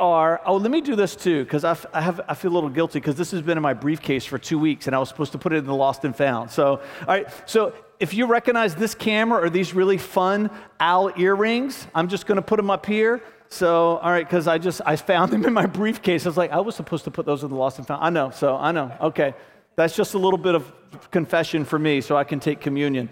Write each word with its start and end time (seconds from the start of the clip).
are, 0.00 0.40
oh, 0.44 0.56
let 0.56 0.70
me 0.70 0.80
do 0.80 0.96
this 0.96 1.14
too, 1.14 1.44
because 1.44 1.62
I, 1.62 1.72
f- 1.72 1.86
I, 1.92 2.14
I 2.28 2.34
feel 2.34 2.50
a 2.50 2.54
little 2.54 2.70
guilty 2.70 2.98
because 2.98 3.14
this 3.14 3.30
has 3.30 3.42
been 3.42 3.56
in 3.56 3.62
my 3.62 3.74
briefcase 3.74 4.24
for 4.24 4.38
two 4.38 4.58
weeks 4.58 4.86
and 4.88 4.96
I 4.96 4.98
was 4.98 5.08
supposed 5.08 5.32
to 5.32 5.38
put 5.38 5.52
it 5.52 5.58
in 5.58 5.66
the 5.66 5.74
lost 5.74 6.04
and 6.04 6.16
found. 6.16 6.50
So, 6.50 6.80
all 7.00 7.06
right, 7.06 7.28
so 7.46 7.72
if 8.00 8.14
you 8.14 8.26
recognize 8.26 8.74
this 8.74 8.94
camera 8.94 9.40
or 9.40 9.50
these 9.50 9.74
really 9.74 9.98
fun 9.98 10.50
owl 10.80 11.12
earrings, 11.16 11.86
I'm 11.94 12.08
just 12.08 12.26
going 12.26 12.36
to 12.36 12.42
put 12.42 12.56
them 12.56 12.70
up 12.70 12.86
here. 12.86 13.22
So, 13.50 13.98
all 13.98 14.10
right, 14.10 14.26
because 14.26 14.48
I 14.48 14.58
just, 14.58 14.80
I 14.86 14.96
found 14.96 15.32
them 15.32 15.44
in 15.44 15.52
my 15.52 15.66
briefcase. 15.66 16.24
I 16.24 16.28
was 16.30 16.36
like, 16.36 16.50
I 16.50 16.60
was 16.60 16.74
supposed 16.74 17.04
to 17.04 17.10
put 17.10 17.26
those 17.26 17.44
in 17.44 17.50
the 17.50 17.56
lost 17.56 17.78
and 17.78 17.86
found. 17.86 18.02
I 18.02 18.10
know, 18.10 18.30
so 18.30 18.56
I 18.56 18.72
know. 18.72 18.92
Okay. 19.00 19.34
That's 19.76 19.96
just 19.96 20.14
a 20.14 20.18
little 20.18 20.38
bit 20.38 20.54
of 20.54 20.72
confession 21.10 21.64
for 21.64 21.78
me 21.78 22.00
so 22.00 22.16
I 22.16 22.24
can 22.24 22.38
take 22.38 22.60
communion 22.60 23.08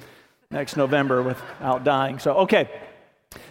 next 0.50 0.76
November 0.76 1.22
without 1.22 1.84
dying. 1.84 2.18
So, 2.18 2.34
okay. 2.38 2.68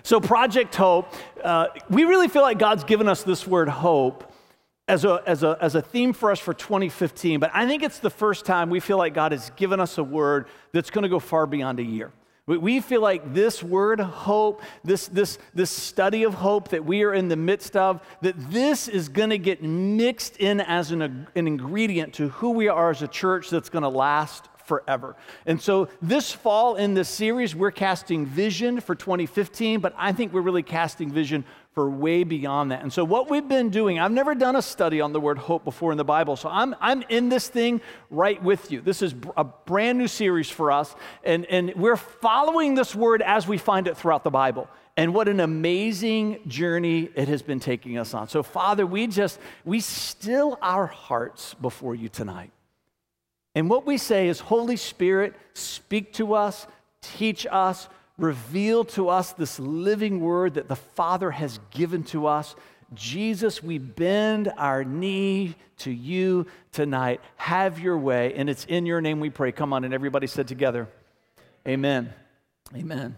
So, 0.03 0.19
Project 0.19 0.73
Hope, 0.75 1.13
uh, 1.43 1.67
we 1.89 2.03
really 2.03 2.27
feel 2.27 2.41
like 2.41 2.57
God's 2.57 2.83
given 2.83 3.07
us 3.07 3.23
this 3.23 3.45
word 3.45 3.69
hope 3.69 4.31
as 4.87 5.03
a, 5.05 5.21
as, 5.27 5.43
a, 5.43 5.57
as 5.59 5.75
a 5.75 5.81
theme 5.81 6.13
for 6.13 6.31
us 6.31 6.39
for 6.39 6.53
2015, 6.53 7.39
but 7.39 7.51
I 7.53 7.67
think 7.67 7.83
it's 7.83 7.99
the 7.99 8.09
first 8.09 8.45
time 8.45 8.69
we 8.69 8.79
feel 8.79 8.97
like 8.97 9.13
God 9.13 9.33
has 9.33 9.49
given 9.51 9.79
us 9.79 9.97
a 9.97 10.03
word 10.03 10.47
that's 10.71 10.89
going 10.89 11.03
to 11.03 11.09
go 11.09 11.19
far 11.19 11.45
beyond 11.45 11.79
a 11.79 11.83
year. 11.83 12.11
We 12.47 12.79
feel 12.79 13.01
like 13.01 13.33
this 13.33 13.61
word 13.61 13.99
hope, 13.99 14.61
this, 14.81 15.09
this, 15.09 15.37
this 15.53 15.69
study 15.69 16.23
of 16.23 16.33
hope 16.33 16.69
that 16.69 16.85
we 16.85 17.03
are 17.03 17.13
in 17.13 17.27
the 17.27 17.35
midst 17.35 17.75
of, 17.75 18.01
that 18.21 18.35
this 18.49 18.87
is 18.87 19.09
going 19.09 19.31
to 19.31 19.37
get 19.37 19.61
mixed 19.61 20.37
in 20.37 20.61
as 20.61 20.91
an, 20.91 21.01
an 21.01 21.27
ingredient 21.35 22.13
to 22.13 22.29
who 22.29 22.51
we 22.51 22.69
are 22.69 22.89
as 22.89 23.01
a 23.01 23.07
church 23.09 23.49
that's 23.49 23.67
going 23.67 23.83
to 23.83 23.89
last 23.89 24.47
forever. 24.67 25.15
And 25.45 25.61
so 25.61 25.87
this 26.01 26.31
fall 26.31 26.75
in 26.75 26.93
this 26.93 27.07
series, 27.07 27.55
we're 27.55 27.71
casting 27.71 28.25
vision 28.25 28.81
for 28.81 28.95
2015, 28.95 29.79
but 29.79 29.93
I 29.97 30.11
think 30.11 30.33
we're 30.33 30.41
really 30.41 30.61
casting 30.61 31.09
vision 31.09 31.45
for 31.73 31.89
way 31.89 32.23
beyond 32.23 32.71
that. 32.71 32.81
And 32.81 32.91
so 32.91 33.05
what 33.05 33.29
we've 33.29 33.47
been 33.47 33.69
doing, 33.69 33.97
I've 33.97 34.11
never 34.11 34.35
done 34.35 34.55
a 34.55 34.61
study 34.61 34.99
on 34.99 35.13
the 35.13 35.19
word 35.19 35.37
hope 35.37 35.63
before 35.63 35.91
in 35.91 35.97
the 35.97 36.03
Bible. 36.03 36.35
So 36.35 36.49
I'm, 36.49 36.75
I'm 36.81 37.03
in 37.03 37.29
this 37.29 37.47
thing 37.47 37.81
right 38.09 38.41
with 38.43 38.71
you. 38.71 38.81
This 38.81 39.01
is 39.01 39.15
a 39.37 39.43
brand 39.43 39.97
new 39.97 40.07
series 40.07 40.49
for 40.49 40.71
us. 40.71 40.93
And, 41.23 41.45
and 41.45 41.73
we're 41.75 41.95
following 41.95 42.75
this 42.75 42.93
word 42.93 43.21
as 43.21 43.47
we 43.47 43.57
find 43.57 43.87
it 43.87 43.95
throughout 43.95 44.23
the 44.23 44.31
Bible. 44.31 44.67
And 44.97 45.13
what 45.13 45.27
an 45.27 45.39
amazing 45.39 46.39
journey 46.47 47.09
it 47.15 47.27
has 47.27 47.43
been 47.43 47.59
taking 47.59 47.99
us 47.99 48.15
on. 48.15 48.27
So, 48.27 48.41
Father, 48.41 48.85
we 48.85 49.05
just, 49.05 49.39
we 49.63 49.79
still 49.79 50.57
our 50.61 50.87
hearts 50.87 51.53
before 51.53 51.93
you 51.93 52.09
tonight. 52.09 52.51
And 53.57 53.71
what 53.71 53.87
we 53.87 53.97
say 53.97 54.27
is, 54.27 54.39
Holy 54.39 54.75
Spirit, 54.75 55.33
speak 55.55 56.13
to 56.13 56.35
us, 56.35 56.67
teach 57.01 57.47
us, 57.49 57.89
reveal 58.19 58.85
to 58.85 59.09
us 59.09 59.31
this 59.31 59.59
living 59.59 60.19
word 60.21 60.53
that 60.53 60.67
the 60.67 60.75
Father 60.75 61.31
has 61.31 61.59
given 61.71 62.03
to 62.03 62.27
us. 62.27 62.55
Jesus, 62.93 63.63
we 63.63 63.79
bend 63.79 64.53
our 64.57 64.83
knee 64.83 65.55
to 65.77 65.89
you 65.89 66.45
tonight. 66.71 67.19
Have 67.37 67.79
your 67.79 67.97
way. 67.97 68.35
And 68.35 68.47
it's 68.47 68.63
in 68.65 68.85
your 68.85 69.01
name 69.01 69.19
we 69.19 69.31
pray. 69.31 69.51
Come 69.51 69.73
on. 69.73 69.83
And 69.83 69.91
everybody 69.91 70.27
said 70.27 70.47
together, 70.47 70.87
Amen. 71.67 72.13
Amen. 72.75 73.17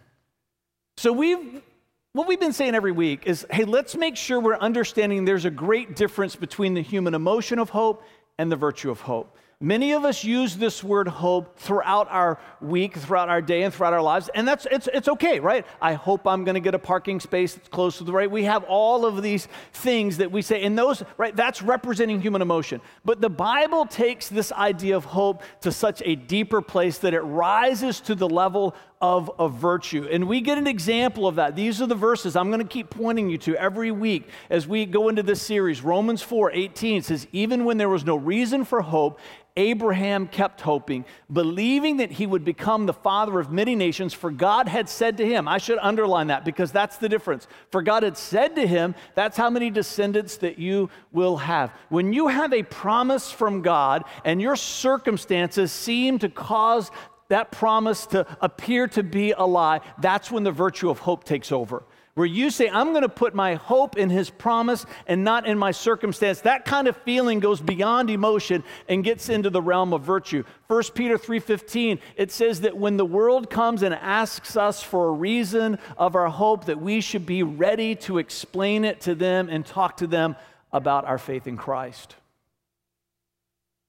So 0.96 1.12
we've 1.12 1.62
what 2.14 2.30
we've 2.30 2.40
been 2.40 2.54
saying 2.54 2.76
every 2.76 2.94
week 2.94 3.24
is 3.26 3.46
hey, 3.52 3.66
let's 3.66 3.94
make 3.94 4.16
sure 4.16 4.40
we're 4.40 4.56
understanding 4.56 5.26
there's 5.26 5.44
a 5.44 5.52
great 5.52 5.98
difference 5.98 6.38
between 6.38 6.76
the 6.76 6.82
human 6.82 7.14
emotion 7.14 7.60
of 7.60 7.72
hope 7.72 8.06
and 8.38 8.50
the 8.50 8.56
virtue 8.56 8.90
of 8.90 9.02
hope. 9.02 9.36
Many 9.62 9.92
of 9.92 10.06
us 10.06 10.24
use 10.24 10.56
this 10.56 10.82
word 10.82 11.10
hope 11.10 11.60
throughout 11.60 12.10
our 12.10 12.40
week, 12.62 12.96
throughout 12.96 13.28
our 13.28 13.42
day, 13.42 13.64
and 13.64 13.74
throughout 13.74 13.92
our 13.92 14.02
lives, 14.02 14.30
and 14.34 14.48
that's 14.48 14.66
it's, 14.72 14.88
it's 14.94 15.10
okay, 15.10 15.42
right? 15.42 15.66
I 15.82 15.96
hope 15.96 16.26
I'm 16.26 16.46
going 16.46 16.56
to 16.56 16.62
get 16.62 16.76
a 16.76 16.80
parking 16.80 17.20
space 17.20 17.56
that's 17.56 17.68
close 17.68 17.98
to 17.98 18.06
the 18.06 18.14
right. 18.14 18.32
We 18.32 18.46
have 18.46 18.64
all 18.64 19.06
of 19.06 19.22
these 19.22 19.50
things 19.74 20.16
that 20.16 20.32
we 20.32 20.44
say, 20.44 20.64
and 20.64 20.78
those, 20.78 21.04
right, 21.18 21.36
that's 21.36 21.62
representing 21.62 22.22
human 22.22 22.42
emotion. 22.42 22.80
But 23.04 23.20
the 23.20 23.30
Bible 23.30 23.86
takes 23.86 24.30
this 24.30 24.54
idea 24.54 24.96
of 24.96 25.04
hope 25.04 25.44
to 25.60 25.74
such 25.74 26.02
a 26.06 26.16
deeper 26.16 26.62
place 26.62 27.00
that 27.00 27.14
it 27.14 27.20
rises 27.20 28.00
to 28.00 28.16
the 28.16 28.30
level 28.30 28.76
of 29.02 29.32
a 29.40 29.48
virtue. 29.48 30.08
And 30.12 30.28
we 30.28 30.42
get 30.42 30.58
an 30.58 30.68
example 30.68 31.26
of 31.26 31.36
that. 31.36 31.56
These 31.56 31.82
are 31.82 31.88
the 31.88 31.96
verses 31.96 32.36
I'm 32.36 32.50
going 32.50 32.62
to 32.62 32.68
keep 32.68 32.90
pointing 32.90 33.30
you 33.30 33.38
to 33.40 33.56
every 33.56 33.92
week 33.92 34.28
as 34.50 34.68
we 34.68 34.86
go 34.86 35.08
into 35.08 35.24
this 35.24 35.42
series. 35.42 35.82
Romans 35.82 36.22
4 36.22 36.52
18 36.52 37.04
says, 37.04 37.26
Even 37.32 37.64
when 37.64 37.78
there 37.78 37.88
was 37.88 38.04
no 38.04 38.18
reason 38.18 38.66
for 38.66 38.82
hope, 38.82 39.20
Abraham 39.56 40.28
kept 40.28 40.62
hoping, 40.62 41.06
believing 41.32 41.98
that 41.98 42.12
he 42.12 42.26
would 42.26 42.46
become 42.46 42.86
the 42.86 42.94
father 42.94 43.40
of 43.40 43.52
many 43.52 43.76
nations, 43.76 44.14
for 44.14 44.32
God 44.32 44.68
had 44.68 44.88
said 44.88 45.18
to 45.18 45.26
him, 45.26 45.48
I 45.48 45.58
should 45.58 45.80
underline 45.82 46.28
that 46.28 46.46
because 46.46 46.72
that's 46.72 46.98
the 46.98 47.10
difference. 47.10 47.48
For 47.72 47.82
God 47.82 48.04
had 48.04 48.18
said 48.18 48.56
to 48.56 48.68
him, 48.68 48.96
That's 49.16 49.38
how 49.38 49.50
many 49.50 49.70
descendants 49.70 50.38
that 50.38 50.60
you 50.60 50.90
will 51.14 51.38
have. 51.38 51.72
When 51.88 52.12
you 52.12 52.28
have 52.28 52.52
a 52.54 52.64
promise 52.64 53.32
from 53.32 53.62
God 53.62 54.04
and 54.26 54.42
your 54.42 54.58
circumstances 54.58 55.72
seem 55.72 56.20
to 56.20 56.30
cause 56.30 56.92
that 57.30 57.52
promise 57.52 58.06
to 58.08 58.28
appear 58.42 58.88
to 58.90 59.04
be 59.04 59.32
a 59.32 59.44
lie, 59.46 59.82
that's 60.00 60.30
when 60.30 60.44
the 60.44 60.52
virtue 60.52 60.90
of 60.90 61.00
hope 61.00 61.24
takes 61.24 61.52
over. 61.52 61.84
Where 62.16 62.26
you 62.26 62.50
say, 62.50 62.68
I'm 62.68 62.90
going 62.90 63.04
to 63.04 63.08
put 63.08 63.34
my 63.34 63.56
hope 63.56 63.96
in 63.96 64.10
his 64.10 64.30
promise 64.30 64.86
and 65.08 65.24
not 65.24 65.48
in 65.48 65.58
my 65.58 65.72
circumstance. 65.72 66.42
That 66.42 66.66
kind 66.66 66.90
of 66.90 66.98
feeling 66.98 67.40
goes 67.40 67.62
beyond 67.62 68.10
emotion 68.10 68.66
and 68.90 69.06
gets 69.06 69.30
into 69.30 69.50
the 69.50 69.62
realm 69.62 69.94
of 69.94 70.02
virtue. 70.02 70.44
1 70.68 70.84
Peter 70.96 71.18
3:15, 71.18 72.00
it 72.18 72.32
says 72.32 72.62
that 72.62 72.76
when 72.76 72.98
the 72.98 73.06
world 73.06 73.50
comes 73.50 73.84
and 73.84 73.94
asks 73.96 74.58
us 74.58 74.84
for 74.84 75.08
a 75.08 75.12
reason 75.12 75.80
of 75.98 76.16
our 76.16 76.28
hope, 76.28 76.66
that 76.66 76.82
we 76.82 77.00
should 77.00 77.26
be 77.26 77.42
ready 77.42 77.96
to 77.96 78.18
explain 78.18 78.84
it 78.84 79.00
to 79.02 79.16
them 79.16 79.48
and 79.48 79.66
talk 79.66 79.96
to 79.98 80.08
them 80.08 80.36
about 80.74 81.06
our 81.06 81.18
faith 81.18 81.48
in 81.48 81.56
Christ. 81.56 82.16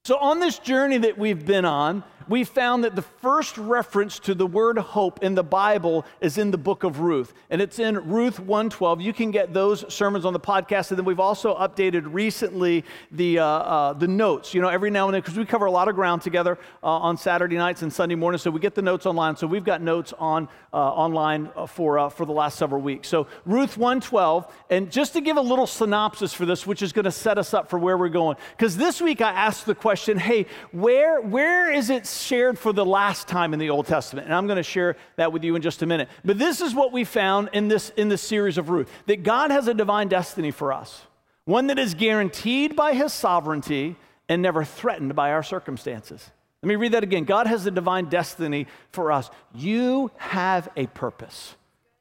So, 0.03 0.17
on 0.17 0.39
this 0.39 0.57
journey 0.57 0.97
that 0.97 1.19
we've 1.19 1.45
been 1.45 1.63
on, 1.63 2.03
we 2.27 2.43
found 2.43 2.85
that 2.85 2.95
the 2.95 3.01
first 3.01 3.57
reference 3.57 4.17
to 4.19 4.33
the 4.33 4.47
word 4.47 4.77
hope 4.77 5.21
in 5.21 5.35
the 5.35 5.43
Bible 5.43 6.05
is 6.21 6.37
in 6.37 6.49
the 6.49 6.57
book 6.57 6.83
of 6.83 6.99
Ruth, 7.01 7.33
and 7.49 7.61
it's 7.61 7.77
in 7.77 8.09
Ruth 8.09 8.39
112. 8.39 9.01
You 9.01 9.13
can 9.13 9.31
get 9.31 9.53
those 9.53 9.93
sermons 9.93 10.25
on 10.25 10.33
the 10.33 10.39
podcast, 10.39 10.89
and 10.89 10.97
then 10.97 11.05
we've 11.05 11.19
also 11.19 11.55
updated 11.55 12.13
recently 12.13 12.83
the, 13.11 13.39
uh, 13.39 13.45
uh, 13.45 13.93
the 13.93 14.07
notes, 14.07 14.53
you 14.53 14.61
know, 14.61 14.69
every 14.69 14.89
now 14.89 15.07
and 15.07 15.13
then, 15.13 15.21
because 15.21 15.37
we 15.37 15.45
cover 15.45 15.65
a 15.65 15.71
lot 15.71 15.87
of 15.87 15.95
ground 15.95 16.21
together 16.21 16.57
uh, 16.81 16.87
on 16.87 17.17
Saturday 17.17 17.57
nights 17.57 17.81
and 17.81 17.91
Sunday 17.91 18.15
mornings, 18.15 18.41
so 18.41 18.49
we 18.49 18.59
get 18.59 18.75
the 18.75 18.81
notes 18.81 19.05
online. 19.05 19.35
So 19.35 19.45
we've 19.45 19.65
got 19.65 19.81
notes 19.81 20.13
on 20.17 20.47
uh, 20.73 20.77
online 20.77 21.49
uh, 21.55 21.65
for, 21.65 21.99
uh, 21.99 22.09
for 22.09 22.25
the 22.25 22.31
last 22.31 22.57
several 22.57 22.81
weeks. 22.81 23.07
So 23.07 23.27
Ruth 23.45 23.77
112, 23.77 24.51
and 24.69 24.91
just 24.91 25.13
to 25.13 25.21
give 25.21 25.37
a 25.37 25.41
little 25.41 25.67
synopsis 25.67 26.33
for 26.33 26.45
this, 26.45 26.65
which 26.65 26.81
is 26.81 26.93
going 26.93 27.05
to 27.05 27.11
set 27.11 27.37
us 27.37 27.53
up 27.53 27.69
for 27.69 27.77
where 27.77 27.97
we're 27.97 28.09
going, 28.09 28.37
because 28.57 28.77
this 28.77 29.01
week 29.01 29.21
I 29.21 29.31
asked 29.31 29.65
the 29.65 29.75
question, 29.75 29.90
hey, 29.95 30.45
where, 30.71 31.21
where 31.21 31.71
is 31.71 31.89
it 31.89 32.07
shared 32.07 32.57
for 32.57 32.73
the 32.73 32.85
last 32.85 33.27
time 33.27 33.53
in 33.53 33.59
the 33.59 33.69
Old 33.69 33.87
Testament. 33.87 34.25
And 34.25 34.35
I'm 34.35 34.47
going 34.47 34.57
to 34.57 34.63
share 34.63 34.95
that 35.15 35.31
with 35.31 35.43
you 35.43 35.55
in 35.55 35.61
just 35.61 35.81
a 35.81 35.85
minute. 35.85 36.09
But 36.23 36.37
this 36.37 36.61
is 36.61 36.75
what 36.75 36.91
we 36.91 37.03
found 37.03 37.49
in 37.53 37.67
this, 37.67 37.89
in 37.91 38.09
this 38.09 38.21
series 38.21 38.57
of 38.57 38.69
Ruth 38.69 38.89
that 39.07 39.23
God 39.23 39.51
has 39.51 39.67
a 39.67 39.73
divine 39.73 40.07
destiny 40.07 40.51
for 40.51 40.71
us, 40.71 41.01
one 41.45 41.67
that 41.67 41.79
is 41.79 41.93
guaranteed 41.93 42.75
by 42.75 42.93
his 42.93 43.13
sovereignty 43.13 43.95
and 44.29 44.41
never 44.41 44.63
threatened 44.63 45.15
by 45.15 45.31
our 45.31 45.43
circumstances. 45.43 46.29
Let 46.61 46.67
me 46.67 46.75
read 46.75 46.91
that 46.91 47.03
again. 47.03 47.23
God 47.23 47.47
has 47.47 47.65
a 47.65 47.71
divine 47.71 48.05
destiny 48.05 48.67
for 48.91 49.11
us. 49.11 49.29
You 49.55 50.11
have 50.17 50.69
a 50.77 50.87
purpose 50.87 51.55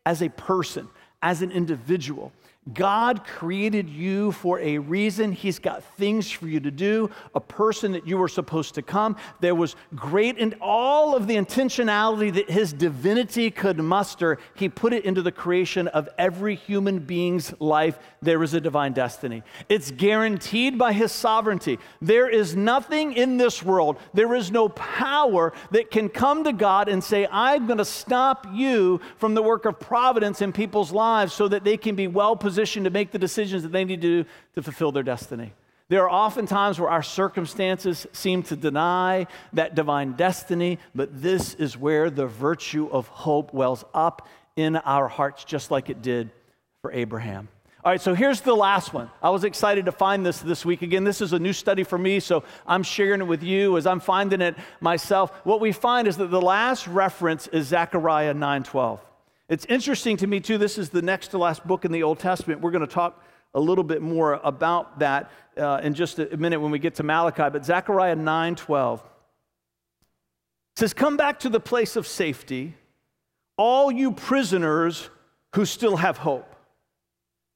as 0.04 0.22
a 0.22 0.28
person, 0.28 0.88
as 1.22 1.40
an 1.40 1.50
individual. 1.50 2.32
God 2.74 3.24
created 3.24 3.88
you 3.88 4.32
for 4.32 4.60
a 4.60 4.78
reason. 4.78 5.32
He's 5.32 5.58
got 5.58 5.82
things 5.96 6.30
for 6.30 6.46
you 6.46 6.60
to 6.60 6.70
do, 6.70 7.10
a 7.34 7.40
person 7.40 7.92
that 7.92 8.06
you 8.06 8.18
were 8.18 8.28
supposed 8.28 8.74
to 8.74 8.82
come. 8.82 9.16
There 9.40 9.54
was 9.54 9.76
great 9.94 10.38
and 10.38 10.54
all 10.60 11.16
of 11.16 11.26
the 11.26 11.36
intentionality 11.36 12.32
that 12.34 12.50
his 12.50 12.72
divinity 12.72 13.50
could 13.50 13.78
muster. 13.78 14.38
He 14.54 14.68
put 14.68 14.92
it 14.92 15.04
into 15.04 15.22
the 15.22 15.32
creation 15.32 15.88
of 15.88 16.08
every 16.18 16.54
human 16.54 17.00
being's 17.00 17.52
life. 17.60 17.98
There 18.22 18.42
is 18.42 18.54
a 18.54 18.60
divine 18.60 18.92
destiny. 18.92 19.42
It's 19.68 19.90
guaranteed 19.90 20.78
by 20.78 20.92
his 20.92 21.12
sovereignty. 21.12 21.78
There 22.00 22.28
is 22.28 22.54
nothing 22.54 23.14
in 23.14 23.36
this 23.36 23.62
world, 23.62 23.96
there 24.14 24.34
is 24.34 24.50
no 24.50 24.68
power 24.68 25.52
that 25.70 25.90
can 25.90 26.08
come 26.08 26.44
to 26.44 26.52
God 26.52 26.88
and 26.88 27.02
say, 27.02 27.26
I'm 27.30 27.66
going 27.66 27.78
to 27.78 27.84
stop 27.84 28.46
you 28.52 29.00
from 29.16 29.34
the 29.34 29.42
work 29.42 29.64
of 29.64 29.80
providence 29.80 30.42
in 30.42 30.52
people's 30.52 30.92
lives 30.92 31.32
so 31.32 31.48
that 31.48 31.64
they 31.64 31.76
can 31.76 31.94
be 31.94 32.06
well 32.06 32.36
positioned 32.36 32.59
position 32.60 32.84
to 32.84 32.90
make 32.90 33.10
the 33.10 33.18
decisions 33.18 33.62
that 33.62 33.72
they 33.72 33.86
need 33.86 34.02
to 34.02 34.22
do 34.22 34.30
to 34.54 34.62
fulfill 34.62 34.92
their 34.92 35.02
destiny. 35.02 35.54
There 35.88 36.02
are 36.02 36.10
often 36.10 36.44
times 36.46 36.78
where 36.78 36.90
our 36.90 37.02
circumstances 37.02 38.06
seem 38.12 38.42
to 38.44 38.54
deny 38.54 39.28
that 39.54 39.74
divine 39.74 40.12
destiny, 40.12 40.78
but 40.94 41.22
this 41.22 41.54
is 41.54 41.78
where 41.78 42.10
the 42.10 42.26
virtue 42.26 42.86
of 42.92 43.08
hope 43.08 43.54
wells 43.54 43.82
up 43.94 44.28
in 44.56 44.76
our 44.76 45.08
hearts, 45.08 45.44
just 45.44 45.70
like 45.70 45.88
it 45.88 46.02
did 46.02 46.30
for 46.82 46.92
Abraham. 46.92 47.48
All 47.82 47.90
right, 47.90 48.00
so 48.00 48.12
here's 48.12 48.42
the 48.42 48.54
last 48.54 48.92
one. 48.92 49.10
I 49.22 49.30
was 49.30 49.44
excited 49.44 49.86
to 49.86 49.92
find 49.92 50.24
this 50.24 50.40
this 50.40 50.62
week. 50.66 50.82
Again, 50.82 51.04
this 51.04 51.22
is 51.22 51.32
a 51.32 51.38
new 51.38 51.54
study 51.54 51.82
for 51.82 51.96
me, 51.96 52.20
so 52.20 52.44
I'm 52.66 52.82
sharing 52.82 53.22
it 53.22 53.26
with 53.26 53.42
you 53.42 53.78
as 53.78 53.86
I'm 53.86 54.00
finding 54.00 54.42
it 54.42 54.54
myself. 54.82 55.32
What 55.44 55.62
we 55.62 55.72
find 55.72 56.06
is 56.06 56.18
that 56.18 56.30
the 56.30 56.42
last 56.42 56.86
reference 56.86 57.46
is 57.46 57.68
Zechariah 57.68 58.34
9:12. 58.34 59.00
It's 59.50 59.64
interesting 59.64 60.16
to 60.18 60.28
me, 60.28 60.38
too. 60.38 60.58
This 60.58 60.78
is 60.78 60.90
the 60.90 61.02
next 61.02 61.28
to 61.28 61.38
last 61.38 61.66
book 61.66 61.84
in 61.84 61.90
the 61.90 62.04
Old 62.04 62.20
Testament. 62.20 62.60
We're 62.60 62.70
going 62.70 62.86
to 62.86 62.94
talk 62.94 63.20
a 63.52 63.58
little 63.58 63.82
bit 63.82 64.00
more 64.00 64.34
about 64.44 65.00
that 65.00 65.32
uh, 65.58 65.80
in 65.82 65.92
just 65.92 66.20
a 66.20 66.36
minute 66.36 66.60
when 66.60 66.70
we 66.70 66.78
get 66.78 66.94
to 66.94 67.02
Malachi. 67.02 67.50
But 67.50 67.64
Zechariah 67.64 68.14
9 68.14 68.54
12 68.54 69.02
says, 70.76 70.94
Come 70.94 71.16
back 71.16 71.40
to 71.40 71.48
the 71.48 71.58
place 71.58 71.96
of 71.96 72.06
safety, 72.06 72.76
all 73.56 73.90
you 73.90 74.12
prisoners 74.12 75.10
who 75.56 75.64
still 75.64 75.96
have 75.96 76.18
hope. 76.18 76.54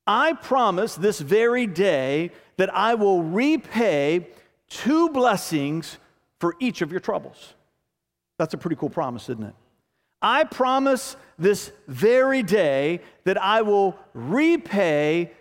I 0.05 0.33
promise 0.33 0.97
this 0.97 1.21
very 1.21 1.69
day 1.69 2.33
that 2.57 2.75
I 2.75 2.97
will 2.97 3.23
repay 3.23 4.27
two 4.69 5.11
blessings 5.11 5.99
for 6.41 6.57
each 6.59 6.83
of 6.83 6.91
your 6.91 7.01
troubles. 7.01 7.55
That's 8.37 8.53
a 8.53 8.59
pretty 8.59 8.75
cool 8.75 8.91
promise, 8.91 9.29
isn't 9.29 9.45
it? 9.45 9.55
I 10.25 10.45
promise 10.45 11.17
this 11.39 11.71
very 11.87 12.43
day 12.43 13.03
that 13.25 13.41
I 13.41 13.61
will 13.61 13.95
repay 14.15 15.33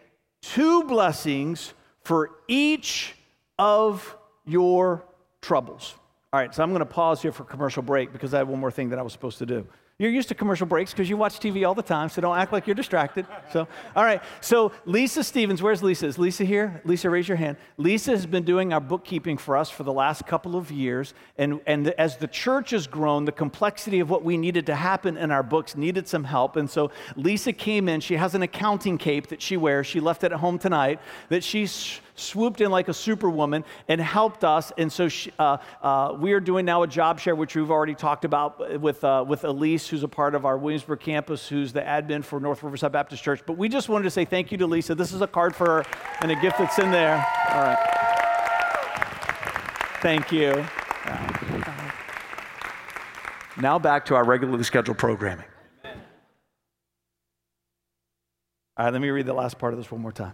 two 0.42 0.84
blessings 0.84 1.74
for 2.04 2.32
each 2.50 3.16
of 3.58 4.18
your 4.46 5.06
troubles. 5.42 5.96
All 6.34 6.40
right, 6.40 6.54
so 6.54 6.62
I'm 6.64 6.72
going 6.72 6.80
to 6.80 6.86
pause 6.86 7.22
here 7.22 7.32
for 7.32 7.46
commercial 7.46 7.82
break 7.82 8.12
because 8.12 8.34
I 8.34 8.40
have 8.40 8.50
one 8.50 8.60
more 8.60 8.72
thing 8.72 8.90
that 8.90 9.00
I 9.00 9.04
was 9.04 9.14
supposed 9.14 9.38
to 9.38 9.46
do. 9.46 9.66
You're 10.04 10.12
used 10.12 10.28
to 10.28 10.36
commercial 10.36 10.68
breaks 10.68 10.92
because 10.92 11.10
you 11.10 11.16
watch 11.16 11.40
TV 11.40 11.66
all 11.66 11.76
the 11.76 11.82
time, 11.82 12.10
so 12.10 12.20
don't 12.20 12.38
act 12.38 12.52
like 12.52 12.68
you're 12.68 12.76
distracted. 12.76 13.26
So, 13.54 13.70
all 13.96 14.04
right. 14.04 14.22
So, 14.42 14.74
Lisa 14.84 15.24
Stevens, 15.24 15.62
where's 15.62 15.82
Lisa? 15.82 16.08
Is 16.08 16.18
Lisa 16.18 16.44
here? 16.44 16.82
Lisa, 16.84 17.10
raise 17.10 17.26
your 17.26 17.38
hand. 17.38 17.56
Lisa 17.78 18.12
has 18.12 18.26
been 18.26 18.44
doing 18.44 18.74
our 18.74 18.82
bookkeeping 18.82 19.38
for 19.38 19.56
us 19.56 19.70
for 19.70 19.84
the 19.84 19.94
last 19.94 20.28
couple 20.28 20.58
of 20.58 20.72
years. 20.72 21.14
And, 21.38 21.62
and 21.66 21.88
as 21.92 22.18
the 22.18 22.28
church 22.28 22.72
has 22.72 22.86
grown, 22.86 23.24
the 23.24 23.32
complexity 23.32 24.02
of 24.02 24.10
what 24.10 24.26
we 24.26 24.36
needed 24.36 24.66
to 24.66 24.76
happen 24.76 25.16
in 25.16 25.32
our 25.32 25.42
books 25.42 25.78
needed 25.78 26.06
some 26.10 26.26
help. 26.26 26.58
And 26.58 26.70
so, 26.70 26.92
Lisa 27.16 27.54
came 27.54 27.88
in. 27.88 28.02
She 28.02 28.18
has 28.18 28.36
an 28.36 28.42
accounting 28.42 28.98
cape 28.98 29.28
that 29.28 29.42
she 29.42 29.56
wears. 29.56 29.88
She 29.88 30.02
left 30.02 30.26
it 30.26 30.34
at 30.34 30.40
home 30.40 30.60
tonight 30.60 31.00
that 31.30 31.46
she's 31.46 32.02
swooped 32.16 32.62
in 32.62 32.72
like 32.72 32.88
a 32.88 32.94
superwoman 32.94 33.64
and 33.88 34.00
helped 34.00 34.44
us. 34.44 34.72
And 34.78 34.92
so 34.92 35.08
she, 35.08 35.32
uh, 35.40 35.58
uh, 35.82 36.16
we 36.20 36.34
are 36.34 36.40
doing 36.40 36.66
now 36.66 36.84
a 36.84 36.88
job 36.88 37.20
share, 37.20 37.36
which 37.36 37.56
we've 37.56 37.72
already 37.72 37.96
talked 37.96 38.26
about 38.26 38.80
with, 38.80 39.04
uh, 39.04 39.26
with 39.28 39.44
Elise, 39.44 39.88
who's 39.88 40.04
a 40.04 40.08
part 40.08 40.36
of 40.36 40.46
our 40.46 40.58
Williamsburg 40.58 41.00
campus, 41.00 41.48
who's 41.48 41.74
the 41.74 41.82
admin 41.82 42.24
for 42.24 42.40
North 42.40 42.64
Riverside 42.64 42.92
Baptist 42.92 43.24
Church. 43.24 43.42
But 43.46 43.58
we 43.58 43.70
just 43.70 43.90
wanted 43.90 44.04
to 44.04 44.12
say 44.12 44.26
thank 44.26 44.52
you 44.52 44.58
to 44.60 44.68
Lisa. 44.68 44.96
This 44.96 45.14
is 45.14 45.22
a 45.22 45.28
card 45.28 45.56
for 45.56 45.66
her 45.66 45.86
and 46.22 46.32
a 46.32 46.36
gift 46.36 46.58
that's 46.58 46.80
in 46.80 46.92
there. 46.92 47.16
All 47.50 47.62
right. 47.62 48.00
Thank 50.02 50.32
you. 50.32 50.66
Now 53.58 53.78
back 53.80 54.06
to 54.06 54.16
our 54.16 54.24
regularly 54.24 54.64
scheduled 54.64 54.98
programming. 54.98 55.46
All 58.76 58.86
right, 58.86 58.92
let 58.92 59.02
me 59.02 59.10
read 59.10 59.28
the 59.28 59.34
last 59.34 59.60
part 59.60 59.74
of 59.74 59.80
this 59.80 59.92
one 59.92 60.02
more 60.02 60.12
time. 60.12 60.34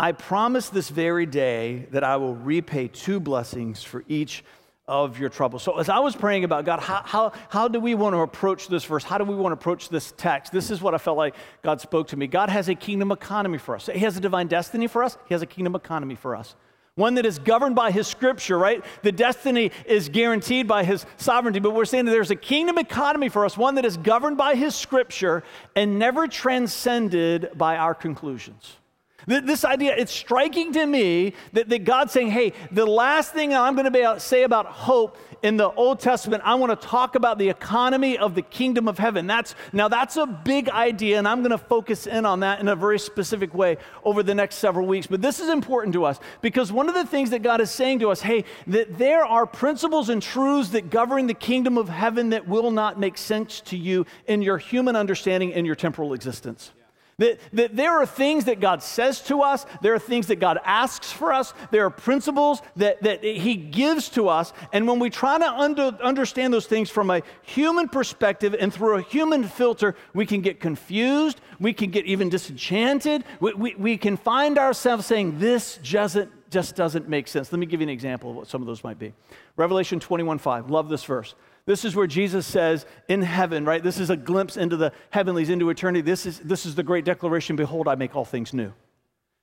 I 0.00 0.12
promise 0.12 0.68
this 0.68 0.90
very 0.90 1.26
day 1.26 1.88
that 1.90 2.04
I 2.04 2.16
will 2.18 2.36
repay 2.36 2.86
two 2.86 3.18
blessings 3.18 3.82
for 3.82 4.04
each 4.06 4.44
of 4.86 5.18
your 5.18 5.28
troubles. 5.28 5.64
So, 5.64 5.78
as 5.78 5.88
I 5.88 5.98
was 5.98 6.14
praying 6.14 6.44
about 6.44 6.64
God, 6.64 6.80
how, 6.80 7.02
how, 7.04 7.32
how 7.48 7.68
do 7.68 7.80
we 7.80 7.94
want 7.94 8.14
to 8.14 8.20
approach 8.20 8.68
this 8.68 8.84
verse? 8.84 9.02
How 9.02 9.18
do 9.18 9.24
we 9.24 9.34
want 9.34 9.50
to 9.50 9.54
approach 9.54 9.88
this 9.88 10.14
text? 10.16 10.52
This 10.52 10.70
is 10.70 10.80
what 10.80 10.94
I 10.94 10.98
felt 10.98 11.18
like 11.18 11.34
God 11.62 11.80
spoke 11.80 12.08
to 12.08 12.16
me. 12.16 12.28
God 12.28 12.48
has 12.48 12.68
a 12.68 12.74
kingdom 12.74 13.10
economy 13.10 13.58
for 13.58 13.74
us, 13.74 13.86
He 13.92 13.98
has 14.00 14.16
a 14.16 14.20
divine 14.20 14.46
destiny 14.46 14.86
for 14.86 15.02
us, 15.02 15.18
He 15.26 15.34
has 15.34 15.42
a 15.42 15.46
kingdom 15.46 15.74
economy 15.74 16.14
for 16.14 16.36
us. 16.36 16.54
One 16.94 17.14
that 17.14 17.26
is 17.26 17.38
governed 17.38 17.76
by 17.76 17.92
his 17.92 18.08
scripture, 18.08 18.58
right? 18.58 18.84
The 19.02 19.12
destiny 19.12 19.70
is 19.86 20.08
guaranteed 20.08 20.66
by 20.66 20.82
his 20.82 21.06
sovereignty, 21.16 21.60
but 21.60 21.72
we're 21.72 21.84
saying 21.84 22.06
that 22.06 22.10
there's 22.10 22.32
a 22.32 22.36
kingdom 22.36 22.76
economy 22.76 23.28
for 23.28 23.44
us, 23.44 23.56
one 23.56 23.76
that 23.76 23.84
is 23.84 23.96
governed 23.96 24.36
by 24.36 24.56
his 24.56 24.74
scripture 24.74 25.44
and 25.76 26.00
never 26.00 26.26
transcended 26.26 27.50
by 27.54 27.76
our 27.76 27.94
conclusions. 27.94 28.78
This 29.26 29.64
idea, 29.64 29.94
it's 29.96 30.12
striking 30.12 30.72
to 30.72 30.86
me 30.86 31.34
that, 31.52 31.68
that 31.68 31.84
God's 31.84 32.12
saying, 32.12 32.30
hey, 32.30 32.52
the 32.70 32.86
last 32.86 33.34
thing 33.34 33.52
I'm 33.52 33.74
going 33.74 33.92
to 33.92 34.20
say 34.20 34.44
about 34.44 34.66
hope 34.66 35.18
in 35.42 35.56
the 35.56 35.70
Old 35.70 36.00
Testament, 36.00 36.42
I 36.46 36.54
want 36.54 36.80
to 36.80 36.86
talk 36.86 37.14
about 37.14 37.36
the 37.36 37.48
economy 37.48 38.16
of 38.16 38.34
the 38.34 38.42
kingdom 38.42 38.88
of 38.88 38.98
heaven. 38.98 39.26
That's 39.26 39.54
now 39.72 39.88
that's 39.88 40.16
a 40.16 40.26
big 40.26 40.68
idea, 40.70 41.18
and 41.18 41.26
I'm 41.26 41.40
going 41.40 41.50
to 41.50 41.58
focus 41.58 42.06
in 42.06 42.24
on 42.26 42.40
that 42.40 42.60
in 42.60 42.68
a 42.68 42.76
very 42.76 42.98
specific 42.98 43.52
way 43.54 43.76
over 44.04 44.22
the 44.22 44.34
next 44.34 44.56
several 44.56 44.86
weeks. 44.86 45.06
But 45.06 45.20
this 45.20 45.40
is 45.40 45.48
important 45.48 45.92
to 45.94 46.04
us 46.04 46.18
because 46.40 46.72
one 46.72 46.88
of 46.88 46.94
the 46.94 47.04
things 47.04 47.30
that 47.30 47.42
God 47.42 47.60
is 47.60 47.70
saying 47.70 47.98
to 47.98 48.10
us, 48.10 48.20
hey, 48.20 48.44
that 48.68 48.98
there 48.98 49.24
are 49.24 49.46
principles 49.46 50.08
and 50.08 50.22
truths 50.22 50.70
that 50.70 50.90
govern 50.90 51.26
the 51.26 51.34
kingdom 51.34 51.76
of 51.76 51.88
heaven 51.88 52.30
that 52.30 52.48
will 52.48 52.70
not 52.70 52.98
make 52.98 53.18
sense 53.18 53.60
to 53.62 53.76
you 53.76 54.06
in 54.26 54.42
your 54.42 54.58
human 54.58 54.96
understanding 54.96 55.52
and 55.52 55.66
your 55.66 55.76
temporal 55.76 56.14
existence. 56.14 56.72
That, 57.18 57.40
that 57.52 57.74
there 57.74 58.00
are 58.00 58.06
things 58.06 58.44
that 58.44 58.60
God 58.60 58.80
says 58.80 59.20
to 59.22 59.42
us, 59.42 59.66
there 59.82 59.92
are 59.92 59.98
things 59.98 60.28
that 60.28 60.36
God 60.36 60.60
asks 60.64 61.10
for 61.10 61.32
us, 61.32 61.52
there 61.72 61.84
are 61.84 61.90
principles 61.90 62.62
that, 62.76 63.02
that 63.02 63.24
He 63.24 63.56
gives 63.56 64.08
to 64.10 64.28
us. 64.28 64.52
And 64.72 64.86
when 64.86 65.00
we 65.00 65.10
try 65.10 65.36
to 65.36 65.50
under, 65.50 65.98
understand 66.00 66.54
those 66.54 66.66
things 66.66 66.90
from 66.90 67.10
a 67.10 67.22
human 67.42 67.88
perspective 67.88 68.54
and 68.58 68.72
through 68.72 68.98
a 68.98 69.02
human 69.02 69.42
filter, 69.42 69.96
we 70.14 70.26
can 70.26 70.42
get 70.42 70.60
confused, 70.60 71.40
we 71.58 71.72
can 71.72 71.90
get 71.90 72.06
even 72.06 72.28
disenchanted, 72.28 73.24
we, 73.40 73.52
we, 73.54 73.74
we 73.74 73.96
can 73.96 74.16
find 74.16 74.56
ourselves 74.56 75.04
saying, 75.04 75.40
This 75.40 75.78
doesn't, 75.78 76.30
just 76.50 76.76
doesn't 76.76 77.08
make 77.08 77.26
sense. 77.26 77.50
Let 77.50 77.58
me 77.58 77.66
give 77.66 77.80
you 77.80 77.86
an 77.86 77.92
example 77.92 78.30
of 78.30 78.36
what 78.36 78.46
some 78.46 78.62
of 78.62 78.68
those 78.68 78.84
might 78.84 79.00
be. 79.00 79.12
Revelation 79.56 79.98
21 79.98 80.38
5, 80.38 80.70
love 80.70 80.88
this 80.88 81.02
verse. 81.02 81.34
This 81.68 81.84
is 81.84 81.94
where 81.94 82.06
Jesus 82.06 82.46
says 82.46 82.86
in 83.08 83.20
heaven, 83.20 83.66
right? 83.66 83.82
This 83.82 84.00
is 84.00 84.08
a 84.08 84.16
glimpse 84.16 84.56
into 84.56 84.78
the 84.78 84.90
heavenlies, 85.10 85.50
into 85.50 85.68
eternity. 85.68 86.00
This 86.00 86.24
is, 86.24 86.38
this 86.38 86.64
is 86.64 86.76
the 86.76 86.82
great 86.82 87.04
declaration 87.04 87.56
Behold, 87.56 87.88
I 87.88 87.94
make 87.94 88.16
all 88.16 88.24
things 88.24 88.54
new. 88.54 88.72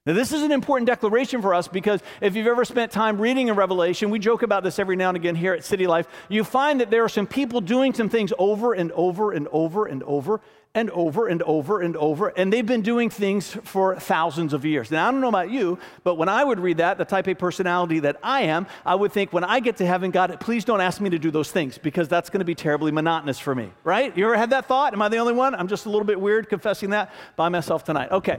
Now, 0.07 0.13
this 0.13 0.31
is 0.31 0.41
an 0.41 0.51
important 0.51 0.87
declaration 0.87 1.43
for 1.43 1.53
us 1.53 1.67
because 1.67 2.01
if 2.21 2.35
you've 2.35 2.47
ever 2.47 2.65
spent 2.65 2.91
time 2.91 3.21
reading 3.21 3.49
in 3.49 3.55
Revelation, 3.55 4.09
we 4.09 4.17
joke 4.17 4.41
about 4.41 4.63
this 4.63 4.79
every 4.79 4.95
now 4.95 5.09
and 5.09 5.17
again 5.17 5.35
here 5.35 5.53
at 5.53 5.63
City 5.63 5.85
Life, 5.85 6.07
you 6.27 6.43
find 6.43 6.81
that 6.81 6.89
there 6.89 7.03
are 7.03 7.09
some 7.09 7.27
people 7.27 7.61
doing 7.61 7.93
some 7.93 8.09
things 8.09 8.33
over 8.39 8.73
and 8.73 8.91
over 8.93 9.31
and 9.31 9.47
over 9.51 9.85
and 9.85 10.01
over 10.01 10.41
and 10.75 10.91
over 10.91 11.27
and 11.27 11.41
over 11.43 11.81
and 11.81 11.95
over, 11.95 12.27
and 12.27 12.51
they've 12.51 12.65
been 12.65 12.81
doing 12.81 13.09
things 13.09 13.57
for 13.63 13.97
thousands 13.97 14.53
of 14.53 14.65
years. 14.65 14.91
Now, 14.91 15.07
I 15.07 15.11
don't 15.11 15.21
know 15.21 15.29
about 15.29 15.49
you, 15.49 15.79
but 16.03 16.15
when 16.15 16.29
I 16.29 16.43
would 16.43 16.59
read 16.59 16.77
that, 16.77 16.97
the 16.97 17.05
type 17.05 17.27
A 17.27 17.33
personality 17.33 17.99
that 18.01 18.17
I 18.21 18.41
am, 18.41 18.67
I 18.85 18.93
would 18.93 19.13
think 19.13 19.31
when 19.31 19.45
I 19.45 19.61
get 19.61 19.77
to 19.77 19.85
heaven, 19.85 20.11
God, 20.11 20.37
please 20.41 20.65
don't 20.65 20.81
ask 20.81 20.99
me 20.99 21.09
to 21.09 21.17
do 21.17 21.31
those 21.31 21.49
things 21.49 21.77
because 21.77 22.09
that's 22.09 22.29
going 22.29 22.39
to 22.39 22.45
be 22.45 22.55
terribly 22.55 22.91
monotonous 22.91 23.39
for 23.39 23.55
me, 23.55 23.71
right? 23.85 24.15
You 24.15 24.25
ever 24.25 24.35
had 24.35 24.49
that 24.49 24.65
thought? 24.65 24.93
Am 24.93 25.01
I 25.01 25.07
the 25.07 25.17
only 25.17 25.33
one? 25.33 25.55
I'm 25.55 25.69
just 25.69 25.85
a 25.85 25.89
little 25.89 26.05
bit 26.05 26.19
weird 26.19 26.49
confessing 26.49 26.89
that 26.89 27.11
by 27.37 27.47
myself 27.47 27.85
tonight. 27.85 28.11
Okay. 28.11 28.37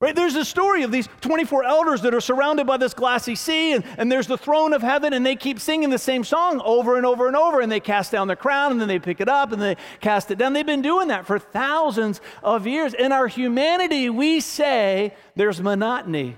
Right? 0.00 0.14
There's 0.14 0.34
a 0.34 0.44
story 0.44 0.82
of 0.82 0.90
these 0.90 1.08
24 1.20 1.64
elders 1.64 2.02
that 2.02 2.12
are 2.12 2.20
surrounded 2.20 2.66
by 2.66 2.76
this 2.76 2.94
glassy 2.94 3.36
sea, 3.36 3.72
and, 3.72 3.84
and 3.96 4.10
there's 4.10 4.26
the 4.26 4.36
throne 4.36 4.72
of 4.72 4.82
heaven, 4.82 5.12
and 5.12 5.24
they 5.24 5.36
keep 5.36 5.60
singing 5.60 5.88
the 5.88 5.98
same 5.98 6.24
song 6.24 6.60
over 6.64 6.96
and 6.96 7.06
over 7.06 7.26
and 7.28 7.36
over, 7.36 7.60
and 7.60 7.70
they 7.70 7.80
cast 7.80 8.10
down 8.10 8.26
their 8.26 8.36
crown, 8.36 8.72
and 8.72 8.80
then 8.80 8.88
they 8.88 8.98
pick 8.98 9.20
it 9.20 9.28
up, 9.28 9.52
and 9.52 9.62
they 9.62 9.76
cast 10.00 10.30
it 10.30 10.36
down. 10.36 10.52
They've 10.52 10.66
been 10.66 10.82
doing 10.82 11.08
that 11.08 11.26
for 11.26 11.38
thousands 11.38 12.20
of 12.42 12.66
years. 12.66 12.92
In 12.92 13.12
our 13.12 13.28
humanity, 13.28 14.10
we 14.10 14.40
say 14.40 15.14
there's 15.36 15.62
monotony, 15.62 16.36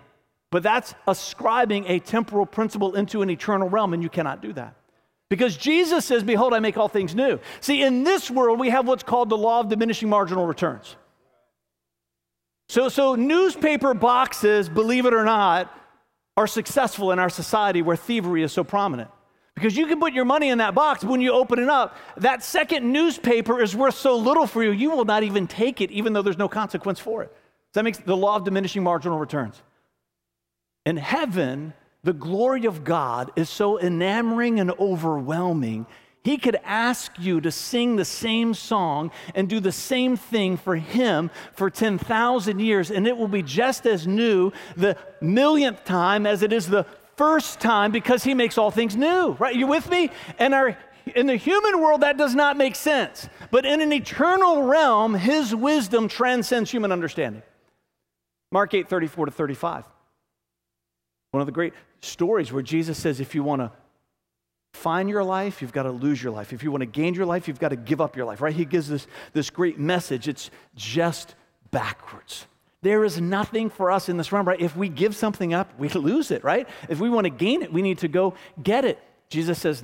but 0.51 0.63
that's 0.63 0.95
ascribing 1.09 1.87
a 1.89 1.99
temporal 1.99 2.47
principle 2.47 2.95
into 2.95 3.23
an 3.23 3.31
eternal 3.31 3.71
realm, 3.71 3.95
and 3.95 4.03
you 4.03 4.11
cannot 4.11 4.43
do 4.43 4.53
that. 4.53 4.77
Because 5.29 5.57
Jesus 5.57 6.05
says, 6.05 6.23
Behold, 6.23 6.55
I 6.55 6.61
make 6.61 6.77
all 6.77 6.89
things 6.89 7.15
new. 7.15 7.41
See, 7.61 7.83
in 7.83 8.05
this 8.05 8.31
world, 8.31 8.61
we 8.61 8.69
have 8.69 8.87
what's 8.87 9.03
called 9.03 9.29
the 9.29 9.37
law 9.37 9.61
of 9.61 9.69
diminishing 9.69 10.09
marginal 10.09 10.47
returns. 10.47 10.95
So, 12.69 12.89
so 12.89 13.15
newspaper 13.15 13.95
boxes, 13.95 14.69
believe 14.69 15.07
it 15.07 15.15
or 15.15 15.25
not, 15.25 15.73
are 16.37 16.47
successful 16.47 17.13
in 17.13 17.19
our 17.19 17.31
society 17.31 17.83
where 17.83 17.97
thievery 17.97 18.43
is 18.43 18.53
so 18.53 18.65
prominent. 18.65 19.11
Because 19.55 19.75
you 19.75 19.87
can 19.87 19.99
put 19.99 20.13
your 20.13 20.27
money 20.27 20.51
in 20.51 20.59
that 20.59 20.75
box, 20.75 21.03
but 21.03 21.11
when 21.11 21.23
you 21.23 21.33
open 21.33 21.59
it 21.59 21.71
up, 21.71 21.97
that 22.19 22.45
second 22.45 22.93
newspaper 22.93 23.63
is 23.63 23.75
worth 23.75 23.95
so 23.95 24.17
little 24.17 24.47
for 24.47 24.63
you, 24.63 24.71
you 24.71 24.91
will 24.91 25.07
not 25.07 25.23
even 25.23 25.47
take 25.47 25.81
it, 25.81 25.91
even 25.91 26.13
though 26.13 26.21
there's 26.21 26.37
no 26.37 26.49
consequence 26.49 27.01
for 27.01 27.23
it. 27.23 27.33
So 27.73 27.81
that 27.81 27.85
makes 27.85 27.99
the 27.99 28.17
law 28.17 28.37
of 28.37 28.45
diminishing 28.45 28.83
marginal 28.83 29.19
returns. 29.19 29.63
In 30.85 30.99
heaven, 30.99 31.73
the 32.05 32.13
glory 32.13 32.67
of 32.67 32.85
God 32.85 33.33
is 33.35 33.49
so 33.49 33.81
enamoring 33.81 34.61
and 34.61 34.71
overwhelming 34.73 35.87
he 36.27 36.39
could 36.39 36.59
ask 36.65 37.13
you 37.21 37.41
to 37.43 37.53
sing 37.53 37.95
the 37.95 38.05
same 38.05 38.53
song 38.53 39.13
and 39.37 39.49
do 39.49 39.61
the 39.61 39.71
same 39.71 40.17
thing 40.17 40.57
for 40.57 40.75
Him 40.75 41.31
for 41.53 41.71
10,000 41.71 42.59
years, 42.59 42.91
and 42.91 43.07
it 43.07 43.17
will 43.17 43.29
be 43.29 43.45
just 43.45 43.87
as 43.87 44.09
new 44.09 44.51
the 44.77 44.97
millionth 45.21 45.85
time 45.85 46.27
as 46.27 46.43
it 46.43 46.53
is 46.53 46.67
the 46.67 46.85
first 47.15 47.61
time 47.61 47.93
because 47.93 48.25
He 48.25 48.35
makes 48.35 48.59
all 48.59 48.73
things 48.73 48.97
new. 48.97 49.37
Right? 49.39 49.55
You 49.55 49.69
with 49.69 49.89
me? 49.89 50.11
And 50.41 50.53
our 50.53 50.77
in 51.15 51.29
the 51.29 51.37
human 51.37 51.81
world, 51.81 52.01
that 52.01 52.17
does 52.19 52.35
not 52.35 52.57
make 52.57 52.75
sense. 52.75 53.29
But 53.53 53.65
in 53.65 53.81
an 53.81 53.93
eternal 53.93 54.65
realm, 54.65 55.15
his 55.15 55.55
wisdom 55.55 56.09
transcends 56.09 56.73
human 56.73 56.91
understanding. 56.91 57.45
Mark 58.51 58.75
8, 58.75 58.89
34 58.89 59.27
to 59.27 59.31
35. 59.31 59.85
One 61.31 61.41
of 61.41 61.47
the 61.47 61.53
great 61.53 61.75
stories 62.01 62.53
where 62.53 62.65
Jesus 62.65 62.99
says, 62.99 63.21
if 63.21 63.33
you 63.37 63.45
want 63.45 63.63
to 63.63 63.71
find 64.77 65.09
your 65.09 65.25
life, 65.25 65.63
you've 65.63 65.73
got 65.73 65.85
to 65.85 65.91
lose 65.91 66.23
your 66.23 66.33
life. 66.33 66.53
If 66.53 66.63
you 66.63 66.71
want 66.71 66.83
to 66.83 66.87
gain 66.87 67.15
your 67.15 67.27
life, 67.27 67.49
you've 67.49 67.59
got 67.59 67.71
to 67.71 67.77
give 67.77 68.01
up 68.01 68.17
your 68.17 68.27
life, 68.27 68.41
right? 68.41 68.55
He 68.55 68.65
gives 68.65 68.89
this, 68.89 69.07
this 69.33 69.51
great 69.51 69.79
message. 69.79 70.29
It's 70.29 70.51
just 70.75 71.35
backwards. 71.71 72.47
There 72.83 73.05
is 73.05 73.21
nothing 73.21 73.71
for 73.71 73.91
us 73.91 74.09
in 74.09 74.17
this 74.17 74.31
realm, 74.31 74.47
right? 74.47 74.61
If 74.61 74.77
we 74.77 74.89
give 74.89 75.17
something 75.17 75.55
up, 75.55 75.77
we 75.79 75.89
lose 76.11 76.31
it, 76.31 76.45
right? 76.45 76.69
If 76.89 77.01
we 77.01 77.11
want 77.11 77.25
to 77.25 77.31
gain 77.31 77.63
it, 77.63 77.73
we 77.73 77.83
need 77.83 77.99
to 77.99 78.09
go 78.09 78.35
get 78.63 78.85
it. 78.85 78.99
Jesus 79.29 79.59
says, 79.59 79.83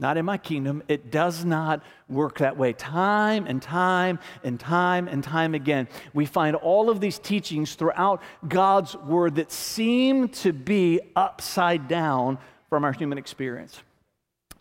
not 0.00 0.16
in 0.16 0.24
my 0.24 0.38
kingdom. 0.38 0.82
It 0.88 1.10
does 1.10 1.44
not 1.44 1.82
work 2.08 2.38
that 2.38 2.56
way. 2.56 2.72
Time 2.72 3.46
and 3.46 3.60
time 3.60 4.18
and 4.42 4.58
time 4.58 5.06
and 5.06 5.22
time 5.22 5.54
again, 5.54 5.86
we 6.14 6.24
find 6.24 6.56
all 6.56 6.88
of 6.88 7.00
these 7.00 7.18
teachings 7.18 7.74
throughout 7.74 8.22
God's 8.48 8.96
word 8.96 9.36
that 9.36 9.52
seem 9.52 10.30
to 10.30 10.52
be 10.52 11.00
upside 11.14 11.86
down 11.86 12.38
from 12.70 12.84
our 12.84 12.92
human 12.92 13.18
experience. 13.18 13.82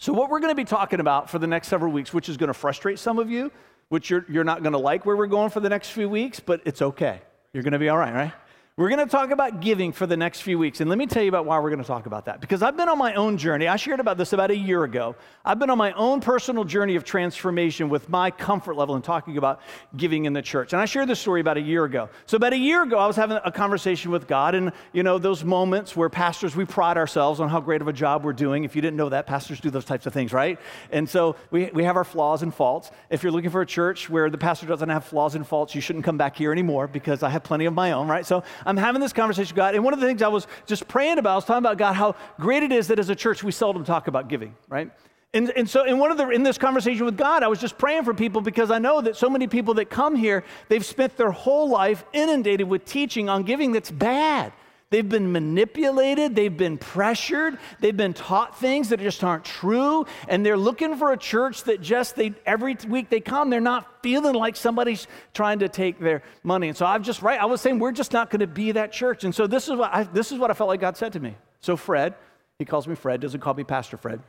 So, 0.02 0.14
what 0.14 0.30
we're 0.30 0.40
going 0.40 0.52
to 0.52 0.56
be 0.56 0.64
talking 0.64 1.02
about 1.02 1.30
for 1.30 1.40
the 1.40 1.48
next 1.48 1.68
several 1.68 1.92
weeks, 1.92 2.14
which 2.14 2.30
is 2.30 2.38
going 2.38 2.48
to 2.48 2.54
frustrate 2.54 3.00
some 3.00 3.20
of 3.20 3.30
you, 3.30 3.52
which 3.90 4.10
you're, 4.10 4.26
you're 4.30 4.46
not 4.46 4.64
going 4.64 4.72
to 4.72 4.80
like 4.80 5.06
where 5.06 5.18
we're 5.18 5.28
going 5.28 5.50
for 5.50 5.60
the 5.60 5.68
next 5.68 5.90
few 5.90 6.08
weeks, 6.08 6.40
but 6.40 6.62
it's 6.64 6.82
okay. 6.82 7.22
You're 7.52 7.64
going 7.64 7.74
to 7.74 7.80
be 7.80 7.90
all 7.90 7.98
right, 7.98 8.14
right? 8.14 8.34
We're 8.80 8.88
going 8.88 9.06
to 9.06 9.12
talk 9.12 9.32
about 9.32 9.60
giving 9.60 9.92
for 9.92 10.08
the 10.08 10.16
next 10.16 10.40
few 10.40 10.58
weeks. 10.58 10.80
And 10.80 10.90
let 10.90 10.98
me 10.98 11.06
tell 11.06 11.22
you 11.22 11.28
about 11.28 11.46
why 11.46 11.60
we're 11.60 11.70
going 11.70 11.82
to 11.82 11.86
talk 11.86 12.06
about 12.06 12.24
that. 12.28 12.40
Because 12.40 12.64
I've 12.64 12.78
been 12.78 12.88
on 12.88 12.98
my 12.98 13.14
own 13.16 13.38
journey. 13.38 13.68
I 13.68 13.76
shared 13.76 14.00
about 14.00 14.18
this 14.18 14.32
about 14.32 14.52
a 14.52 14.56
year 14.56 14.86
ago. 14.86 15.18
I've 15.44 15.60
been 15.60 15.70
on 15.70 15.78
my 15.78 15.92
own 15.92 16.22
personal 16.22 16.64
journey 16.64 16.96
of 16.96 17.04
transformation 17.04 17.90
with 17.90 18.08
my 18.08 18.32
comfort 18.32 18.78
level 18.78 18.96
in 18.96 19.02
talking 19.02 19.38
about 19.38 19.60
giving 19.98 20.24
in 20.24 20.32
the 20.32 20.42
church. 20.42 20.72
And 20.72 20.82
I 20.82 20.86
shared 20.86 21.10
this 21.10 21.20
story 21.20 21.42
about 21.42 21.58
a 21.58 21.62
year 21.62 21.84
ago. 21.84 22.08
So, 22.26 22.38
about 22.38 22.54
a 22.54 22.58
year 22.58 22.82
ago, 22.84 22.98
I 22.98 23.06
was 23.06 23.18
having 23.18 23.38
a 23.44 23.52
conversation 23.52 24.12
with 24.12 24.28
God. 24.28 24.56
And, 24.56 24.72
you 24.94 25.04
know, 25.04 25.18
those 25.18 25.44
moments 25.44 25.98
where 25.98 26.08
pastors, 26.08 26.56
we 26.56 26.64
pride 26.64 26.96
ourselves 26.96 27.42
on 27.42 27.50
how 27.50 27.60
great 27.60 27.82
of 27.82 27.90
a 27.90 27.94
job 27.94 28.24
we're 28.24 28.32
doing. 28.32 28.64
If 28.64 28.78
you 28.78 28.82
didn't 28.82 28.96
know 28.96 29.10
that, 29.10 29.28
pastors 29.28 29.60
do 29.60 29.70
those 29.70 29.84
types 29.84 30.06
of 30.06 30.14
things, 30.14 30.32
right? 30.32 30.58
And 30.90 31.10
so 31.10 31.36
we, 31.52 31.70
we 31.74 31.84
have 31.84 31.98
our 31.98 32.06
flaws 32.06 32.44
and 32.44 32.56
faults. 32.56 32.92
If 33.10 33.24
you're 33.24 33.34
looking 33.34 33.50
for 33.50 33.60
a 33.60 33.66
church 33.66 34.10
where 34.10 34.30
the 34.30 34.38
pastor 34.38 34.68
doesn't 34.68 34.88
have 34.88 35.04
flaws 35.04 35.36
and 35.36 35.46
faults, 35.46 35.76
you 35.76 35.82
shouldn't 35.82 36.06
come 36.06 36.18
back 36.18 36.38
here 36.38 36.54
anymore 36.54 36.88
because 36.88 37.24
I 37.24 37.30
have 37.30 37.44
plenty 37.44 37.66
of 37.66 37.74
my 37.74 37.92
own, 37.92 38.08
right? 38.08 38.26
So, 38.26 38.42
I'm 38.70 38.78
having 38.78 39.02
this 39.02 39.14
conversation 39.14 39.56
with 39.56 39.58
God. 39.58 39.74
And 39.74 39.84
one 39.84 39.94
of 39.94 40.00
the 40.00 40.06
things 40.06 40.22
I 40.22 40.28
was 40.28 40.46
just 40.68 40.88
praying 40.88 41.18
about, 41.18 41.32
I 41.32 41.36
was 41.36 41.46
talking 41.46 41.66
about 41.66 41.78
God, 41.78 41.94
how 41.94 42.16
great 42.40 42.62
it 42.62 42.72
is 42.72 42.88
that 42.90 43.00
as 43.00 43.10
a 43.10 43.16
church 43.16 43.44
we 43.44 43.52
seldom 43.52 43.84
talk 43.84 44.08
about 44.08 44.28
giving, 44.28 44.56
right? 44.68 44.92
And, 45.34 45.50
and 45.52 45.68
so 45.68 45.86
in 45.86 45.98
one 45.98 46.12
of 46.12 46.18
the 46.18 46.30
in 46.30 46.44
this 46.44 46.58
conversation 46.58 47.06
with 47.06 47.18
God, 47.18 47.42
I 47.42 47.48
was 47.48 47.60
just 47.60 47.78
praying 47.78 48.04
for 48.04 48.14
people 48.14 48.42
because 48.42 48.70
I 48.70 48.78
know 48.78 49.02
that 49.02 49.16
so 49.16 49.30
many 49.30 49.48
people 49.48 49.74
that 49.76 49.90
come 49.90 50.16
here, 50.16 50.44
they've 50.68 50.86
spent 50.86 51.18
their 51.18 51.32
whole 51.32 51.70
life 51.70 52.04
inundated 52.14 52.68
with 52.68 52.86
teaching 52.86 53.28
on 53.28 53.44
giving 53.44 53.72
that's 53.72 53.92
bad. 53.92 54.54
They've 54.92 55.08
been 55.08 55.32
manipulated, 55.32 56.36
they've 56.36 56.56
been 56.56 56.80
pressured, 56.80 57.60
they've 57.80 57.96
been 57.96 58.16
taught 58.16 58.60
things 58.60 58.90
that 58.90 59.00
just 59.00 59.24
aren't 59.24 59.46
true, 59.46 60.08
and 60.28 60.44
they're 60.44 60.58
looking 60.58 60.96
for 60.96 61.12
a 61.12 61.18
church 61.18 61.64
that 61.66 61.80
just 61.80 62.16
they 62.16 62.34
every 62.44 62.76
week 62.88 63.10
they 63.10 63.20
come, 63.20 63.52
they're 63.52 63.62
not 63.62 64.02
feeling 64.02 64.34
like 64.34 64.56
somebody's 64.56 65.06
trying 65.36 65.60
to 65.60 65.70
take 65.70 66.00
their 66.00 66.24
money. 66.42 66.70
And 66.70 66.78
so 66.78 66.88
I've 66.88 67.04
just 67.04 67.22
right, 67.22 67.40
I 67.40 67.46
was 67.46 67.62
saying 67.62 67.78
we're 67.78 67.92
just 67.92 68.14
not 68.14 68.32
going 68.32 68.40
to 68.40 68.48
be 68.48 68.72
that 68.72 68.92
church. 68.92 69.24
And 69.24 69.36
so 69.36 69.46
this 69.46 69.68
is 69.68 69.76
what 69.76 69.94
I, 69.94 70.04
this 70.06 70.32
is 70.32 70.40
what 70.40 70.50
I 70.50 70.56
felt 70.56 70.70
like 70.70 70.82
God 70.82 70.98
said 70.98 71.14
to 71.14 71.20
me. 71.20 71.36
So 71.62 71.78
Fred, 71.78 72.16
he 72.58 72.66
calls 72.66 72.88
me 72.88 72.96
Fred, 72.96 73.22
doesn't 73.22 73.42
call 73.42 73.54
me 73.54 73.64
Pastor 73.64 73.96
Fred. 73.96 74.22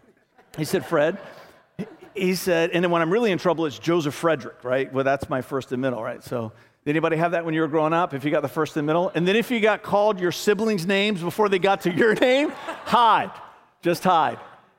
He 0.59 0.65
said, 0.65 0.85
Fred, 0.85 1.19
he 2.15 2.35
said, 2.35 2.71
and 2.71 2.85
then 2.85 2.91
when 2.91 3.01
I'm 3.01 3.11
really 3.11 3.31
in 3.31 3.39
trouble, 3.39 3.65
it's 3.65 3.79
Joseph 3.79 4.15
Frederick, 4.15 4.63
right? 4.63 4.93
Well, 4.93 5.05
that's 5.05 5.31
my 5.31 5.41
first 5.41 5.73
and 5.73 5.81
middle, 5.81 6.03
right? 6.03 6.23
So 6.23 6.53
did 6.85 6.91
anybody 6.93 7.17
have 7.17 7.33
that 7.33 7.45
when 7.45 7.53
you 7.53 7.61
were 7.61 7.69
growing 7.69 7.93
up? 7.93 8.15
If 8.15 8.25
you 8.25 8.31
got 8.31 8.41
the 8.41 8.49
first 8.49 8.77
and 8.77 8.87
middle? 8.87 9.11
And 9.15 9.29
then 9.29 9.37
if 9.37 9.51
you 9.51 9.61
got 9.61 9.83
called 9.83 10.19
your 10.19 10.33
siblings' 10.33 10.87
names 10.87 11.21
before 11.21 11.49
they 11.49 11.59
got 11.59 11.83
to 11.83 11.93
your 11.93 12.15
name, 12.15 12.51
hide. 12.85 13.33
Just 13.83 14.03
hide. 14.03 14.39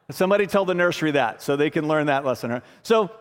Somebody 0.10 0.48
tell 0.48 0.66
the 0.66 0.74
nursery 0.74 1.12
that 1.12 1.42
so 1.42 1.56
they 1.56 1.70
can 1.70 1.88
learn 1.88 2.08
that 2.08 2.26
lesson. 2.26 2.62
So, 2.84 3.12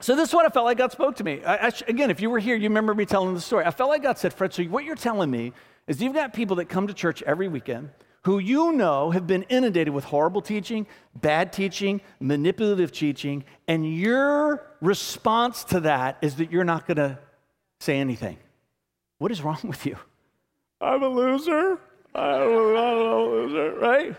so 0.00 0.16
this 0.16 0.28
is 0.30 0.34
what 0.34 0.44
I 0.44 0.48
felt 0.48 0.64
like 0.64 0.78
God 0.78 0.92
spoke 0.92 1.16
to 1.16 1.24
me. 1.24 1.42
I, 1.44 1.68
I, 1.68 1.72
again, 1.86 2.10
if 2.10 2.20
you 2.20 2.28
were 2.28 2.40
here, 2.40 2.56
you 2.56 2.68
remember 2.68 2.94
me 2.94 3.06
telling 3.06 3.34
the 3.34 3.40
story. 3.40 3.64
I 3.64 3.70
felt 3.70 3.88
like 3.88 4.02
God 4.02 4.18
said, 4.18 4.34
Fred, 4.34 4.52
so 4.52 4.64
what 4.64 4.84
you're 4.84 4.96
telling 4.96 5.30
me 5.30 5.52
is 5.86 6.02
you've 6.02 6.14
got 6.14 6.34
people 6.34 6.56
that 6.56 6.68
come 6.68 6.86
to 6.88 6.94
church 6.94 7.22
every 7.22 7.48
weekend 7.48 7.90
who 8.24 8.38
you 8.38 8.72
know 8.72 9.10
have 9.10 9.26
been 9.26 9.42
inundated 9.44 9.92
with 9.92 10.04
horrible 10.04 10.40
teaching, 10.40 10.86
bad 11.14 11.52
teaching, 11.52 12.00
manipulative 12.20 12.90
teaching, 12.90 13.44
and 13.68 13.94
your 13.96 14.66
response 14.80 15.62
to 15.64 15.80
that 15.80 16.16
is 16.22 16.36
that 16.36 16.50
you're 16.50 16.64
not 16.64 16.86
going 16.86 16.96
to 16.96 17.18
say 17.84 17.98
anything. 17.98 18.38
What 19.18 19.30
is 19.30 19.42
wrong 19.42 19.60
with 19.64 19.86
you? 19.86 19.96
I'm 20.80 21.02
a 21.02 21.08
loser. 21.08 21.78
I'm 22.14 22.76
a 22.76 23.04
loser, 23.04 23.74
right? 23.74 24.16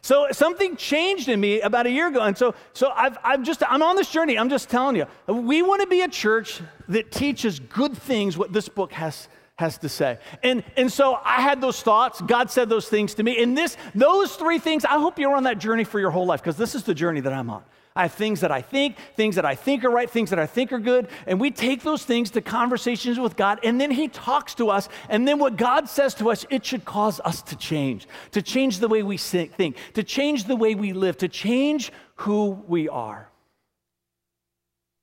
So 0.00 0.26
something 0.32 0.76
changed 0.76 1.28
in 1.28 1.38
me 1.40 1.60
about 1.60 1.86
a 1.86 1.90
year 1.90 2.08
ago. 2.08 2.20
And 2.20 2.36
so, 2.36 2.54
so 2.72 2.90
I've, 2.90 3.16
I've 3.22 3.42
just, 3.42 3.62
I'm 3.68 3.82
on 3.82 3.94
this 3.94 4.10
journey. 4.10 4.36
I'm 4.36 4.48
just 4.48 4.68
telling 4.68 4.96
you. 4.96 5.06
We 5.28 5.62
want 5.62 5.80
to 5.82 5.86
be 5.86 6.02
a 6.02 6.08
church 6.08 6.60
that 6.88 7.12
teaches 7.12 7.60
good 7.60 7.96
things, 7.96 8.36
what 8.36 8.52
this 8.52 8.68
book 8.68 8.92
has, 8.92 9.28
has 9.56 9.78
to 9.78 9.88
say. 9.88 10.18
And, 10.42 10.64
and 10.76 10.90
so 10.90 11.20
I 11.24 11.40
had 11.40 11.60
those 11.60 11.80
thoughts. 11.82 12.20
God 12.20 12.50
said 12.50 12.68
those 12.68 12.88
things 12.88 13.14
to 13.14 13.22
me. 13.22 13.40
And 13.42 13.56
this, 13.56 13.76
those 13.94 14.34
three 14.34 14.58
things, 14.58 14.84
I 14.84 14.98
hope 14.98 15.18
you're 15.18 15.36
on 15.36 15.44
that 15.44 15.58
journey 15.58 15.84
for 15.84 16.00
your 16.00 16.10
whole 16.10 16.26
life 16.26 16.40
because 16.40 16.56
this 16.56 16.74
is 16.74 16.82
the 16.82 16.94
journey 16.94 17.20
that 17.20 17.32
I'm 17.32 17.48
on. 17.48 17.62
I 17.94 18.02
have 18.02 18.12
things 18.12 18.40
that 18.40 18.50
I 18.50 18.62
think, 18.62 18.96
things 19.16 19.36
that 19.36 19.44
I 19.44 19.54
think 19.54 19.84
are 19.84 19.90
right, 19.90 20.08
things 20.08 20.30
that 20.30 20.38
I 20.38 20.46
think 20.46 20.72
are 20.72 20.78
good. 20.78 21.08
And 21.26 21.38
we 21.38 21.50
take 21.50 21.82
those 21.82 22.04
things 22.04 22.30
to 22.30 22.40
conversations 22.40 23.18
with 23.18 23.36
God, 23.36 23.60
and 23.62 23.80
then 23.80 23.90
He 23.90 24.08
talks 24.08 24.54
to 24.54 24.70
us. 24.70 24.88
And 25.08 25.28
then 25.28 25.38
what 25.38 25.56
God 25.56 25.88
says 25.88 26.14
to 26.14 26.30
us, 26.30 26.46
it 26.48 26.64
should 26.64 26.84
cause 26.84 27.20
us 27.20 27.42
to 27.42 27.56
change, 27.56 28.08
to 28.30 28.40
change 28.40 28.78
the 28.78 28.88
way 28.88 29.02
we 29.02 29.18
think, 29.18 29.76
to 29.94 30.02
change 30.02 30.44
the 30.44 30.56
way 30.56 30.74
we 30.74 30.92
live, 30.92 31.18
to 31.18 31.28
change 31.28 31.92
who 32.16 32.62
we 32.66 32.88
are. 32.88 33.28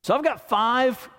So 0.03 0.15
I've 0.15 0.23
got 0.23 0.49
five 0.49 1.09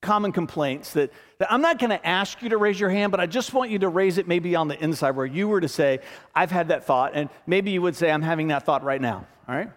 common 0.00 0.32
complaints 0.32 0.92
that, 0.92 1.10
that 1.38 1.52
I'm 1.52 1.62
not 1.62 1.78
going 1.78 1.90
to 1.90 2.06
ask 2.06 2.40
you 2.42 2.50
to 2.50 2.56
raise 2.56 2.78
your 2.78 2.90
hand, 2.90 3.10
but 3.10 3.20
I 3.20 3.26
just 3.26 3.52
want 3.52 3.70
you 3.70 3.80
to 3.80 3.88
raise 3.88 4.18
it 4.18 4.28
maybe 4.28 4.54
on 4.54 4.68
the 4.68 4.82
inside 4.82 5.12
where 5.12 5.26
you 5.26 5.48
were 5.48 5.60
to 5.60 5.68
say, 5.68 6.00
I've 6.34 6.50
had 6.50 6.68
that 6.68 6.84
thought. 6.84 7.12
And 7.14 7.28
maybe 7.46 7.72
you 7.72 7.82
would 7.82 7.96
say, 7.96 8.10
I'm 8.10 8.22
having 8.22 8.48
that 8.48 8.64
thought 8.64 8.84
right 8.84 9.00
now. 9.00 9.26
All 9.48 9.54
right? 9.54 9.70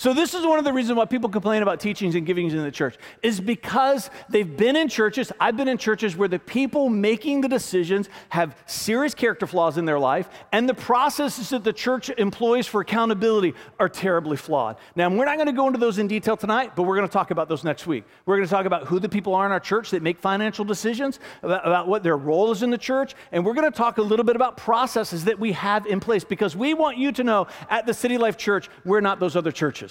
So, 0.00 0.14
this 0.14 0.32
is 0.32 0.46
one 0.46 0.60
of 0.60 0.64
the 0.64 0.72
reasons 0.72 0.96
why 0.96 1.06
people 1.06 1.28
complain 1.28 1.60
about 1.60 1.80
teachings 1.80 2.14
and 2.14 2.24
givings 2.24 2.54
in 2.54 2.62
the 2.62 2.70
church, 2.70 2.96
is 3.20 3.40
because 3.40 4.10
they've 4.28 4.56
been 4.56 4.76
in 4.76 4.86
churches. 4.86 5.32
I've 5.40 5.56
been 5.56 5.66
in 5.66 5.76
churches 5.76 6.16
where 6.16 6.28
the 6.28 6.38
people 6.38 6.88
making 6.88 7.40
the 7.40 7.48
decisions 7.48 8.08
have 8.28 8.54
serious 8.66 9.12
character 9.12 9.44
flaws 9.44 9.76
in 9.76 9.86
their 9.86 9.98
life, 9.98 10.28
and 10.52 10.68
the 10.68 10.74
processes 10.74 11.48
that 11.48 11.64
the 11.64 11.72
church 11.72 12.10
employs 12.10 12.68
for 12.68 12.80
accountability 12.80 13.54
are 13.80 13.88
terribly 13.88 14.36
flawed. 14.36 14.76
Now, 14.94 15.10
we're 15.10 15.24
not 15.24 15.34
going 15.34 15.48
to 15.48 15.52
go 15.52 15.66
into 15.66 15.80
those 15.80 15.98
in 15.98 16.06
detail 16.06 16.36
tonight, 16.36 16.76
but 16.76 16.84
we're 16.84 16.94
going 16.94 17.08
to 17.08 17.12
talk 17.12 17.32
about 17.32 17.48
those 17.48 17.64
next 17.64 17.88
week. 17.88 18.04
We're 18.24 18.36
going 18.36 18.46
to 18.46 18.54
talk 18.54 18.66
about 18.66 18.86
who 18.86 19.00
the 19.00 19.08
people 19.08 19.34
are 19.34 19.46
in 19.46 19.50
our 19.50 19.58
church 19.58 19.90
that 19.90 20.04
make 20.04 20.20
financial 20.20 20.64
decisions, 20.64 21.18
about, 21.42 21.66
about 21.66 21.88
what 21.88 22.04
their 22.04 22.16
role 22.16 22.52
is 22.52 22.62
in 22.62 22.70
the 22.70 22.78
church, 22.78 23.16
and 23.32 23.44
we're 23.44 23.54
going 23.54 23.68
to 23.68 23.76
talk 23.76 23.98
a 23.98 24.02
little 24.02 24.24
bit 24.24 24.36
about 24.36 24.56
processes 24.56 25.24
that 25.24 25.40
we 25.40 25.50
have 25.50 25.86
in 25.86 25.98
place 25.98 26.22
because 26.22 26.54
we 26.54 26.72
want 26.72 26.98
you 26.98 27.10
to 27.10 27.24
know 27.24 27.48
at 27.68 27.84
the 27.84 27.92
City 27.92 28.16
Life 28.16 28.36
Church, 28.36 28.68
we're 28.84 29.00
not 29.00 29.18
those 29.18 29.34
other 29.34 29.50
churches. 29.50 29.87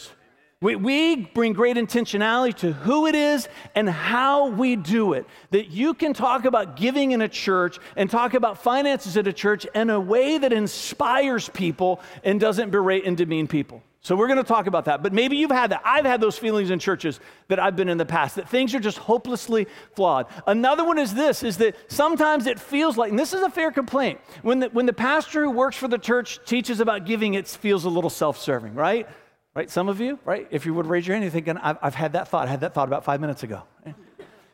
We, 0.59 0.75
we 0.75 1.15
bring 1.17 1.53
great 1.53 1.77
intentionality 1.77 2.55
to 2.55 2.73
who 2.73 3.05
it 3.05 3.13
is 3.13 3.47
and 3.75 3.87
how 3.87 4.49
we 4.49 4.75
do 4.75 5.13
it. 5.13 5.27
That 5.51 5.69
you 5.69 5.93
can 5.93 6.13
talk 6.13 6.45
about 6.45 6.75
giving 6.75 7.11
in 7.11 7.21
a 7.21 7.27
church 7.27 7.77
and 7.95 8.09
talk 8.09 8.33
about 8.33 8.63
finances 8.63 9.17
at 9.17 9.27
a 9.27 9.33
church 9.33 9.67
in 9.75 9.91
a 9.91 9.99
way 9.99 10.39
that 10.39 10.51
inspires 10.51 11.47
people 11.49 12.01
and 12.23 12.39
doesn't 12.39 12.71
berate 12.71 13.05
and 13.05 13.15
demean 13.15 13.47
people. 13.47 13.83
So 14.01 14.15
we're 14.15 14.27
going 14.27 14.37
to 14.37 14.43
talk 14.43 14.65
about 14.65 14.85
that. 14.85 15.03
But 15.03 15.13
maybe 15.13 15.37
you've 15.37 15.51
had 15.51 15.69
that. 15.71 15.81
I've 15.85 16.05
had 16.05 16.21
those 16.21 16.39
feelings 16.39 16.71
in 16.71 16.79
churches 16.79 17.19
that 17.49 17.59
I've 17.59 17.75
been 17.75 17.89
in 17.89 17.99
the 17.99 18.05
past, 18.05 18.37
that 18.37 18.49
things 18.49 18.73
are 18.73 18.79
just 18.79 18.97
hopelessly 18.97 19.67
flawed. 19.95 20.25
Another 20.47 20.83
one 20.83 20.97
is 20.97 21.13
this, 21.13 21.43
is 21.43 21.57
that 21.57 21.75
sometimes 21.91 22.47
it 22.47 22.59
feels 22.59 22.97
like, 22.97 23.11
and 23.11 23.19
this 23.19 23.33
is 23.33 23.43
a 23.43 23.49
fair 23.49 23.71
complaint, 23.71 24.19
when 24.41 24.61
the, 24.61 24.69
when 24.69 24.87
the 24.87 24.93
pastor 24.93 25.43
who 25.43 25.51
works 25.51 25.77
for 25.77 25.87
the 25.87 25.99
church 25.99 26.39
teaches 26.45 26.79
about 26.79 27.05
giving, 27.05 27.35
it 27.35 27.47
feels 27.47 27.85
a 27.85 27.89
little 27.89 28.09
self-serving, 28.09 28.73
right? 28.73 29.07
Right? 29.57 29.71
Some 29.71 29.89
of 29.89 29.99
you, 29.99 30.19
right? 30.23 30.47
If 30.51 30.67
you 30.67 30.75
would 30.75 30.85
raise 30.85 31.07
your 31.07 31.15
hand, 31.15 31.23
you're 31.23 31.31
thinking, 31.31 31.57
I've, 31.57 31.79
I've 31.81 31.95
had 31.95 32.13
that 32.13 32.27
thought. 32.27 32.47
I 32.47 32.51
had 32.51 32.59
that 32.59 32.75
thought 32.75 32.87
about 32.87 33.03
five 33.03 33.19
minutes 33.19 33.41
ago. 33.41 33.63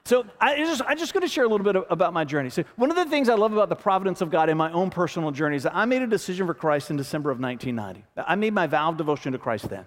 So 0.06 0.26
I 0.40 0.56
just, 0.56 0.82
I'm 0.88 0.98
just 0.98 1.14
going 1.14 1.24
to 1.24 1.28
share 1.28 1.44
a 1.44 1.48
little 1.50 1.66
bit 1.66 1.76
about 1.90 2.14
my 2.14 2.24
journey. 2.24 2.50
So 2.50 2.64
one 2.78 2.90
of 2.90 2.96
the 2.96 3.04
things 3.04 3.28
I 3.28 3.34
love 3.34 3.52
about 3.52 3.68
the 3.68 3.76
providence 3.76 4.22
of 4.22 4.32
God 4.32 4.50
in 4.50 4.56
my 4.56 4.72
own 4.72 4.90
personal 4.90 5.32
journey 5.32 5.58
is 5.58 5.64
that 5.64 5.76
I 5.76 5.84
made 5.84 6.04
a 6.04 6.08
decision 6.08 6.48
for 6.48 6.54
Christ 6.54 6.90
in 6.90 6.96
December 6.96 7.32
of 7.32 7.42
1990. 7.42 8.06
I 8.16 8.36
made 8.36 8.54
my 8.54 8.66
vow 8.66 8.92
of 8.92 8.98
devotion 8.98 9.34
to 9.34 9.38
Christ 9.38 9.68
then. 9.68 9.86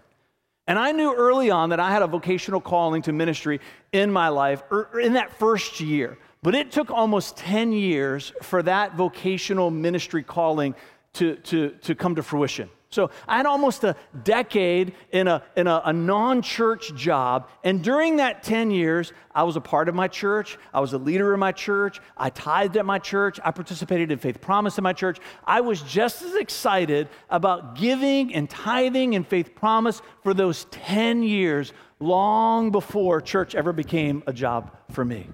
And 0.66 0.78
I 0.78 0.92
knew 0.92 1.14
early 1.14 1.50
on 1.50 1.70
that 1.70 1.80
I 1.80 1.90
had 1.90 2.02
a 2.02 2.06
vocational 2.06 2.60
calling 2.60 3.00
to 3.02 3.12
ministry 3.14 3.62
in 3.92 4.12
my 4.12 4.28
life 4.28 4.64
er, 4.70 5.00
in 5.00 5.14
that 5.14 5.38
first 5.38 5.80
year. 5.80 6.18
But 6.42 6.54
it 6.54 6.70
took 6.70 6.90
almost 6.90 7.38
10 7.38 7.72
years 7.72 8.34
for 8.42 8.62
that 8.64 8.96
vocational 8.96 9.70
ministry 9.70 10.22
calling 10.22 10.74
to, 11.14 11.36
to, 11.36 11.70
to 11.70 11.94
come 11.94 12.16
to 12.16 12.22
fruition. 12.22 12.68
So 12.96 13.10
I 13.28 13.36
had 13.36 13.44
almost 13.44 13.84
a 13.84 13.94
decade 14.24 14.94
in 15.12 15.28
a, 15.28 15.42
in 15.54 15.66
a, 15.66 15.82
a 15.84 15.92
non 15.92 16.40
church 16.40 16.94
job. 16.94 17.50
And 17.62 17.84
during 17.84 18.16
that 18.16 18.42
10 18.42 18.70
years, 18.70 19.12
I 19.34 19.42
was 19.42 19.56
a 19.56 19.60
part 19.60 19.90
of 19.90 19.94
my 19.94 20.08
church. 20.08 20.56
I 20.72 20.80
was 20.80 20.94
a 20.94 20.98
leader 20.98 21.34
in 21.34 21.38
my 21.38 21.52
church. 21.52 22.00
I 22.16 22.30
tithed 22.30 22.78
at 22.78 22.86
my 22.86 22.98
church. 22.98 23.38
I 23.44 23.50
participated 23.50 24.10
in 24.10 24.18
Faith 24.18 24.40
Promise 24.40 24.78
in 24.78 24.82
my 24.82 24.94
church. 24.94 25.18
I 25.44 25.60
was 25.60 25.82
just 25.82 26.22
as 26.22 26.36
excited 26.36 27.10
about 27.28 27.76
giving 27.76 28.34
and 28.34 28.48
tithing 28.48 29.14
and 29.14 29.28
Faith 29.28 29.54
Promise 29.54 30.00
for 30.22 30.32
those 30.32 30.64
10 30.70 31.22
years, 31.22 31.74
long 32.00 32.70
before 32.70 33.20
church 33.20 33.54
ever 33.54 33.74
became 33.74 34.22
a 34.26 34.32
job 34.32 34.74
for 34.90 35.04
me. 35.04 35.28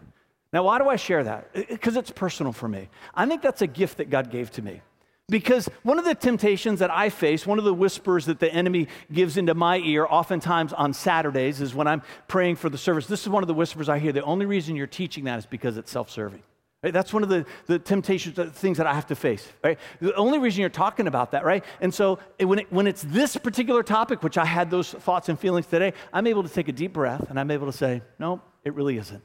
Now, 0.52 0.64
why 0.64 0.78
do 0.78 0.88
I 0.88 0.97
share 0.97 1.23
that? 1.23 1.54
Because 1.54 1.97
it's 1.97 2.11
personal 2.11 2.52
for 2.52 2.69
me. 2.69 2.88
I 3.14 3.25
think 3.26 3.40
that's 3.40 3.62
a 3.62 3.69
gift 3.69 3.99
that 3.99 4.11
God 4.11 4.33
gave 4.33 4.50
to 4.52 4.62
me. 4.62 4.83
Because 5.29 5.69
one 5.83 5.99
of 5.99 6.05
the 6.05 6.14
temptations 6.14 6.81
that 6.81 6.91
I 6.91 7.09
face, 7.09 7.47
one 7.47 7.59
of 7.59 7.64
the 7.64 7.73
whispers 7.73 8.26
that 8.26 8.41
the 8.41 8.52
enemy 8.52 8.88
gives 9.12 9.37
into 9.37 9.55
my 9.55 9.79
ear, 9.79 10.07
oftentimes 10.09 10.73
on 10.73 10.93
Saturdays, 10.93 11.61
is 11.61 11.75
when 11.75 11.87
I'm 11.87 12.02
praying 12.29 12.57
for 12.57 12.69
the 12.69 12.76
service. 12.76 13.07
This 13.07 13.23
is 13.23 13.29
one 13.29 13.43
of 13.43 13.47
the 13.47 13.55
whispers 13.55 13.88
I 13.88 13.99
hear. 13.99 14.12
The 14.12 14.25
only 14.25 14.47
reason 14.47 14.76
you're 14.76 14.87
teaching 14.87 15.25
that 15.25 15.38
is 15.38 15.47
because 15.47 15.76
it's 15.76 15.91
self 15.91 16.11
serving. 16.11 16.43
Right? 16.83 16.93
That's 16.93 17.12
one 17.12 17.23
of 17.23 17.29
the, 17.29 17.47
the 17.67 17.79
temptations, 17.79 18.35
the 18.35 18.50
things 18.50 18.79
that 18.79 18.88
I 18.88 18.95
have 18.95 19.07
to 19.07 19.14
face. 19.14 19.47
Right? 19.62 19.79
The 20.00 20.14
only 20.17 20.41
reason 20.41 20.61
you're 20.61 20.71
talking 20.71 21.07
about 21.07 21.31
that, 21.31 21.45
right? 21.45 21.64
And 21.81 21.95
so 21.95 22.19
when, 22.41 22.59
it, 22.59 22.73
when 22.73 22.88
it's 22.88 23.02
this 23.02 23.37
particular 23.37 23.85
topic, 23.85 24.25
which 24.25 24.37
I 24.37 24.45
had 24.45 24.71
those 24.71 24.91
thoughts 24.91 25.29
and 25.29 25.38
feelings 25.38 25.67
today, 25.67 25.93
I'm 26.12 26.26
able 26.26 26.43
to 26.43 26.49
take 26.49 26.67
a 26.67 26.73
deep 26.73 26.93
breath 26.93 27.31
and 27.31 27.38
I'm 27.38 27.52
able 27.52 27.67
to 27.67 27.76
say, 27.76 28.02
no, 28.19 28.43
it 28.64 28.75
really 28.75 28.99
isn't. 28.99 29.23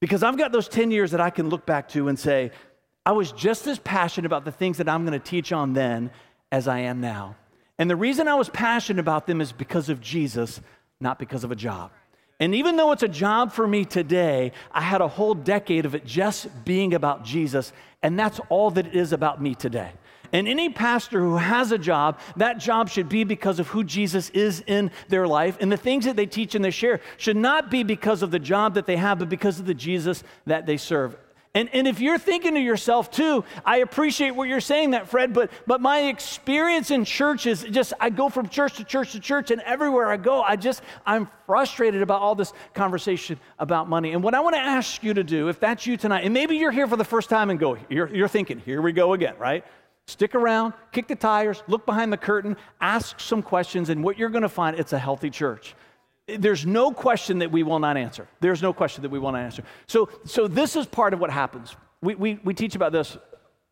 Because 0.00 0.22
I've 0.22 0.36
got 0.36 0.52
those 0.52 0.68
10 0.68 0.90
years 0.90 1.10
that 1.12 1.20
I 1.20 1.30
can 1.30 1.48
look 1.48 1.64
back 1.64 1.88
to 1.90 2.08
and 2.08 2.18
say, 2.18 2.52
I 3.04 3.12
was 3.12 3.32
just 3.32 3.66
as 3.66 3.78
passionate 3.78 4.26
about 4.26 4.44
the 4.44 4.52
things 4.52 4.78
that 4.78 4.88
I'm 4.88 5.06
going 5.06 5.18
to 5.18 5.24
teach 5.24 5.52
on 5.52 5.72
then 5.72 6.10
as 6.52 6.68
I 6.68 6.80
am 6.80 7.00
now. 7.00 7.36
And 7.78 7.88
the 7.88 7.96
reason 7.96 8.28
I 8.28 8.34
was 8.34 8.48
passionate 8.48 9.00
about 9.00 9.26
them 9.26 9.40
is 9.40 9.52
because 9.52 9.88
of 9.88 10.00
Jesus, 10.00 10.60
not 11.00 11.18
because 11.18 11.44
of 11.44 11.52
a 11.52 11.56
job. 11.56 11.90
And 12.40 12.54
even 12.54 12.76
though 12.76 12.92
it's 12.92 13.02
a 13.02 13.08
job 13.08 13.52
for 13.52 13.66
me 13.66 13.84
today, 13.84 14.52
I 14.70 14.80
had 14.80 15.00
a 15.00 15.08
whole 15.08 15.34
decade 15.34 15.86
of 15.86 15.94
it 15.94 16.04
just 16.04 16.48
being 16.64 16.94
about 16.94 17.24
Jesus, 17.24 17.72
and 18.02 18.18
that's 18.18 18.40
all 18.48 18.70
that 18.72 18.86
it 18.88 18.94
is 18.94 19.12
about 19.12 19.42
me 19.42 19.54
today. 19.54 19.92
And 20.32 20.46
any 20.46 20.68
pastor 20.68 21.20
who 21.20 21.36
has 21.36 21.72
a 21.72 21.78
job, 21.78 22.18
that 22.36 22.58
job 22.58 22.90
should 22.90 23.08
be 23.08 23.24
because 23.24 23.58
of 23.58 23.68
who 23.68 23.82
Jesus 23.82 24.30
is 24.30 24.62
in 24.66 24.90
their 25.08 25.26
life. 25.26 25.56
And 25.60 25.72
the 25.72 25.76
things 25.76 26.04
that 26.04 26.16
they 26.16 26.26
teach 26.26 26.54
and 26.54 26.64
they 26.64 26.70
share 26.70 27.00
should 27.16 27.36
not 27.36 27.70
be 27.70 27.82
because 27.82 28.22
of 28.22 28.30
the 28.30 28.38
job 28.38 28.74
that 28.74 28.86
they 28.86 28.96
have, 28.96 29.20
but 29.20 29.30
because 29.30 29.58
of 29.58 29.66
the 29.66 29.74
Jesus 29.74 30.22
that 30.46 30.66
they 30.66 30.76
serve. 30.76 31.16
And, 31.58 31.68
and 31.72 31.88
if 31.88 31.98
you're 31.98 32.18
thinking 32.18 32.54
to 32.54 32.60
yourself 32.60 33.10
too, 33.10 33.42
I 33.64 33.78
appreciate 33.78 34.30
what 34.30 34.48
you're 34.48 34.60
saying 34.60 34.92
that, 34.92 35.08
Fred, 35.08 35.34
but, 35.34 35.50
but 35.66 35.80
my 35.80 36.02
experience 36.02 36.92
in 36.92 37.04
church 37.04 37.46
is 37.46 37.64
just, 37.64 37.92
I 37.98 38.10
go 38.10 38.28
from 38.28 38.48
church 38.48 38.76
to 38.76 38.84
church 38.84 39.10
to 39.10 39.18
church, 39.18 39.50
and 39.50 39.60
everywhere 39.62 40.06
I 40.06 40.18
go, 40.18 40.40
I 40.40 40.54
just, 40.54 40.82
I'm 41.04 41.28
frustrated 41.46 42.00
about 42.00 42.22
all 42.22 42.36
this 42.36 42.52
conversation 42.74 43.40
about 43.58 43.88
money. 43.88 44.12
And 44.12 44.22
what 44.22 44.36
I 44.36 44.40
want 44.40 44.54
to 44.54 44.60
ask 44.60 45.02
you 45.02 45.14
to 45.14 45.24
do, 45.24 45.48
if 45.48 45.58
that's 45.58 45.84
you 45.84 45.96
tonight, 45.96 46.24
and 46.24 46.32
maybe 46.32 46.56
you're 46.56 46.70
here 46.70 46.86
for 46.86 46.96
the 46.96 47.04
first 47.04 47.28
time 47.28 47.50
and 47.50 47.58
go, 47.58 47.76
you're, 47.88 48.08
you're 48.14 48.28
thinking, 48.28 48.60
here 48.60 48.80
we 48.80 48.92
go 48.92 49.14
again, 49.14 49.34
right? 49.36 49.64
Stick 50.06 50.36
around, 50.36 50.74
kick 50.92 51.08
the 51.08 51.16
tires, 51.16 51.64
look 51.66 51.84
behind 51.86 52.12
the 52.12 52.16
curtain, 52.16 52.56
ask 52.80 53.18
some 53.18 53.42
questions, 53.42 53.88
and 53.88 54.04
what 54.04 54.16
you're 54.16 54.30
going 54.30 54.42
to 54.42 54.48
find, 54.48 54.78
it's 54.78 54.92
a 54.92 54.98
healthy 54.98 55.28
church 55.28 55.74
there's 56.28 56.66
no 56.66 56.90
question 56.90 57.38
that 57.38 57.50
we 57.50 57.62
will 57.62 57.78
not 57.78 57.96
answer. 57.96 58.28
There's 58.40 58.62
no 58.62 58.72
question 58.72 59.02
that 59.02 59.10
we 59.10 59.18
will 59.18 59.32
not 59.32 59.40
answer. 59.40 59.62
So, 59.86 60.10
so 60.24 60.46
this 60.46 60.76
is 60.76 60.86
part 60.86 61.14
of 61.14 61.20
what 61.20 61.30
happens. 61.30 61.74
We, 62.02 62.14
we, 62.14 62.40
we 62.44 62.54
teach 62.54 62.74
about 62.74 62.92
this 62.92 63.16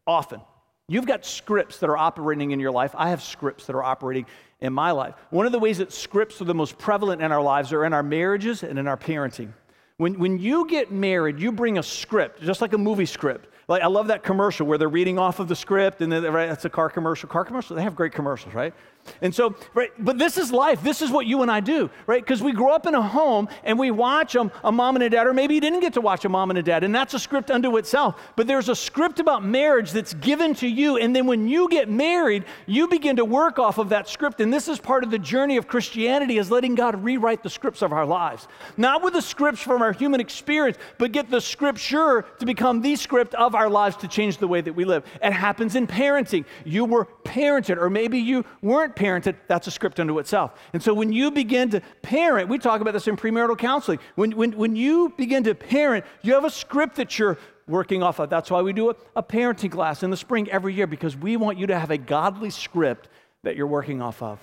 often. 0.07 0.41
You've 0.89 1.07
got 1.07 1.27
scripts 1.27 1.79
that 1.79 1.91
are 1.91 1.97
operating 1.97 2.53
in 2.53 2.61
your 2.61 2.71
life. 2.71 2.95
I 2.97 3.11
have 3.11 3.23
scripts 3.23 3.67
that 3.67 3.75
are 3.75 3.83
operating 3.83 4.27
in 4.61 4.73
my 4.73 4.93
life. 4.93 5.15
One 5.31 5.45
of 5.45 5.53
the 5.53 5.59
ways 5.59 5.79
that 5.79 5.93
scripts 5.93 6.41
are 6.41 6.45
the 6.45 6.55
most 6.55 6.79
prevalent 6.79 7.21
in 7.21 7.33
our 7.33 7.43
lives 7.43 7.73
are 7.73 7.85
in 7.85 7.93
our 7.93 8.03
marriages 8.03 8.63
and 8.63 8.79
in 8.79 8.87
our 8.87 8.97
parenting. 8.97 9.53
When, 9.99 10.19
when 10.19 10.39
you 10.39 10.67
get 10.67 10.93
married, 10.93 11.41
you 11.41 11.53
bring 11.53 11.79
a 11.79 11.83
script, 11.83 12.43
just 12.43 12.61
like 12.61 12.73
a 12.73 12.79
movie 12.79 13.07
script. 13.07 13.49
Like 13.69 13.83
I 13.83 13.89
love 13.89 14.09
that 14.09 14.23
commercial 14.23 14.67
where 14.67 14.79
they're 14.79 14.89
reading 14.89 15.19
off 15.19 15.41
of 15.41 15.49
the 15.49 15.57
script, 15.57 16.03
and 16.03 16.13
then 16.13 16.23
right, 16.25 16.47
that's 16.49 16.65
a 16.65 16.71
car 16.71 16.89
commercial. 16.89 17.29
Car 17.29 17.45
commercial, 17.45 17.75
they 17.75 17.83
have 17.83 17.97
great 17.97 18.13
commercials, 18.13 18.55
right? 18.55 18.73
And 19.21 19.35
so, 19.35 19.55
right, 19.75 19.91
but 19.99 20.19
this 20.19 20.39
is 20.39 20.53
life. 20.53 20.83
This 20.83 21.03
is 21.03 21.11
what 21.11 21.27
you 21.27 21.43
and 21.43 21.51
I 21.51 21.61
do, 21.61 21.91
right? 22.07 22.23
Because 22.23 22.43
we 22.43 22.53
grow 22.53 22.73
up 22.73 22.87
in 22.87 22.95
a 22.95 23.03
home 23.03 23.49
and 23.65 23.79
we 23.79 23.91
watch 23.91 24.35
a, 24.35 24.51
a 24.65 24.73
mom 24.73 24.97
and 24.97 25.03
a 25.03 25.11
dad, 25.11 25.27
or 25.27 25.33
maybe 25.33 25.55
you 25.55 25.61
didn't 25.61 25.81
get 25.81 25.95
to 25.95 26.01
watch 26.01 26.25
a 26.25 26.29
mom 26.29 26.51
and 26.51 26.59
a 26.59 26.63
dad, 26.63 26.85
and 26.85 26.95
that's 26.95 27.15
a 27.15 27.19
script 27.19 27.51
unto 27.51 27.77
itself. 27.77 28.21
But 28.37 28.47
there's 28.47 28.69
a 28.69 28.75
script 28.75 29.21
about 29.21 29.45
marriage 29.45 29.93
that's 29.93 30.15
given 30.15 30.55
to 30.55 30.67
you, 30.67 30.97
and 30.97 31.15
then 31.15 31.27
when 31.27 31.49
you 31.49 31.69
get 31.69 31.89
married, 31.89 32.45
you 32.67 32.89
begin 32.89 33.17
to 33.17 33.25
work 33.25 33.59
off 33.59 33.79
of 33.79 33.91
that 33.91 34.09
script. 34.09 34.41
And 34.41 34.52
this 34.52 34.69
is 34.69 34.78
part 34.78 35.04
of 35.04 35.11
the 35.11 35.19
journey 35.19 35.57
of 35.57 35.69
Christianity 35.69 36.39
is 36.39 36.50
letting 36.50 36.75
God 36.75 37.02
rewrite 37.04 37.43
the 37.43 37.50
scripts 37.50 37.83
of 37.83 37.93
our 37.93 38.07
lives. 38.07 38.49
Not 38.76 39.02
with 39.02 39.13
the 39.13 39.23
scripts 39.23 39.61
from 39.61 39.83
our 39.83 39.93
human 39.93 40.21
experience, 40.21 40.78
but 40.99 41.13
get 41.13 41.30
the 41.30 41.41
scripture 41.41 42.25
to 42.39 42.47
become 42.47 42.80
the 42.80 42.97
script 42.97 43.35
of 43.35 43.54
our 43.54 43.69
lives 43.69 43.97
to 43.99 44.09
change 44.09 44.39
the 44.39 44.49
way 44.49 44.61
that 44.61 44.73
we 44.73 44.85
live. 44.85 45.04
It 45.23 45.33
happens 45.33 45.76
in 45.76 45.87
parenting. 45.87 46.45
You 46.65 46.85
were 46.85 47.07
parented, 47.25 47.76
or 47.76 47.91
maybe 47.91 48.19
you 48.19 48.45
weren't 48.63 48.96
parented, 48.97 49.37
that's 49.47 49.67
a 49.67 49.71
script 49.71 50.00
unto 50.00 50.19
itself. 50.19 50.52
And 50.73 50.82
so 50.82 50.93
when 50.93 51.13
you 51.13 51.30
begin 51.30 51.71
to 51.71 51.80
parent, 52.02 52.49
we 52.49 52.59
talk 52.59 52.80
about 52.80 52.93
this 52.93 53.06
in 53.06 53.17
premarital 53.17 53.59
counseling. 53.59 53.99
When, 54.17 54.32
when, 54.32 54.52
when 54.56 54.75
you 54.75 55.13
begin 55.17 55.45
to 55.45 55.54
parent, 55.54 56.04
you 56.23 56.35
have 56.35 56.45
a 56.45 56.50
script 56.50 56.97
that 56.97 57.19
you're 57.19 57.39
working 57.69 58.02
off 58.02 58.19
of. 58.19 58.30
That's 58.30 58.50
why 58.50 58.63
we 58.63 58.73
do 58.73 58.91
a, 58.91 58.97
a 59.15 59.23
parenting 59.23 59.71
class 59.71 60.02
in 60.02 60.11
the 60.11 60.17
spring 60.17 60.50
every 60.50 60.75
year 60.75 60.87
because 60.87 61.17
we 61.17 61.37
want 61.37 61.59
you 61.59 61.67
to 61.69 61.78
have 61.78 61.91
a 61.91 61.99
godly 61.99 62.50
script 62.50 63.09
that 63.45 63.56
you're 63.56 63.67
working 63.67 64.02
off 64.02 64.23
of. 64.23 64.41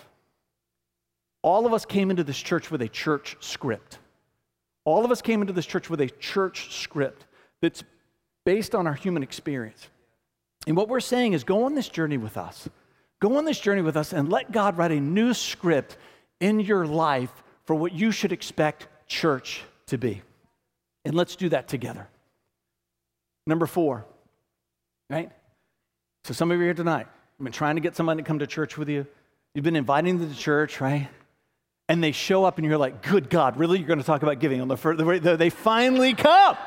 All 1.41 1.65
of 1.65 1.73
us 1.73 1.85
came 1.85 2.09
into 2.09 2.23
this 2.23 2.37
church 2.37 2.71
with 2.71 2.81
a 2.81 2.87
church 2.87 3.35
script. 3.41 3.99
All 4.85 5.03
of 5.03 5.11
us 5.11 5.21
came 5.21 5.41
into 5.41 5.53
this 5.53 5.65
church 5.65 5.89
with 5.89 5.99
a 6.01 6.07
church 6.07 6.73
script 6.73 7.25
that's 7.61 7.83
based 8.45 8.75
on 8.75 8.87
our 8.87 8.93
human 8.93 9.23
experience. 9.23 9.89
And 10.67 10.77
what 10.77 10.87
we're 10.87 10.99
saying 10.99 11.33
is 11.33 11.43
go 11.43 11.63
on 11.63 11.75
this 11.75 11.89
journey 11.89 12.17
with 12.17 12.37
us. 12.37 12.69
Go 13.23 13.37
on 13.37 13.45
this 13.45 13.61
journey 13.61 13.81
with 13.81 13.95
us 13.95 14.11
and 14.11 14.27
let 14.27 14.51
God 14.51 14.77
write 14.77 14.91
a 14.91 14.99
new 14.99 15.33
script 15.33 15.95
in 16.41 16.59
your 16.59 16.85
life 16.85 17.31
for 17.63 17.73
what 17.73 17.93
you 17.93 18.11
should 18.11 18.33
expect 18.33 18.87
church 19.07 19.63
to 19.87 19.97
be. 19.97 20.21
And 21.05 21.15
let's 21.15 21.37
do 21.37 21.47
that 21.47 21.69
together. 21.69 22.09
Number 23.47 23.65
four, 23.65 24.05
right? 25.09 25.31
So, 26.25 26.33
some 26.33 26.51
of 26.51 26.57
you 26.57 26.65
here 26.65 26.73
tonight, 26.73 27.07
you've 27.39 27.45
been 27.45 27.53
trying 27.53 27.75
to 27.75 27.81
get 27.81 27.95
somebody 27.95 28.21
to 28.21 28.27
come 28.27 28.39
to 28.39 28.47
church 28.47 28.77
with 28.77 28.89
you. 28.89 29.07
You've 29.55 29.63
been 29.63 29.77
inviting 29.77 30.19
them 30.19 30.29
to 30.29 30.37
church, 30.37 30.81
right? 30.81 31.07
And 31.87 32.03
they 32.03 32.11
show 32.11 32.43
up 32.43 32.57
and 32.57 32.67
you're 32.67 32.77
like, 32.77 33.03
good 33.03 33.29
God, 33.29 33.55
really? 33.55 33.77
You're 33.79 33.87
going 33.87 33.99
to 33.99 34.05
talk 34.05 34.23
about 34.23 34.41
giving 34.41 34.59
on 34.59 34.67
the 34.67 34.75
first, 34.75 35.01
they 35.23 35.49
finally 35.49 36.13
come. 36.13 36.57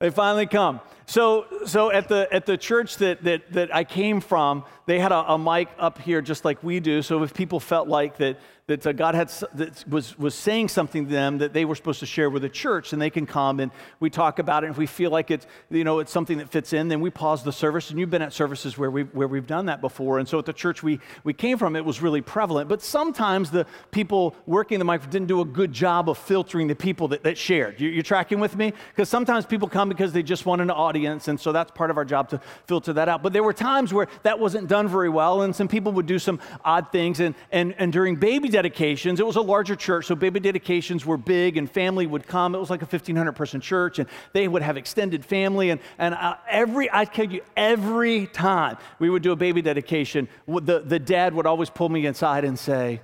They 0.00 0.08
finally 0.08 0.46
come. 0.46 0.80
So, 1.04 1.44
so 1.66 1.92
at 1.92 2.08
the 2.08 2.26
at 2.32 2.46
the 2.46 2.56
church 2.56 2.96
that 2.96 3.22
that 3.24 3.52
that 3.52 3.74
I 3.74 3.84
came 3.84 4.22
from, 4.22 4.64
they 4.86 4.98
had 4.98 5.12
a, 5.12 5.34
a 5.34 5.38
mic 5.38 5.68
up 5.78 5.98
here 5.98 6.22
just 6.22 6.44
like 6.44 6.62
we 6.64 6.80
do. 6.80 7.02
So 7.02 7.22
if 7.22 7.34
people 7.34 7.60
felt 7.60 7.86
like 7.86 8.16
that 8.16 8.38
that 8.70 8.86
uh, 8.86 8.92
God 8.92 9.16
had 9.16 9.28
that 9.54 9.84
was 9.88 10.16
was 10.16 10.32
saying 10.32 10.68
something 10.68 11.06
to 11.06 11.10
them 11.10 11.38
that 11.38 11.52
they 11.52 11.64
were 11.64 11.74
supposed 11.74 11.98
to 12.00 12.06
share 12.06 12.30
with 12.30 12.42
the 12.42 12.48
church, 12.48 12.92
and 12.92 13.02
they 13.02 13.10
can 13.10 13.26
come 13.26 13.58
and 13.58 13.72
we 13.98 14.10
talk 14.10 14.38
about 14.38 14.62
it. 14.62 14.68
And 14.68 14.74
if 14.74 14.78
we 14.78 14.86
feel 14.86 15.10
like 15.10 15.32
it's 15.32 15.44
you 15.70 15.82
know 15.82 15.98
it's 15.98 16.12
something 16.12 16.38
that 16.38 16.50
fits 16.50 16.72
in, 16.72 16.86
then 16.86 17.00
we 17.00 17.10
pause 17.10 17.42
the 17.42 17.52
service. 17.52 17.90
And 17.90 17.98
you've 17.98 18.10
been 18.10 18.22
at 18.22 18.32
services 18.32 18.78
where 18.78 18.90
we 18.90 19.02
where 19.02 19.26
we've 19.26 19.46
done 19.46 19.66
that 19.66 19.80
before. 19.80 20.20
And 20.20 20.28
so 20.28 20.38
at 20.38 20.46
the 20.46 20.52
church 20.52 20.84
we 20.84 21.00
we 21.24 21.32
came 21.32 21.58
from, 21.58 21.74
it 21.74 21.84
was 21.84 22.00
really 22.00 22.20
prevalent. 22.20 22.68
But 22.68 22.80
sometimes 22.80 23.50
the 23.50 23.66
people 23.90 24.36
working 24.46 24.78
the 24.78 24.84
mic 24.84 25.02
didn't 25.10 25.26
do 25.26 25.40
a 25.40 25.44
good 25.44 25.72
job 25.72 26.08
of 26.08 26.16
filtering 26.16 26.68
the 26.68 26.76
people 26.76 27.08
that, 27.08 27.24
that 27.24 27.36
shared. 27.36 27.80
You, 27.80 27.88
you're 27.88 28.04
tracking 28.04 28.38
with 28.38 28.56
me? 28.56 28.72
Because 28.90 29.08
sometimes 29.08 29.46
people 29.46 29.68
come 29.68 29.88
because 29.88 30.12
they 30.12 30.22
just 30.22 30.46
want 30.46 30.62
an 30.62 30.70
audience, 30.70 31.26
and 31.26 31.40
so 31.40 31.50
that's 31.50 31.72
part 31.72 31.90
of 31.90 31.96
our 31.96 32.04
job 32.04 32.28
to 32.28 32.40
filter 32.66 32.92
that 32.92 33.08
out. 33.08 33.20
But 33.24 33.32
there 33.32 33.42
were 33.42 33.52
times 33.52 33.92
where 33.92 34.06
that 34.22 34.38
wasn't 34.38 34.68
done 34.68 34.86
very 34.86 35.08
well, 35.08 35.42
and 35.42 35.56
some 35.56 35.66
people 35.66 35.90
would 35.92 36.06
do 36.06 36.20
some 36.20 36.38
odd 36.64 36.92
things. 36.92 37.18
And 37.18 37.34
and 37.50 37.74
and 37.76 37.92
during 37.92 38.14
baby 38.14 38.48
dedications. 38.62 39.20
It 39.20 39.26
was 39.26 39.36
a 39.36 39.40
larger 39.40 39.74
church, 39.74 40.06
so 40.06 40.14
baby 40.14 40.38
dedications 40.38 41.06
were 41.06 41.16
big, 41.16 41.56
and 41.56 41.70
family 41.70 42.06
would 42.06 42.26
come. 42.26 42.54
It 42.54 42.58
was 42.58 42.68
like 42.68 42.82
a 42.82 42.84
1,500 42.84 43.32
person 43.32 43.58
church, 43.60 43.98
and 43.98 44.06
they 44.34 44.48
would 44.48 44.60
have 44.60 44.76
extended 44.76 45.24
family. 45.24 45.70
And, 45.70 45.80
and 45.96 46.14
uh, 46.14 46.36
every, 46.46 46.90
I 46.92 47.06
tell 47.06 47.24
you, 47.24 47.40
every 47.56 48.26
time 48.26 48.76
we 48.98 49.08
would 49.08 49.22
do 49.22 49.32
a 49.32 49.36
baby 49.36 49.62
dedication, 49.62 50.28
the, 50.46 50.80
the 50.80 50.98
dad 50.98 51.32
would 51.32 51.46
always 51.46 51.70
pull 51.70 51.88
me 51.88 52.04
inside 52.04 52.44
and 52.44 52.58
say, 52.58 53.00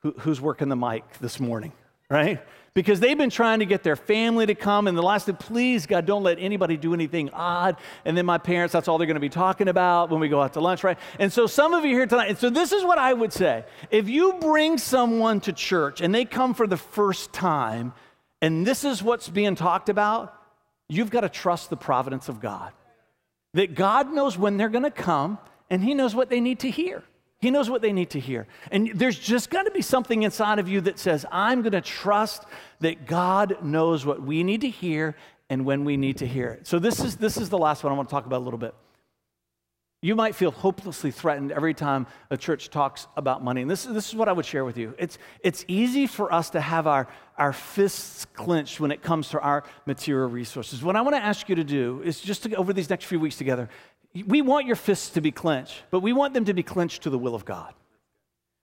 Who, 0.00 0.14
Who's 0.18 0.40
working 0.40 0.68
the 0.68 0.76
mic 0.76 1.04
this 1.20 1.38
morning? 1.38 1.72
Right? 2.10 2.40
because 2.78 3.00
they've 3.00 3.18
been 3.18 3.28
trying 3.28 3.58
to 3.58 3.66
get 3.66 3.82
their 3.82 3.96
family 3.96 4.46
to 4.46 4.54
come. 4.54 4.86
And 4.86 4.96
the 4.96 5.02
last 5.02 5.26
thing, 5.26 5.34
please, 5.34 5.84
God, 5.84 6.06
don't 6.06 6.22
let 6.22 6.38
anybody 6.38 6.76
do 6.76 6.94
anything 6.94 7.28
odd. 7.30 7.76
And 8.04 8.16
then 8.16 8.24
my 8.24 8.38
parents, 8.38 8.72
that's 8.72 8.86
all 8.86 8.98
they're 8.98 9.06
going 9.08 9.16
to 9.16 9.20
be 9.20 9.28
talking 9.28 9.66
about 9.66 10.10
when 10.10 10.20
we 10.20 10.28
go 10.28 10.40
out 10.40 10.52
to 10.52 10.60
lunch, 10.60 10.84
right? 10.84 10.96
And 11.18 11.32
so 11.32 11.48
some 11.48 11.74
of 11.74 11.84
you 11.84 11.90
here 11.90 12.06
tonight, 12.06 12.28
and 12.28 12.38
so 12.38 12.50
this 12.50 12.70
is 12.70 12.84
what 12.84 12.96
I 12.96 13.12
would 13.12 13.32
say. 13.32 13.64
If 13.90 14.08
you 14.08 14.34
bring 14.34 14.78
someone 14.78 15.40
to 15.40 15.52
church 15.52 16.00
and 16.00 16.14
they 16.14 16.24
come 16.24 16.54
for 16.54 16.68
the 16.68 16.76
first 16.76 17.32
time, 17.32 17.94
and 18.40 18.64
this 18.64 18.84
is 18.84 19.02
what's 19.02 19.28
being 19.28 19.56
talked 19.56 19.88
about, 19.88 20.32
you've 20.88 21.10
got 21.10 21.22
to 21.22 21.28
trust 21.28 21.70
the 21.70 21.76
providence 21.76 22.28
of 22.28 22.40
God. 22.40 22.72
That 23.54 23.74
God 23.74 24.12
knows 24.12 24.38
when 24.38 24.56
they're 24.56 24.68
going 24.68 24.84
to 24.84 24.92
come, 24.92 25.38
and 25.68 25.82
He 25.82 25.94
knows 25.94 26.14
what 26.14 26.30
they 26.30 26.40
need 26.40 26.60
to 26.60 26.70
hear. 26.70 27.02
He 27.40 27.50
knows 27.50 27.70
what 27.70 27.82
they 27.82 27.92
need 27.92 28.10
to 28.10 28.20
hear. 28.20 28.48
And 28.72 28.90
there's 28.94 29.18
just 29.18 29.48
got 29.48 29.62
to 29.64 29.70
be 29.70 29.82
something 29.82 30.24
inside 30.24 30.58
of 30.58 30.68
you 30.68 30.80
that 30.82 30.98
says, 30.98 31.24
I'm 31.30 31.62
going 31.62 31.72
to 31.72 31.80
trust 31.80 32.44
that 32.80 33.06
God 33.06 33.62
knows 33.62 34.04
what 34.04 34.20
we 34.20 34.42
need 34.42 34.62
to 34.62 34.70
hear 34.70 35.14
and 35.48 35.64
when 35.64 35.84
we 35.84 35.96
need 35.96 36.18
to 36.18 36.26
hear 36.26 36.48
it. 36.48 36.66
So 36.66 36.78
this 36.78 37.00
is 37.00 37.16
this 37.16 37.36
is 37.36 37.48
the 37.48 37.58
last 37.58 37.84
one 37.84 37.92
I 37.92 37.96
want 37.96 38.08
to 38.08 38.12
talk 38.12 38.26
about 38.26 38.38
a 38.38 38.44
little 38.44 38.58
bit. 38.58 38.74
You 40.00 40.14
might 40.14 40.36
feel 40.36 40.52
hopelessly 40.52 41.10
threatened 41.10 41.50
every 41.50 41.74
time 41.74 42.06
a 42.30 42.36
church 42.36 42.70
talks 42.70 43.08
about 43.16 43.42
money. 43.42 43.62
And 43.62 43.70
this, 43.70 43.82
this 43.82 44.08
is 44.08 44.14
what 44.14 44.28
I 44.28 44.32
would 44.32 44.46
share 44.46 44.64
with 44.64 44.76
you. 44.76 44.94
It's, 44.96 45.18
it's 45.40 45.64
easy 45.66 46.06
for 46.06 46.32
us 46.32 46.50
to 46.50 46.60
have 46.60 46.86
our, 46.86 47.08
our 47.36 47.52
fists 47.52 48.24
clenched 48.26 48.78
when 48.78 48.92
it 48.92 49.02
comes 49.02 49.30
to 49.30 49.40
our 49.40 49.64
material 49.86 50.28
resources. 50.28 50.84
What 50.84 50.94
I 50.94 51.00
want 51.00 51.16
to 51.16 51.22
ask 51.22 51.48
you 51.48 51.56
to 51.56 51.64
do 51.64 52.00
is 52.04 52.20
just 52.20 52.44
to, 52.44 52.54
over 52.54 52.72
these 52.72 52.88
next 52.88 53.06
few 53.06 53.18
weeks 53.18 53.36
together, 53.36 53.68
we 54.26 54.42
want 54.42 54.66
your 54.66 54.76
fists 54.76 55.10
to 55.10 55.20
be 55.20 55.30
clenched, 55.30 55.82
but 55.90 56.00
we 56.00 56.12
want 56.12 56.34
them 56.34 56.44
to 56.46 56.54
be 56.54 56.62
clenched 56.62 57.02
to 57.02 57.10
the 57.10 57.18
will 57.18 57.34
of 57.34 57.44
God. 57.44 57.74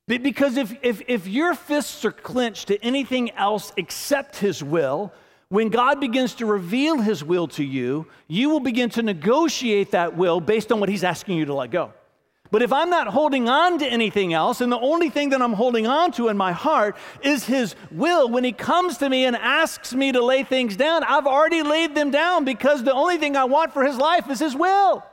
Because 0.07 0.57
if, 0.57 0.75
if, 0.83 1.01
if 1.07 1.27
your 1.27 1.55
fists 1.55 2.05
are 2.05 2.11
clenched 2.11 2.67
to 2.67 2.83
anything 2.83 3.31
else 3.31 3.71
except 3.75 4.37
His 4.37 4.63
will, 4.63 5.11
when 5.49 5.69
God 5.69 5.99
begins 5.99 6.33
to 6.35 6.45
reveal 6.45 6.97
his 6.97 7.23
will 7.23 7.47
to 7.49 7.63
you, 7.63 8.07
you 8.27 8.49
will 8.49 8.59
begin 8.59 8.89
to 8.91 9.03
negotiate 9.03 9.91
that 9.91 10.17
will 10.17 10.41
based 10.41 10.71
on 10.71 10.79
what 10.79 10.89
he's 10.89 11.03
asking 11.03 11.37
you 11.37 11.45
to 11.45 11.53
let 11.53 11.71
go. 11.71 11.93
But 12.51 12.61
if 12.61 12.71
I'm 12.71 12.89
not 12.89 13.07
holding 13.07 13.49
on 13.49 13.79
to 13.79 13.85
anything 13.85 14.33
else, 14.33 14.61
and 14.61 14.71
the 14.71 14.79
only 14.79 15.09
thing 15.09 15.29
that 15.29 15.41
I'm 15.41 15.53
holding 15.53 15.87
on 15.87 16.11
to 16.13 16.29
in 16.29 16.37
my 16.37 16.51
heart 16.51 16.95
is 17.21 17.43
His 17.43 17.75
will, 17.91 18.29
when 18.29 18.43
He 18.43 18.51
comes 18.51 18.97
to 18.99 19.09
me 19.09 19.25
and 19.25 19.35
asks 19.35 19.93
me 19.93 20.11
to 20.11 20.23
lay 20.23 20.43
things 20.43 20.75
down, 20.75 21.03
I've 21.03 21.25
already 21.25 21.63
laid 21.63 21.95
them 21.95 22.11
down 22.11 22.45
because 22.45 22.83
the 22.83 22.93
only 22.93 23.17
thing 23.17 23.35
I 23.35 23.45
want 23.45 23.73
for 23.73 23.83
His 23.83 23.97
life 23.97 24.29
is 24.29 24.39
His 24.39 24.55
will. 24.55 25.03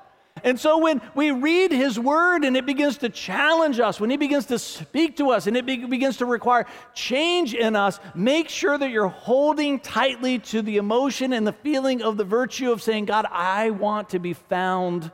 And 0.45 0.59
so 0.59 0.79
when 0.79 1.01
we 1.15 1.31
read 1.31 1.71
his 1.71 2.01
word 2.01 2.45
and 2.45 2.57
it 2.57 2.67
begins 2.67 2.99
to 2.99 3.09
challenge 3.09 3.79
us, 3.79 4.01
when 4.01 4.11
he 4.11 4.17
begins 4.17 4.47
to 4.47 4.59
speak 4.59 5.17
to 5.19 5.31
us 5.31 5.47
and 5.47 5.57
it 5.57 5.67
be- 5.67 5.85
begins 5.85 6.17
to 6.17 6.27
require 6.27 6.67
change 6.95 7.55
in 7.55 7.77
us, 7.77 8.01
make 8.15 8.49
sure 8.49 8.77
that 8.77 8.91
you're 8.91 9.09
holding 9.09 9.79
tightly 9.79 10.39
to 10.41 10.63
the 10.63 10.79
emotion 10.79 11.33
and 11.33 11.47
the 11.47 11.53
feeling 11.53 12.03
of 12.03 12.17
the 12.17 12.25
virtue 12.25 12.73
of 12.73 12.83
saying, 12.83 13.05
God, 13.05 13.27
I 13.31 13.71
want 13.71 14.09
to 14.11 14.19
be 14.19 14.33
found 14.33 15.13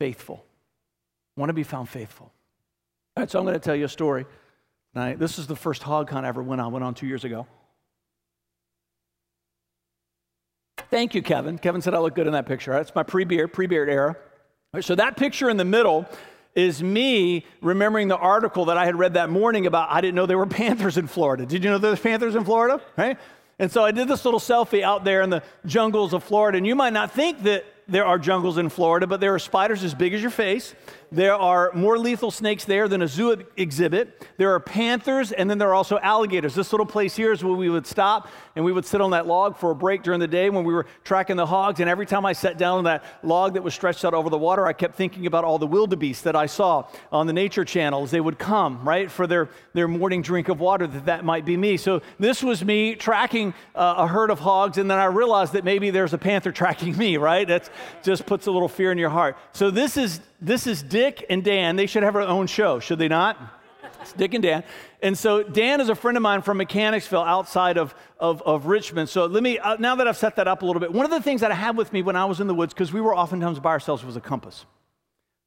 faithful. 0.00 0.44
I 1.36 1.40
want 1.40 1.50
to 1.50 1.54
be 1.54 1.62
found 1.62 1.88
faithful. 1.88 2.32
All 3.16 3.22
right, 3.22 3.30
so 3.30 3.38
I'm 3.38 3.44
going 3.44 3.54
to 3.54 3.60
tell 3.60 3.76
you 3.76 3.84
a 3.84 3.88
story. 3.88 4.26
Tonight. 4.94 5.18
This 5.18 5.38
is 5.38 5.46
the 5.46 5.56
first 5.56 5.82
hog 5.82 6.10
hunt 6.10 6.24
I 6.24 6.28
ever 6.30 6.42
went 6.42 6.60
on. 6.60 6.72
Went 6.72 6.84
on 6.84 6.94
two 6.94 7.06
years 7.06 7.24
ago. 7.24 7.46
Thank 10.90 11.14
you, 11.14 11.22
Kevin. 11.22 11.58
Kevin 11.58 11.82
said 11.82 11.94
I 11.94 11.98
look 11.98 12.14
good 12.14 12.26
in 12.26 12.32
that 12.32 12.46
picture. 12.46 12.72
That's 12.72 12.94
my 12.94 13.02
pre-beard, 13.02 13.52
pre-beard 13.52 13.90
era. 13.90 14.16
So 14.82 14.94
that 14.94 15.16
picture 15.16 15.48
in 15.50 15.56
the 15.56 15.64
middle 15.64 16.06
is 16.54 16.82
me 16.82 17.44
remembering 17.60 18.08
the 18.08 18.16
article 18.16 18.64
that 18.66 18.78
I 18.78 18.86
had 18.86 18.98
read 18.98 19.14
that 19.14 19.28
morning 19.28 19.66
about 19.66 19.90
I 19.90 20.00
didn't 20.00 20.14
know 20.14 20.26
there 20.26 20.38
were 20.38 20.46
panthers 20.62 20.96
in 20.98 21.06
Florida. 21.06 21.46
Did 21.46 21.62
you 21.62 21.70
know 21.70 21.78
there 21.78 21.96
panthers 21.96 22.34
in 22.34 22.44
Florida? 22.44 22.80
Right? 22.96 23.18
And 23.58 23.70
so 23.72 23.84
I 23.84 23.90
did 23.90 24.08
this 24.08 24.24
little 24.24 24.40
selfie 24.40 24.82
out 24.82 25.04
there 25.04 25.22
in 25.22 25.30
the 25.30 25.42
jungles 25.64 26.12
of 26.12 26.22
Florida. 26.22 26.58
And 26.58 26.66
you 26.66 26.74
might 26.74 26.92
not 26.92 27.12
think 27.12 27.42
that 27.44 27.64
there 27.88 28.04
are 28.04 28.18
jungles 28.18 28.58
in 28.58 28.68
Florida, 28.68 29.06
but 29.06 29.20
there 29.20 29.34
are 29.34 29.38
spiders 29.38 29.84
as 29.84 29.94
big 29.94 30.12
as 30.12 30.20
your 30.20 30.30
face. 30.30 30.74
There 31.16 31.34
are 31.34 31.72
more 31.72 31.96
lethal 31.96 32.30
snakes 32.30 32.66
there 32.66 32.88
than 32.88 33.00
a 33.00 33.08
zoo 33.08 33.42
exhibit. 33.56 34.28
There 34.36 34.52
are 34.52 34.60
panthers, 34.60 35.32
and 35.32 35.48
then 35.48 35.56
there 35.56 35.70
are 35.70 35.74
also 35.74 35.98
alligators. 35.98 36.54
This 36.54 36.74
little 36.74 36.84
place 36.84 37.16
here 37.16 37.32
is 37.32 37.42
where 37.42 37.54
we 37.54 37.70
would 37.70 37.86
stop 37.86 38.28
and 38.54 38.62
we 38.62 38.70
would 38.70 38.84
sit 38.84 39.00
on 39.00 39.12
that 39.12 39.26
log 39.26 39.56
for 39.56 39.70
a 39.70 39.74
break 39.74 40.02
during 40.02 40.20
the 40.20 40.28
day 40.28 40.50
when 40.50 40.62
we 40.62 40.74
were 40.74 40.84
tracking 41.04 41.36
the 41.36 41.46
hogs. 41.46 41.80
And 41.80 41.88
every 41.88 42.04
time 42.04 42.26
I 42.26 42.34
sat 42.34 42.58
down 42.58 42.78
on 42.78 42.84
that 42.84 43.02
log 43.22 43.54
that 43.54 43.62
was 43.62 43.72
stretched 43.72 44.04
out 44.04 44.12
over 44.12 44.28
the 44.28 44.36
water, 44.36 44.66
I 44.66 44.74
kept 44.74 44.94
thinking 44.94 45.24
about 45.24 45.42
all 45.42 45.58
the 45.58 45.66
wildebeest 45.66 46.24
that 46.24 46.36
I 46.36 46.44
saw 46.44 46.86
on 47.10 47.26
the 47.26 47.32
nature 47.32 47.64
channels. 47.64 48.10
They 48.10 48.20
would 48.20 48.38
come, 48.38 48.86
right, 48.86 49.10
for 49.10 49.26
their, 49.26 49.48
their 49.72 49.88
morning 49.88 50.20
drink 50.20 50.50
of 50.50 50.60
water, 50.60 50.86
that 50.86 51.06
that 51.06 51.24
might 51.24 51.46
be 51.46 51.56
me. 51.56 51.78
So 51.78 52.02
this 52.18 52.42
was 52.42 52.62
me 52.62 52.94
tracking 52.94 53.54
uh, 53.74 53.94
a 53.98 54.06
herd 54.06 54.30
of 54.30 54.40
hogs, 54.40 54.76
and 54.76 54.90
then 54.90 54.98
I 54.98 55.06
realized 55.06 55.54
that 55.54 55.64
maybe 55.64 55.88
there's 55.88 56.12
a 56.12 56.18
panther 56.18 56.52
tracking 56.62 56.94
me, 56.98 57.16
right? 57.16 57.48
That 57.48 57.70
just 58.02 58.26
puts 58.26 58.46
a 58.46 58.50
little 58.50 58.68
fear 58.68 58.92
in 58.92 58.98
your 58.98 59.10
heart. 59.10 59.38
So 59.52 59.70
this 59.70 59.96
is 59.96 60.20
this 60.40 60.66
is 60.66 60.82
Dick 60.82 61.24
and 61.28 61.42
Dan. 61.42 61.76
They 61.76 61.86
should 61.86 62.02
have 62.02 62.14
their 62.14 62.22
own 62.22 62.46
show, 62.46 62.80
should 62.80 62.98
they 62.98 63.08
not? 63.08 63.38
It's 64.00 64.12
Dick 64.12 64.34
and 64.34 64.42
Dan. 64.42 64.62
And 65.02 65.16
so 65.16 65.42
Dan 65.42 65.80
is 65.80 65.88
a 65.88 65.94
friend 65.94 66.16
of 66.16 66.22
mine 66.22 66.42
from 66.42 66.58
Mechanicsville 66.58 67.22
outside 67.22 67.76
of, 67.76 67.94
of, 68.18 68.42
of 68.42 68.66
Richmond. 68.66 69.08
So 69.08 69.26
let 69.26 69.42
me, 69.42 69.58
uh, 69.58 69.76
now 69.78 69.96
that 69.96 70.06
I've 70.06 70.16
set 70.16 70.36
that 70.36 70.48
up 70.48 70.62
a 70.62 70.66
little 70.66 70.80
bit, 70.80 70.92
one 70.92 71.04
of 71.04 71.10
the 71.10 71.20
things 71.20 71.40
that 71.40 71.50
I 71.50 71.54
had 71.54 71.76
with 71.76 71.92
me 71.92 72.02
when 72.02 72.16
I 72.16 72.24
was 72.24 72.40
in 72.40 72.46
the 72.46 72.54
woods, 72.54 72.72
because 72.72 72.92
we 72.92 73.00
were 73.00 73.16
oftentimes 73.16 73.58
by 73.58 73.70
ourselves, 73.70 74.04
was 74.04 74.16
a 74.16 74.20
compass. 74.20 74.64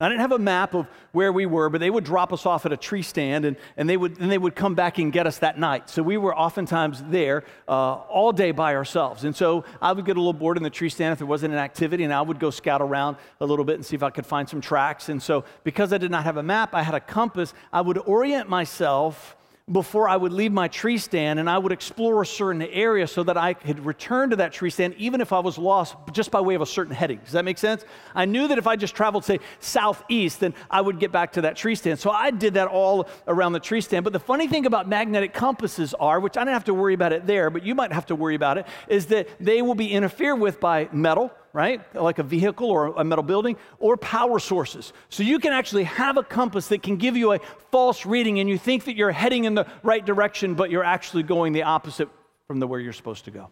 I 0.02 0.08
didn't 0.08 0.22
have 0.22 0.32
a 0.32 0.40
map 0.40 0.76
of 0.76 0.88
where 1.12 1.34
we 1.34 1.46
were, 1.46 1.70
but 1.70 1.82
they 1.82 1.90
would 1.90 2.06
drop 2.06 2.32
us 2.32 2.46
off 2.46 2.66
at 2.66 2.72
a 2.72 2.78
tree 2.78 3.02
stand 3.02 3.44
and, 3.44 3.58
and, 3.76 3.90
they, 3.90 3.98
would, 3.98 4.18
and 4.20 4.32
they 4.32 4.38
would 4.38 4.56
come 4.56 4.74
back 4.74 4.98
and 4.98 5.12
get 5.12 5.28
us 5.28 5.40
that 5.40 5.60
night. 5.60 5.90
So 5.90 6.02
we 6.02 6.16
were 6.16 6.34
oftentimes 6.34 7.04
there 7.10 7.44
uh, 7.68 7.96
all 7.96 8.32
day 8.32 8.52
by 8.52 8.76
ourselves. 8.76 9.26
And 9.26 9.36
so 9.36 9.66
I 9.82 9.92
would 9.92 10.06
get 10.06 10.16
a 10.16 10.20
little 10.22 10.32
bored 10.32 10.56
in 10.56 10.64
the 10.64 10.70
tree 10.70 10.88
stand 10.88 11.12
if 11.12 11.18
there 11.18 11.28
wasn't 11.28 11.54
an 11.54 11.60
activity, 11.60 12.06
and 12.06 12.14
I 12.14 12.22
would 12.22 12.40
go 12.40 12.50
scout 12.50 12.82
around 12.82 13.18
a 13.42 13.46
little 13.46 13.66
bit 13.66 13.76
and 13.76 13.86
see 13.86 13.98
if 13.98 14.04
I 14.04 14.10
could 14.10 14.26
find 14.26 14.48
some 14.48 14.62
tracks. 14.62 15.10
And 15.10 15.22
so 15.22 15.44
because 15.66 15.92
I 15.92 15.98
did 15.98 16.12
not 16.12 16.24
have 16.24 16.38
a 16.38 16.44
map, 16.44 16.74
I 16.74 16.82
had 16.82 16.96
a 16.96 17.02
compass. 17.02 17.54
I 17.74 17.82
would 17.82 17.98
orient 17.98 18.48
myself 18.48 19.36
before 19.72 20.10
I 20.10 20.18
would 20.18 20.34
leave 20.34 20.52
my 20.52 20.68
tree 20.68 20.98
stand 20.98 21.40
and 21.40 21.50
I 21.50 21.58
would 21.58 21.72
explore 21.72 22.22
a 22.22 22.26
certain 22.26 22.62
area 22.62 23.08
so 23.08 23.24
that 23.24 23.38
I 23.38 23.54
could 23.54 23.86
return 23.86 24.32
to 24.32 24.38
that 24.38 24.52
tree 24.52 24.70
stand 24.70 24.96
even 24.98 25.22
if 25.22 25.32
I 25.32 25.40
was 25.40 25.58
lost 25.58 25.96
just 26.12 26.32
by 26.32 26.42
way 26.42 26.56
of 26.56 26.62
a 26.62 26.66
certain 26.66 26.94
heading. 26.94 27.20
Does 27.24 27.34
that 27.34 27.46
make 27.46 27.58
sense? 27.58 27.86
I 28.16 28.26
knew 28.26 28.48
that 28.48 28.58
if 28.58 28.68
I 28.68 28.76
just 28.76 28.96
traveled, 28.96 29.26
say, 29.26 29.40
southeast, 29.60 30.40
then 30.40 30.54
I 30.70 30.82
would 30.82 31.00
get 31.00 31.12
back 31.12 31.34
to 31.34 31.42
that 31.42 31.56
tree 31.56 31.76
stand. 31.76 32.00
So 32.00 32.10
I 32.10 32.32
did 32.32 32.56
that 32.56 32.68
all 32.68 33.08
around 33.28 33.54
the 33.54 33.60
tree 33.60 33.82
stand. 33.82 34.04
But 34.04 34.14
the 34.14 34.20
funny 34.20 34.48
thing 34.48 34.66
about 34.66 34.88
magnetic 34.88 35.34
compasses 35.34 35.94
are, 35.94 36.20
which 36.20 36.38
I 36.38 36.44
don't 36.44 36.54
have 36.54 36.66
to 36.66 36.74
worry 36.74 36.94
about 36.94 37.14
it 37.14 37.28
there, 37.28 37.50
but 37.50 37.64
you 37.64 37.76
might 37.76 37.94
have 37.94 38.08
to 38.08 38.16
worry 38.16 38.36
about 38.36 38.58
it, 38.58 38.66
is 38.88 39.08
that 39.08 39.28
they 39.40 39.62
will 39.62 39.76
be 39.76 39.92
interfered 39.92 40.40
with 40.40 40.60
by 40.60 40.90
metal 40.92 41.32
right? 41.54 41.96
Like 41.96 42.20
a 42.20 42.24
vehicle 42.24 42.70
or 42.70 42.88
a 42.88 43.04
metal 43.04 43.24
building, 43.24 43.58
or 43.80 43.98
power 43.98 44.40
sources. 44.40 44.94
So 45.10 45.24
you 45.24 45.40
can 45.40 45.54
actually 45.54 45.84
have 45.84 46.18
a 46.18 46.24
compass 46.24 46.68
that 46.68 46.84
can 46.84 46.98
give 46.98 47.18
you 47.18 47.34
a 47.34 47.40
false 47.72 48.06
reading 48.06 48.40
and 48.40 48.50
you 48.50 48.58
think 48.58 48.86
that 48.86 48.96
you're 48.96 49.12
heading 49.12 49.46
in 49.46 49.56
the 49.56 49.68
right 49.84 50.06
direction, 50.06 50.56
but 50.56 50.70
you're 50.70 50.84
actually 50.84 51.24
going 51.24 51.54
the 51.54 51.64
opposite 51.64 52.10
from 52.48 52.60
the 52.60 52.68
where 52.68 52.80
you're 52.80 52.94
supposed 52.94 53.26
to 53.26 53.32
go. 53.32 53.50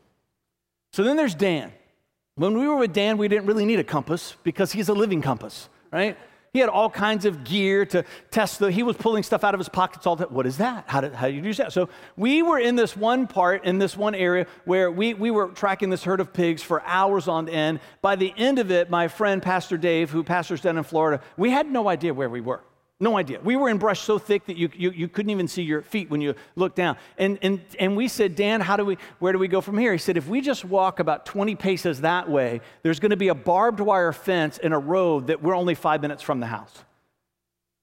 So 0.93 1.03
then 1.03 1.17
there's 1.17 1.35
Dan. 1.35 1.71
When 2.35 2.57
we 2.57 2.67
were 2.67 2.77
with 2.77 2.93
Dan, 2.93 3.17
we 3.17 3.27
didn't 3.27 3.47
really 3.47 3.65
need 3.65 3.79
a 3.79 3.83
compass 3.83 4.35
because 4.43 4.71
he's 4.71 4.89
a 4.89 4.93
living 4.93 5.21
compass, 5.21 5.69
right? 5.91 6.17
He 6.57 6.61
had 6.61 6.69
all 6.69 6.89
kinds 6.89 7.25
of 7.25 7.43
gear 7.43 7.85
to 7.85 8.03
test 8.31 8.57
the, 8.57 8.71
he 8.71 8.81
was 8.81 8.97
pulling 8.97 9.21
stuff 9.21 9.43
out 9.43 9.53
of 9.53 9.59
his 9.59 9.69
pockets 9.69 10.07
all 10.07 10.15
the 10.15 10.25
time. 10.25 10.33
What 10.33 10.47
is 10.47 10.57
that? 10.57 10.85
How, 10.87 11.01
did, 11.01 11.13
how 11.13 11.27
do 11.27 11.33
you 11.35 11.41
do 11.43 11.53
that? 11.53 11.71
So 11.71 11.87
we 12.15 12.41
were 12.41 12.57
in 12.57 12.75
this 12.75 12.97
one 12.97 13.27
part, 13.27 13.63
in 13.63 13.77
this 13.77 13.95
one 13.95 14.15
area 14.15 14.47
where 14.65 14.89
we, 14.89 15.13
we 15.13 15.29
were 15.29 15.49
tracking 15.49 15.91
this 15.91 16.03
herd 16.03 16.19
of 16.19 16.33
pigs 16.33 16.63
for 16.63 16.81
hours 16.81 17.27
on 17.27 17.47
end. 17.47 17.79
By 18.01 18.15
the 18.15 18.33
end 18.35 18.57
of 18.57 18.71
it, 18.71 18.89
my 18.89 19.07
friend, 19.07 19.39
Pastor 19.39 19.77
Dave, 19.77 20.09
who 20.09 20.23
pastors 20.23 20.59
down 20.59 20.79
in 20.79 20.83
Florida, 20.83 21.23
we 21.37 21.51
had 21.51 21.69
no 21.69 21.87
idea 21.87 22.11
where 22.11 22.27
we 22.27 22.41
were. 22.41 22.63
No 22.99 23.15
idea. 23.15 23.39
We 23.43 23.55
were 23.55 23.69
in 23.69 23.77
brush 23.77 24.01
so 24.01 24.17
thick 24.17 24.45
that 24.47 24.57
you, 24.57 24.71
you, 24.75 24.89
you 24.89 25.07
couldn't 25.07 25.29
even 25.29 25.47
see 25.47 25.61
your 25.61 25.83
feet 25.83 26.09
when 26.09 26.19
you 26.19 26.33
looked 26.55 26.75
down. 26.75 26.97
And, 27.19 27.37
and, 27.43 27.61
and 27.79 27.95
we 27.95 28.07
said, 28.07 28.35
Dan, 28.35 28.59
how 28.59 28.75
do 28.75 28.83
we, 28.83 28.97
where 29.19 29.31
do 29.31 29.37
we 29.37 29.47
go 29.47 29.61
from 29.61 29.77
here? 29.77 29.91
He 29.91 29.99
said, 29.99 30.17
if 30.17 30.27
we 30.27 30.41
just 30.41 30.65
walk 30.65 30.99
about 30.99 31.23
20 31.25 31.53
paces 31.55 32.01
that 32.01 32.27
way, 32.27 32.59
there's 32.81 32.99
going 32.99 33.11
to 33.11 33.17
be 33.17 33.27
a 33.27 33.35
barbed 33.35 33.79
wire 33.79 34.11
fence 34.13 34.57
in 34.57 34.73
a 34.73 34.79
road 34.79 35.27
that 35.27 35.43
we're 35.43 35.55
only 35.55 35.75
five 35.75 36.01
minutes 36.01 36.23
from 36.23 36.39
the 36.39 36.47
house. 36.47 36.73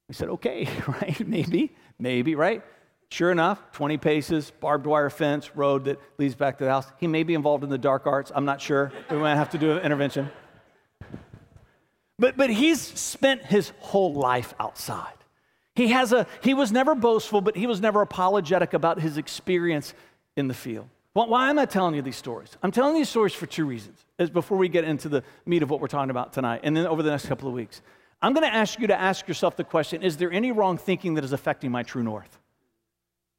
We 0.08 0.16
said, 0.16 0.30
okay, 0.30 0.68
right? 0.88 1.26
Maybe, 1.26 1.72
maybe, 1.96 2.34
right? 2.34 2.64
Sure 3.08 3.30
enough, 3.30 3.62
20 3.70 3.98
paces, 3.98 4.50
barbed 4.58 4.86
wire 4.86 5.10
fence, 5.10 5.54
road 5.54 5.84
that 5.84 6.00
leads 6.18 6.34
back 6.34 6.58
to 6.58 6.64
the 6.64 6.70
house. 6.70 6.86
He 6.98 7.06
may 7.06 7.22
be 7.22 7.34
involved 7.34 7.62
in 7.62 7.70
the 7.70 7.78
dark 7.78 8.08
arts. 8.08 8.32
I'm 8.34 8.44
not 8.44 8.60
sure. 8.60 8.90
We 9.08 9.18
might 9.18 9.36
have 9.36 9.50
to 9.50 9.58
do 9.58 9.72
an 9.72 9.78
intervention. 9.84 10.28
But, 12.18 12.36
but 12.36 12.50
he's 12.50 12.80
spent 12.80 13.44
his 13.44 13.72
whole 13.78 14.14
life 14.14 14.54
outside. 14.60 15.12
He, 15.74 15.88
has 15.88 16.12
a, 16.12 16.26
he 16.42 16.54
was 16.54 16.70
never 16.70 16.94
boastful, 16.94 17.40
but 17.40 17.56
he 17.56 17.66
was 17.66 17.80
never 17.80 18.00
apologetic 18.00 18.74
about 18.74 19.00
his 19.00 19.18
experience 19.18 19.92
in 20.36 20.46
the 20.46 20.54
field. 20.54 20.88
Well, 21.14 21.28
why 21.28 21.50
am 21.50 21.58
I 21.58 21.66
telling 21.66 21.94
you 21.94 22.02
these 22.02 22.16
stories? 22.16 22.56
I'm 22.62 22.72
telling 22.72 22.94
these 22.94 23.08
stories 23.08 23.34
for 23.34 23.46
two 23.46 23.66
reasons, 23.66 24.04
as 24.18 24.30
before 24.30 24.58
we 24.58 24.68
get 24.68 24.84
into 24.84 25.08
the 25.08 25.22
meat 25.46 25.62
of 25.62 25.70
what 25.70 25.80
we're 25.80 25.88
talking 25.88 26.10
about 26.10 26.32
tonight, 26.32 26.60
and 26.64 26.76
then 26.76 26.86
over 26.86 27.02
the 27.02 27.10
next 27.10 27.26
couple 27.26 27.48
of 27.48 27.54
weeks. 27.54 27.82
I'm 28.20 28.32
going 28.32 28.46
to 28.46 28.54
ask 28.54 28.80
you 28.80 28.86
to 28.86 28.98
ask 28.98 29.28
yourself 29.28 29.56
the 29.56 29.64
question 29.64 30.02
Is 30.02 30.16
there 30.16 30.32
any 30.32 30.50
wrong 30.50 30.78
thinking 30.78 31.14
that 31.14 31.24
is 31.24 31.32
affecting 31.32 31.70
my 31.70 31.82
true 31.82 32.02
north? 32.02 32.38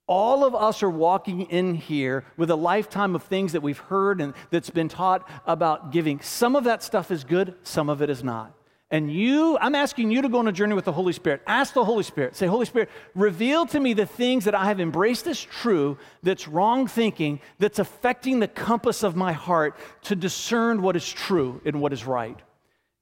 All 0.07 0.45
of 0.45 0.53
us 0.53 0.83
are 0.83 0.89
walking 0.89 1.41
in 1.41 1.73
here 1.73 2.25
with 2.38 2.51
a 2.51 2.55
lifetime 2.55 3.15
of 3.15 3.23
things 3.23 3.53
that 3.53 3.61
we've 3.61 3.79
heard 3.79 4.21
and 4.21 4.35
that's 4.51 4.69
been 4.69 4.88
taught 4.88 5.27
about 5.47 5.91
giving. 5.91 6.19
Some 6.19 6.55
of 6.55 6.65
that 6.65 6.83
stuff 6.83 7.09
is 7.09 7.23
good, 7.23 7.55
some 7.63 7.89
of 7.89 8.01
it 8.03 8.09
is 8.09 8.23
not. 8.23 8.54
And 8.91 9.12
you, 9.12 9.58
I'm 9.60 9.74
asking 9.74 10.12
you 10.12 10.21
to 10.21 10.30
go 10.30 10.38
on 10.38 10.48
a 10.48 10.52
journey 10.52 10.76
with 10.76 10.86
the 10.86 10.91
Holy 10.91 11.12
Spirit. 11.12 11.41
Ask 11.48 11.74
the 11.74 11.84
Holy 11.84 12.04
Spirit. 12.04 12.36
Say, 12.36 12.45
Holy 12.45 12.67
Spirit, 12.67 12.89
reveal 13.15 13.65
to 13.67 13.80
me 13.80 13.93
the 13.93 14.06
things 14.06 14.45
that 14.45 14.54
I 14.54 14.65
have 14.65 14.80
embraced 14.80 15.26
as 15.26 15.41
true, 15.41 15.98
that's 16.21 16.48
wrong 16.48 16.86
thinking, 16.86 17.39
that's 17.58 17.80
affecting 17.80 18.39
the 18.39 18.48
compass 18.48 19.02
of 19.02 19.15
my 19.15 19.34
heart 19.34 19.76
to 20.04 20.15
discern 20.15 20.84
what 20.84 20.95
is 20.95 21.08
true 21.12 21.62
and 21.65 21.82
what 21.82 21.93
is 21.93 22.06
right. 22.06 22.39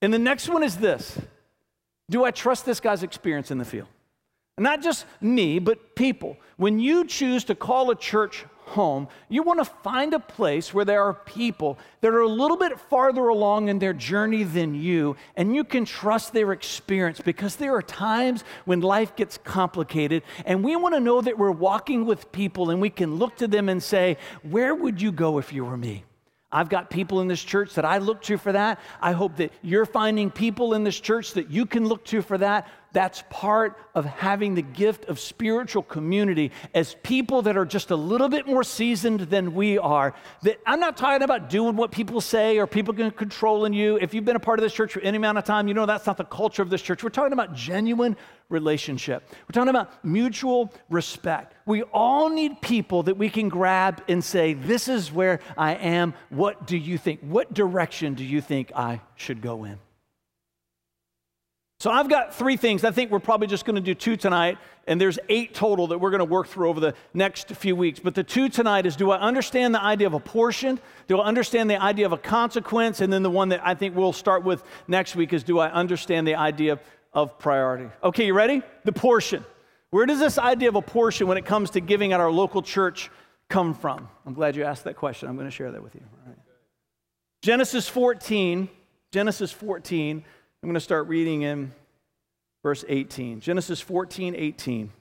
And 0.01 0.13
the 0.13 0.19
next 0.19 0.47
one 0.47 0.63
is 0.63 0.77
this 0.77 1.19
Do 2.09 2.23
I 2.23 2.31
trust 2.31 2.65
this 2.65 2.79
guy's 2.79 3.03
experience 3.03 3.51
in 3.51 3.57
the 3.57 3.65
field? 3.65 3.87
Not 4.57 4.81
just 4.81 5.05
me, 5.19 5.59
but 5.59 5.95
people. 5.95 6.37
When 6.57 6.79
you 6.79 7.05
choose 7.05 7.43
to 7.45 7.55
call 7.55 7.89
a 7.89 7.95
church 7.95 8.45
home, 8.67 9.07
you 9.29 9.43
want 9.43 9.59
to 9.59 9.65
find 9.65 10.13
a 10.13 10.19
place 10.19 10.73
where 10.73 10.85
there 10.85 11.03
are 11.03 11.13
people 11.13 11.77
that 12.01 12.13
are 12.13 12.21
a 12.21 12.27
little 12.27 12.57
bit 12.57 12.79
farther 12.79 13.27
along 13.27 13.69
in 13.69 13.79
their 13.79 13.93
journey 13.93 14.43
than 14.43 14.75
you, 14.75 15.15
and 15.35 15.55
you 15.55 15.63
can 15.63 15.85
trust 15.85 16.33
their 16.33 16.51
experience 16.51 17.19
because 17.19 17.55
there 17.55 17.75
are 17.75 17.81
times 17.81 18.43
when 18.65 18.81
life 18.81 19.15
gets 19.15 19.37
complicated, 19.37 20.23
and 20.45 20.63
we 20.63 20.75
want 20.75 20.95
to 20.95 20.99
know 20.99 21.21
that 21.21 21.37
we're 21.37 21.51
walking 21.51 22.05
with 22.05 22.31
people 22.31 22.69
and 22.69 22.81
we 22.81 22.89
can 22.89 23.15
look 23.15 23.35
to 23.37 23.47
them 23.47 23.69
and 23.69 23.81
say, 23.81 24.17
Where 24.41 24.73
would 24.73 25.01
you 25.01 25.11
go 25.11 25.37
if 25.37 25.53
you 25.53 25.65
were 25.65 25.77
me? 25.77 26.03
I've 26.53 26.69
got 26.69 26.89
people 26.89 27.19
in 27.19 27.27
this 27.27 27.43
church 27.43 27.73
that 27.73 27.83
I 27.83 27.97
look 27.97 28.21
to 28.23 28.37
for 28.37 28.51
that. 28.51 28.79
I 29.01 29.11
hope 29.11 29.37
that 29.37 29.51
you're 29.63 29.87
finding 29.87 30.29
people 30.29 30.75
in 30.75 30.83
this 30.83 30.99
church 30.99 31.33
that 31.33 31.49
you 31.49 31.65
can 31.65 31.87
look 31.87 32.05
to 32.05 32.21
for 32.21 32.37
that. 32.37 32.69
That's 32.93 33.23
part 33.31 33.79
of 33.95 34.05
having 34.05 34.53
the 34.53 34.61
gift 34.61 35.05
of 35.05 35.19
spiritual 35.19 35.81
community 35.81 36.51
as 36.75 36.95
people 37.01 37.41
that 37.41 37.57
are 37.57 37.65
just 37.65 37.89
a 37.89 37.95
little 37.95 38.29
bit 38.29 38.45
more 38.45 38.63
seasoned 38.63 39.21
than 39.21 39.55
we 39.55 39.79
are. 39.79 40.13
That 40.43 40.59
I'm 40.67 40.79
not 40.79 40.95
talking 40.95 41.23
about 41.23 41.49
doing 41.49 41.75
what 41.75 41.91
people 41.91 42.21
say 42.21 42.59
or 42.59 42.67
people 42.67 42.93
can 42.93 43.09
controlling 43.09 43.73
you. 43.73 43.97
If 43.97 44.13
you've 44.13 44.25
been 44.25 44.35
a 44.35 44.39
part 44.39 44.59
of 44.59 44.63
this 44.63 44.73
church 44.73 44.93
for 44.93 45.01
any 45.01 45.17
amount 45.17 45.39
of 45.39 45.43
time, 45.43 45.67
you 45.67 45.73
know 45.73 45.87
that's 45.87 46.05
not 46.05 46.17
the 46.17 46.23
culture 46.23 46.61
of 46.61 46.69
this 46.69 46.83
church. 46.83 47.03
We're 47.03 47.09
talking 47.09 47.33
about 47.33 47.55
genuine 47.55 48.15
relationship. 48.53 49.27
We're 49.31 49.53
talking 49.53 49.69
about 49.69 50.05
mutual 50.05 50.73
respect. 50.89 51.55
We 51.65 51.83
all 51.83 52.29
need 52.29 52.61
people 52.61 53.03
that 53.03 53.17
we 53.17 53.29
can 53.29 53.49
grab 53.49 54.01
and 54.07 54.23
say, 54.23 54.53
This 54.53 54.87
is 54.87 55.11
where 55.11 55.41
I 55.57 55.73
am. 55.73 56.13
What 56.29 56.65
do 56.65 56.77
you 56.77 56.97
think? 56.97 57.19
What 57.21 57.53
direction 57.53 58.13
do 58.13 58.23
you 58.23 58.39
think 58.39 58.71
I 58.73 59.01
should 59.15 59.41
go 59.41 59.65
in? 59.65 59.79
So 61.83 61.91
I've 61.91 62.07
got 62.07 62.33
three 62.33 62.55
things. 62.55 62.85
I 62.85 62.91
think 62.91 63.11
we're 63.11 63.19
probably 63.19 63.47
just 63.47 63.65
going 63.65 63.75
to 63.75 63.81
do 63.81 63.93
two 63.93 64.15
tonight, 64.15 64.57
and 64.87 65.01
there's 65.01 65.19
eight 65.27 65.53
total 65.53 65.87
that 65.87 65.97
we're 65.97 66.11
going 66.11 66.19
to 66.19 66.25
work 66.25 66.47
through 66.47 66.69
over 66.69 66.79
the 66.79 66.93
next 67.13 67.49
few 67.49 67.75
weeks. 67.75 67.99
But 67.99 68.15
the 68.15 68.23
two 68.23 68.47
tonight 68.47 68.85
is 68.85 68.95
do 68.95 69.11
I 69.11 69.19
understand 69.19 69.75
the 69.75 69.81
idea 69.81 70.07
of 70.07 70.13
a 70.13 70.19
portion? 70.21 70.79
Do 71.09 71.19
I 71.19 71.25
understand 71.25 71.69
the 71.69 71.81
idea 71.81 72.05
of 72.05 72.13
a 72.13 72.17
consequence? 72.17 73.01
And 73.01 73.11
then 73.11 73.21
the 73.21 73.29
one 73.29 73.49
that 73.49 73.59
I 73.67 73.75
think 73.75 73.97
we'll 73.97 74.13
start 74.13 74.45
with 74.45 74.63
next 74.87 75.17
week 75.17 75.33
is 75.33 75.43
do 75.43 75.59
I 75.59 75.69
understand 75.71 76.25
the 76.25 76.35
idea 76.35 76.79
of 77.13 77.37
priority? 77.39 77.89
Okay, 78.03 78.25
you 78.27 78.33
ready? 78.33 78.61
The 78.85 78.91
portion. 78.91 79.45
Where 79.89 80.05
does 80.05 80.19
this 80.19 80.37
idea 80.37 80.69
of 80.69 80.75
a 80.75 80.81
portion 80.81 81.27
when 81.27 81.37
it 81.37 81.45
comes 81.45 81.71
to 81.71 81.79
giving 81.79 82.13
at 82.13 82.19
our 82.19 82.31
local 82.31 82.61
church 82.61 83.11
come 83.49 83.73
from? 83.73 84.09
I'm 84.25 84.33
glad 84.33 84.55
you 84.55 84.63
asked 84.63 84.85
that 84.85 84.95
question. 84.95 85.29
I'm 85.29 85.35
going 85.35 85.47
to 85.47 85.51
share 85.51 85.71
that 85.71 85.83
with 85.83 85.95
you. 85.95 86.01
Genesis 87.41 87.87
14, 87.89 88.69
Genesis 89.11 89.51
14 89.51 90.23
I'm 90.63 90.67
going 90.67 90.75
to 90.75 90.79
start 90.79 91.09
reading 91.09 91.41
in 91.41 91.73
verse 92.63 92.85
18. 92.87 93.41
Genesis 93.41 93.81
14, 93.81 94.33
18. 94.33 94.93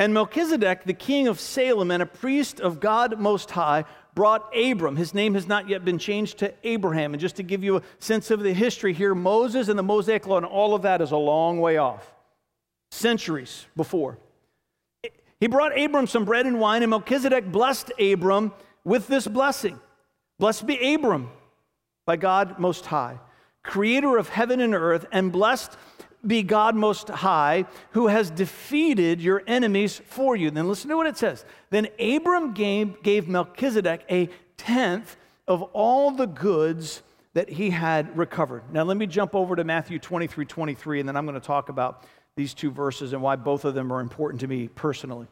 And 0.00 0.12
Melchizedek, 0.12 0.82
the 0.82 0.92
king 0.92 1.28
of 1.28 1.38
Salem 1.38 1.92
and 1.92 2.02
a 2.02 2.06
priest 2.06 2.60
of 2.60 2.80
God 2.80 3.20
Most 3.20 3.52
High, 3.52 3.84
brought 4.14 4.48
Abram. 4.56 4.96
His 4.96 5.14
name 5.14 5.34
has 5.34 5.46
not 5.46 5.68
yet 5.68 5.84
been 5.84 5.98
changed 5.98 6.38
to 6.38 6.52
Abraham. 6.62 7.14
And 7.14 7.20
just 7.20 7.36
to 7.36 7.42
give 7.42 7.64
you 7.64 7.76
a 7.76 7.82
sense 7.98 8.30
of 8.30 8.40
the 8.40 8.52
history 8.52 8.92
here, 8.92 9.14
Moses 9.14 9.68
and 9.68 9.78
the 9.78 9.82
Mosaic 9.82 10.26
Law 10.26 10.36
and 10.36 10.46
all 10.46 10.74
of 10.74 10.82
that 10.82 11.00
is 11.00 11.10
a 11.10 11.16
long 11.16 11.60
way 11.60 11.76
off, 11.76 12.14
centuries 12.90 13.66
before. 13.76 14.18
He 15.40 15.46
brought 15.46 15.78
Abram 15.78 16.06
some 16.06 16.24
bread 16.24 16.46
and 16.46 16.60
wine, 16.60 16.82
and 16.82 16.90
Melchizedek 16.90 17.50
blessed 17.50 17.92
Abram 18.00 18.52
with 18.84 19.08
this 19.08 19.26
blessing 19.26 19.80
Blessed 20.38 20.66
be 20.66 20.94
Abram 20.94 21.30
by 22.06 22.16
God 22.16 22.58
Most 22.58 22.86
High 22.86 23.18
creator 23.64 24.16
of 24.18 24.28
heaven 24.28 24.60
and 24.60 24.74
earth, 24.74 25.06
and 25.10 25.32
blessed 25.32 25.76
be 26.26 26.42
God 26.42 26.74
Most 26.74 27.08
High, 27.08 27.66
who 27.92 28.08
has 28.08 28.30
defeated 28.30 29.20
your 29.20 29.42
enemies 29.46 30.00
for 30.06 30.36
you. 30.36 30.50
Then 30.50 30.68
listen 30.68 30.90
to 30.90 30.96
what 30.96 31.06
it 31.06 31.16
says. 31.16 31.44
Then 31.70 31.88
Abram 31.98 32.52
gave, 32.52 33.02
gave 33.02 33.28
Melchizedek 33.28 34.04
a 34.10 34.28
tenth 34.56 35.16
of 35.46 35.62
all 35.62 36.10
the 36.10 36.26
goods 36.26 37.02
that 37.34 37.48
he 37.50 37.70
had 37.70 38.16
recovered. 38.16 38.62
Now, 38.72 38.84
let 38.84 38.96
me 38.96 39.06
jump 39.06 39.34
over 39.34 39.56
to 39.56 39.64
Matthew 39.64 39.98
23 39.98 40.44
23, 40.44 41.00
and 41.00 41.08
then 41.08 41.16
I'm 41.16 41.26
going 41.26 41.40
to 41.40 41.46
talk 41.46 41.68
about 41.68 42.04
these 42.36 42.54
two 42.54 42.70
verses 42.70 43.12
and 43.12 43.22
why 43.22 43.36
both 43.36 43.64
of 43.64 43.74
them 43.74 43.92
are 43.92 44.00
important 44.00 44.40
to 44.40 44.48
me 44.48 44.68
personally. 44.68 45.26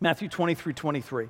Matthew 0.00 0.28
23 0.28 0.72
23. 0.72 1.28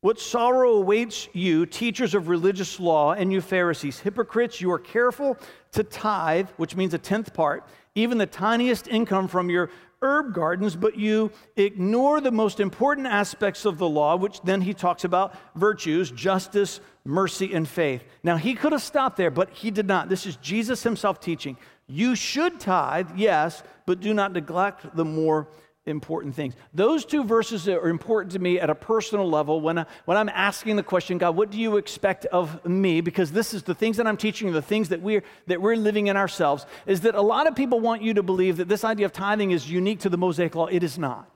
What 0.00 0.20
sorrow 0.20 0.74
awaits 0.74 1.28
you, 1.32 1.66
teachers 1.66 2.14
of 2.14 2.28
religious 2.28 2.78
law, 2.78 3.14
and 3.14 3.32
you 3.32 3.40
Pharisees, 3.40 3.98
hypocrites, 3.98 4.60
you 4.60 4.70
are 4.70 4.78
careful 4.78 5.36
to 5.72 5.82
tithe, 5.82 6.48
which 6.56 6.76
means 6.76 6.94
a 6.94 6.98
tenth 6.98 7.34
part, 7.34 7.66
even 7.96 8.16
the 8.16 8.26
tiniest 8.26 8.86
income 8.86 9.26
from 9.26 9.50
your 9.50 9.70
herb 10.00 10.32
gardens, 10.32 10.76
but 10.76 10.96
you 10.96 11.32
ignore 11.56 12.20
the 12.20 12.30
most 12.30 12.60
important 12.60 13.08
aspects 13.08 13.64
of 13.64 13.78
the 13.78 13.88
law, 13.88 14.14
which 14.14 14.40
then 14.42 14.60
he 14.60 14.72
talks 14.72 15.02
about 15.02 15.34
virtues, 15.56 16.12
justice, 16.12 16.78
mercy, 17.04 17.52
and 17.52 17.66
faith. 17.66 18.04
Now, 18.22 18.36
he 18.36 18.54
could 18.54 18.70
have 18.70 18.82
stopped 18.82 19.16
there, 19.16 19.32
but 19.32 19.50
he 19.50 19.72
did 19.72 19.88
not. 19.88 20.08
This 20.08 20.26
is 20.26 20.36
Jesus 20.36 20.84
himself 20.84 21.18
teaching. 21.18 21.56
You 21.88 22.14
should 22.14 22.60
tithe, 22.60 23.08
yes, 23.16 23.64
but 23.84 23.98
do 23.98 24.14
not 24.14 24.32
neglect 24.32 24.94
the 24.94 25.04
more 25.04 25.48
important 25.88 26.34
things. 26.34 26.54
Those 26.72 27.04
two 27.04 27.24
verses 27.24 27.68
are 27.68 27.88
important 27.88 28.32
to 28.32 28.38
me 28.38 28.60
at 28.60 28.70
a 28.70 28.74
personal 28.74 29.28
level 29.28 29.60
when, 29.60 29.78
I, 29.78 29.86
when 30.04 30.16
I'm 30.16 30.28
asking 30.28 30.76
the 30.76 30.82
question, 30.82 31.18
God, 31.18 31.34
what 31.36 31.50
do 31.50 31.58
you 31.58 31.76
expect 31.76 32.26
of 32.26 32.64
me? 32.64 33.00
Because 33.00 33.32
this 33.32 33.54
is 33.54 33.62
the 33.62 33.74
things 33.74 33.96
that 33.96 34.06
I'm 34.06 34.16
teaching, 34.16 34.52
the 34.52 34.62
things 34.62 34.90
that 34.90 35.00
we're, 35.00 35.24
that 35.46 35.60
we're 35.60 35.76
living 35.76 36.06
in 36.06 36.16
ourselves, 36.16 36.66
is 36.86 37.00
that 37.00 37.14
a 37.14 37.22
lot 37.22 37.46
of 37.46 37.56
people 37.56 37.80
want 37.80 38.02
you 38.02 38.14
to 38.14 38.22
believe 38.22 38.58
that 38.58 38.68
this 38.68 38.84
idea 38.84 39.06
of 39.06 39.12
tithing 39.12 39.50
is 39.50 39.70
unique 39.70 40.00
to 40.00 40.08
the 40.08 40.18
Mosaic 40.18 40.54
Law. 40.54 40.66
It 40.66 40.82
is 40.82 40.98
not. 40.98 41.28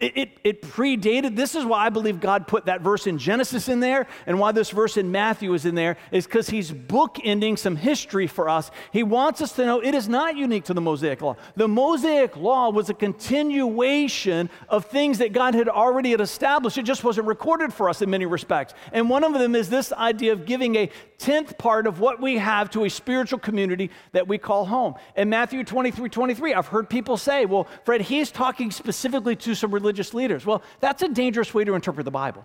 It, 0.00 0.16
it, 0.16 0.30
it, 0.44 0.62
predated. 0.62 1.34
This 1.34 1.56
is 1.56 1.64
why 1.64 1.86
I 1.86 1.88
believe 1.88 2.20
God 2.20 2.46
put 2.46 2.66
that 2.66 2.82
verse 2.82 3.08
in 3.08 3.18
Genesis 3.18 3.68
in 3.68 3.80
there, 3.80 4.06
and 4.26 4.38
why 4.38 4.52
this 4.52 4.70
verse 4.70 4.96
in 4.96 5.10
Matthew 5.10 5.52
is 5.54 5.66
in 5.66 5.74
there, 5.74 5.96
is 6.12 6.24
because 6.24 6.48
He's 6.48 6.70
bookending 6.70 7.58
some 7.58 7.74
history 7.74 8.28
for 8.28 8.48
us. 8.48 8.70
He 8.92 9.02
wants 9.02 9.42
us 9.42 9.52
to 9.52 9.66
know 9.66 9.80
it 9.80 9.96
is 9.96 10.08
not 10.08 10.36
unique 10.36 10.64
to 10.64 10.74
the 10.74 10.80
Mosaic 10.80 11.20
Law. 11.20 11.34
The 11.56 11.66
Mosaic 11.66 12.36
Law 12.36 12.70
was 12.70 12.90
a 12.90 12.94
continuation 12.94 14.50
of 14.68 14.84
things 14.84 15.18
that 15.18 15.32
God 15.32 15.56
had 15.56 15.68
already 15.68 16.12
had 16.12 16.20
established. 16.20 16.78
It 16.78 16.84
just 16.84 17.02
wasn't 17.02 17.26
recorded 17.26 17.72
for 17.72 17.88
us 17.88 18.00
in 18.00 18.08
many 18.08 18.26
respects. 18.26 18.74
And 18.92 19.10
one 19.10 19.24
of 19.24 19.32
them 19.32 19.56
is 19.56 19.68
this 19.68 19.92
idea 19.92 20.32
of 20.32 20.46
giving 20.46 20.76
a 20.76 20.90
tenth 21.18 21.58
part 21.58 21.88
of 21.88 21.98
what 21.98 22.20
we 22.20 22.38
have 22.38 22.70
to 22.70 22.84
a 22.84 22.88
spiritual 22.88 23.40
community 23.40 23.90
that 24.12 24.28
we 24.28 24.38
call 24.38 24.64
home. 24.64 24.94
In 25.16 25.28
Matthew 25.28 25.64
23 25.64 26.08
23, 26.08 26.54
I've 26.54 26.68
heard 26.68 26.88
people 26.88 27.16
say, 27.16 27.46
well, 27.46 27.66
Fred, 27.84 28.02
he's 28.02 28.30
talking 28.30 28.70
specifically 28.70 29.34
to 29.34 29.56
some 29.56 29.74
religious 29.74 29.87
religious 29.88 30.12
leaders. 30.12 30.44
Well, 30.44 30.62
that's 30.80 31.02
a 31.02 31.08
dangerous 31.08 31.54
way 31.54 31.64
to 31.64 31.74
interpret 31.74 32.04
the 32.04 32.10
Bible. 32.10 32.44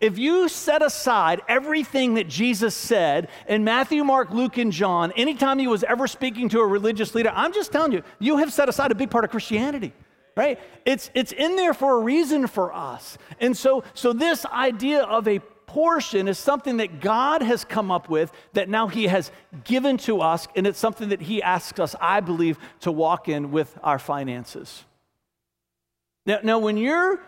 If 0.00 0.18
you 0.18 0.48
set 0.48 0.82
aside 0.82 1.40
everything 1.46 2.14
that 2.14 2.26
Jesus 2.26 2.74
said 2.74 3.28
in 3.46 3.62
Matthew, 3.62 4.02
Mark, 4.02 4.30
Luke, 4.30 4.58
and 4.58 4.72
John, 4.72 5.12
anytime 5.12 5.60
he 5.60 5.68
was 5.68 5.84
ever 5.84 6.08
speaking 6.08 6.48
to 6.48 6.60
a 6.60 6.66
religious 6.66 7.14
leader, 7.14 7.30
I'm 7.32 7.52
just 7.52 7.70
telling 7.70 7.92
you, 7.92 8.02
you 8.18 8.38
have 8.38 8.52
set 8.52 8.68
aside 8.68 8.90
a 8.90 8.96
big 8.96 9.10
part 9.10 9.24
of 9.24 9.30
Christianity 9.30 9.92
right 10.36 10.60
it's 10.86 11.10
it's 11.12 11.32
in 11.32 11.56
there 11.56 11.74
for 11.74 11.96
a 11.96 12.00
reason 12.00 12.46
for 12.46 12.72
us 12.72 13.18
and 13.40 13.56
so 13.56 13.82
so 13.94 14.12
this 14.12 14.46
idea 14.46 15.02
of 15.02 15.26
a 15.26 15.40
portion 15.66 16.28
is 16.28 16.38
something 16.38 16.76
that 16.76 17.00
god 17.00 17.42
has 17.42 17.64
come 17.64 17.90
up 17.90 18.08
with 18.08 18.30
that 18.52 18.68
now 18.68 18.86
he 18.86 19.08
has 19.08 19.32
given 19.64 19.96
to 19.96 20.20
us 20.20 20.46
and 20.54 20.68
it's 20.68 20.78
something 20.78 21.08
that 21.08 21.20
he 21.20 21.42
asks 21.42 21.80
us 21.80 21.96
i 22.00 22.20
believe 22.20 22.58
to 22.78 22.92
walk 22.92 23.28
in 23.28 23.50
with 23.50 23.76
our 23.82 23.98
finances 23.98 24.84
now, 26.26 26.38
now, 26.42 26.58
when 26.58 26.76
you're 26.76 27.20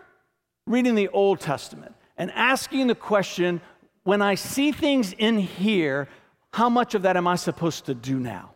reading 0.66 0.94
the 0.94 1.08
Old 1.08 1.40
Testament 1.40 1.94
and 2.16 2.30
asking 2.32 2.86
the 2.86 2.94
question, 2.94 3.60
when 4.04 4.20
I 4.20 4.34
see 4.34 4.72
things 4.72 5.12
in 5.12 5.38
here, 5.38 6.08
how 6.52 6.68
much 6.68 6.94
of 6.94 7.02
that 7.02 7.16
am 7.16 7.26
I 7.26 7.36
supposed 7.36 7.86
to 7.86 7.94
do 7.94 8.18
now? 8.18 8.52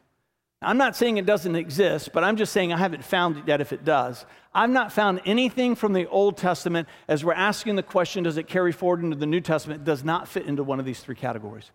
I'm 0.63 0.79
not 0.79 0.97
saying 0.97 1.19
it 1.19 1.27
doesn't 1.27 1.55
exist, 1.55 2.11
but 2.13 2.25
I'm 2.25 2.37
just 2.37 2.53
saying 2.53 2.73
I 2.73 2.79
haven't 2.79 3.05
found 3.05 3.37
it 3.37 3.45
yet 3.47 3.61
if 3.61 3.73
it 3.73 3.85
does. 3.85 4.25
I've 4.55 4.71
not 4.71 4.91
found 4.91 5.21
anything 5.27 5.75
from 5.75 5.93
the 5.93 6.09
Old 6.09 6.39
Testament 6.39 6.89
as 7.09 7.25
we're 7.25 7.35
asking 7.35 7.77
the 7.77 7.83
question, 7.83 8.25
does 8.25 8.39
it 8.39 8.49
carry 8.49 8.73
forward 8.73 9.05
into 9.05 9.17
the 9.17 9.27
New 9.27 9.41
Testament? 9.41 9.83
It 9.83 9.85
does 9.85 10.03
not 10.03 10.29
fit 10.29 10.47
into 10.47 10.65
one 10.65 10.81
of 10.81 10.87
these 10.87 11.01
three 11.01 11.15
categories. 11.15 11.71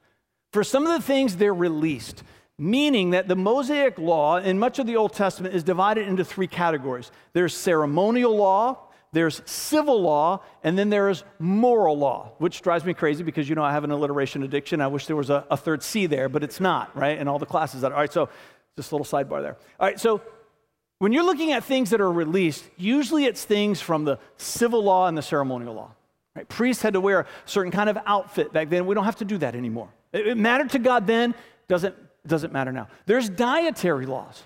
For 0.51 0.63
some 0.63 0.85
of 0.85 0.93
the 0.93 1.05
things, 1.05 1.37
they're 1.37 1.53
released 1.53 2.23
meaning 2.61 3.09
that 3.09 3.27
the 3.27 3.35
Mosaic 3.35 3.97
law 3.97 4.37
in 4.37 4.59
much 4.59 4.77
of 4.77 4.85
the 4.85 4.95
Old 4.95 5.13
Testament 5.13 5.55
is 5.55 5.63
divided 5.63 6.07
into 6.07 6.23
three 6.23 6.45
categories 6.45 7.11
there's 7.33 7.57
ceremonial 7.57 8.37
law, 8.37 8.77
there's 9.13 9.41
civil 9.45 9.99
law, 9.99 10.43
and 10.63 10.77
then 10.77 10.91
there 10.91 11.09
is 11.09 11.23
moral 11.39 11.97
law, 11.97 12.33
which 12.37 12.61
drives 12.61 12.85
me 12.85 12.93
crazy 12.93 13.23
because 13.23 13.49
you 13.49 13.55
know 13.55 13.63
I 13.63 13.71
have 13.71 13.83
an 13.83 13.89
alliteration 13.89 14.43
addiction. 14.43 14.79
I 14.79 14.87
wish 14.87 15.07
there 15.07 15.15
was 15.15 15.31
a, 15.31 15.43
a 15.49 15.57
third 15.57 15.81
C 15.81 16.05
there, 16.05 16.29
but 16.29 16.43
it's 16.43 16.59
not, 16.59 16.95
right? 16.95 17.17
In 17.17 17.27
all 17.27 17.39
the 17.39 17.47
classes 17.47 17.81
that, 17.81 17.91
are. 17.91 17.95
all 17.95 18.01
right, 18.01 18.13
so 18.13 18.29
just 18.77 18.91
a 18.91 18.95
little 18.95 19.05
sidebar 19.05 19.41
there. 19.41 19.57
All 19.79 19.87
right, 19.87 19.99
so 19.99 20.21
when 20.99 21.11
you're 21.13 21.25
looking 21.25 21.51
at 21.53 21.63
things 21.63 21.89
that 21.89 21.99
are 21.99 22.11
released, 22.11 22.63
usually 22.77 23.25
it's 23.25 23.43
things 23.43 23.81
from 23.81 24.05
the 24.05 24.19
civil 24.37 24.83
law 24.83 25.07
and 25.07 25.17
the 25.17 25.23
ceremonial 25.23 25.73
law. 25.73 25.91
Right? 26.35 26.47
Priests 26.47 26.83
had 26.83 26.93
to 26.93 27.01
wear 27.01 27.21
a 27.21 27.27
certain 27.45 27.71
kind 27.71 27.89
of 27.89 27.97
outfit 28.05 28.53
back 28.53 28.69
then. 28.69 28.85
We 28.85 28.93
don't 28.93 29.05
have 29.05 29.17
to 29.17 29.25
do 29.25 29.39
that 29.39 29.55
anymore. 29.55 29.89
It, 30.13 30.27
it 30.27 30.37
mattered 30.37 30.69
to 30.71 30.79
God 30.79 31.07
then, 31.07 31.33
doesn't 31.67 31.95
it 32.23 32.27
doesn't 32.27 32.53
matter 32.53 32.71
now. 32.71 32.87
There's 33.05 33.29
dietary 33.29 34.05
laws. 34.05 34.43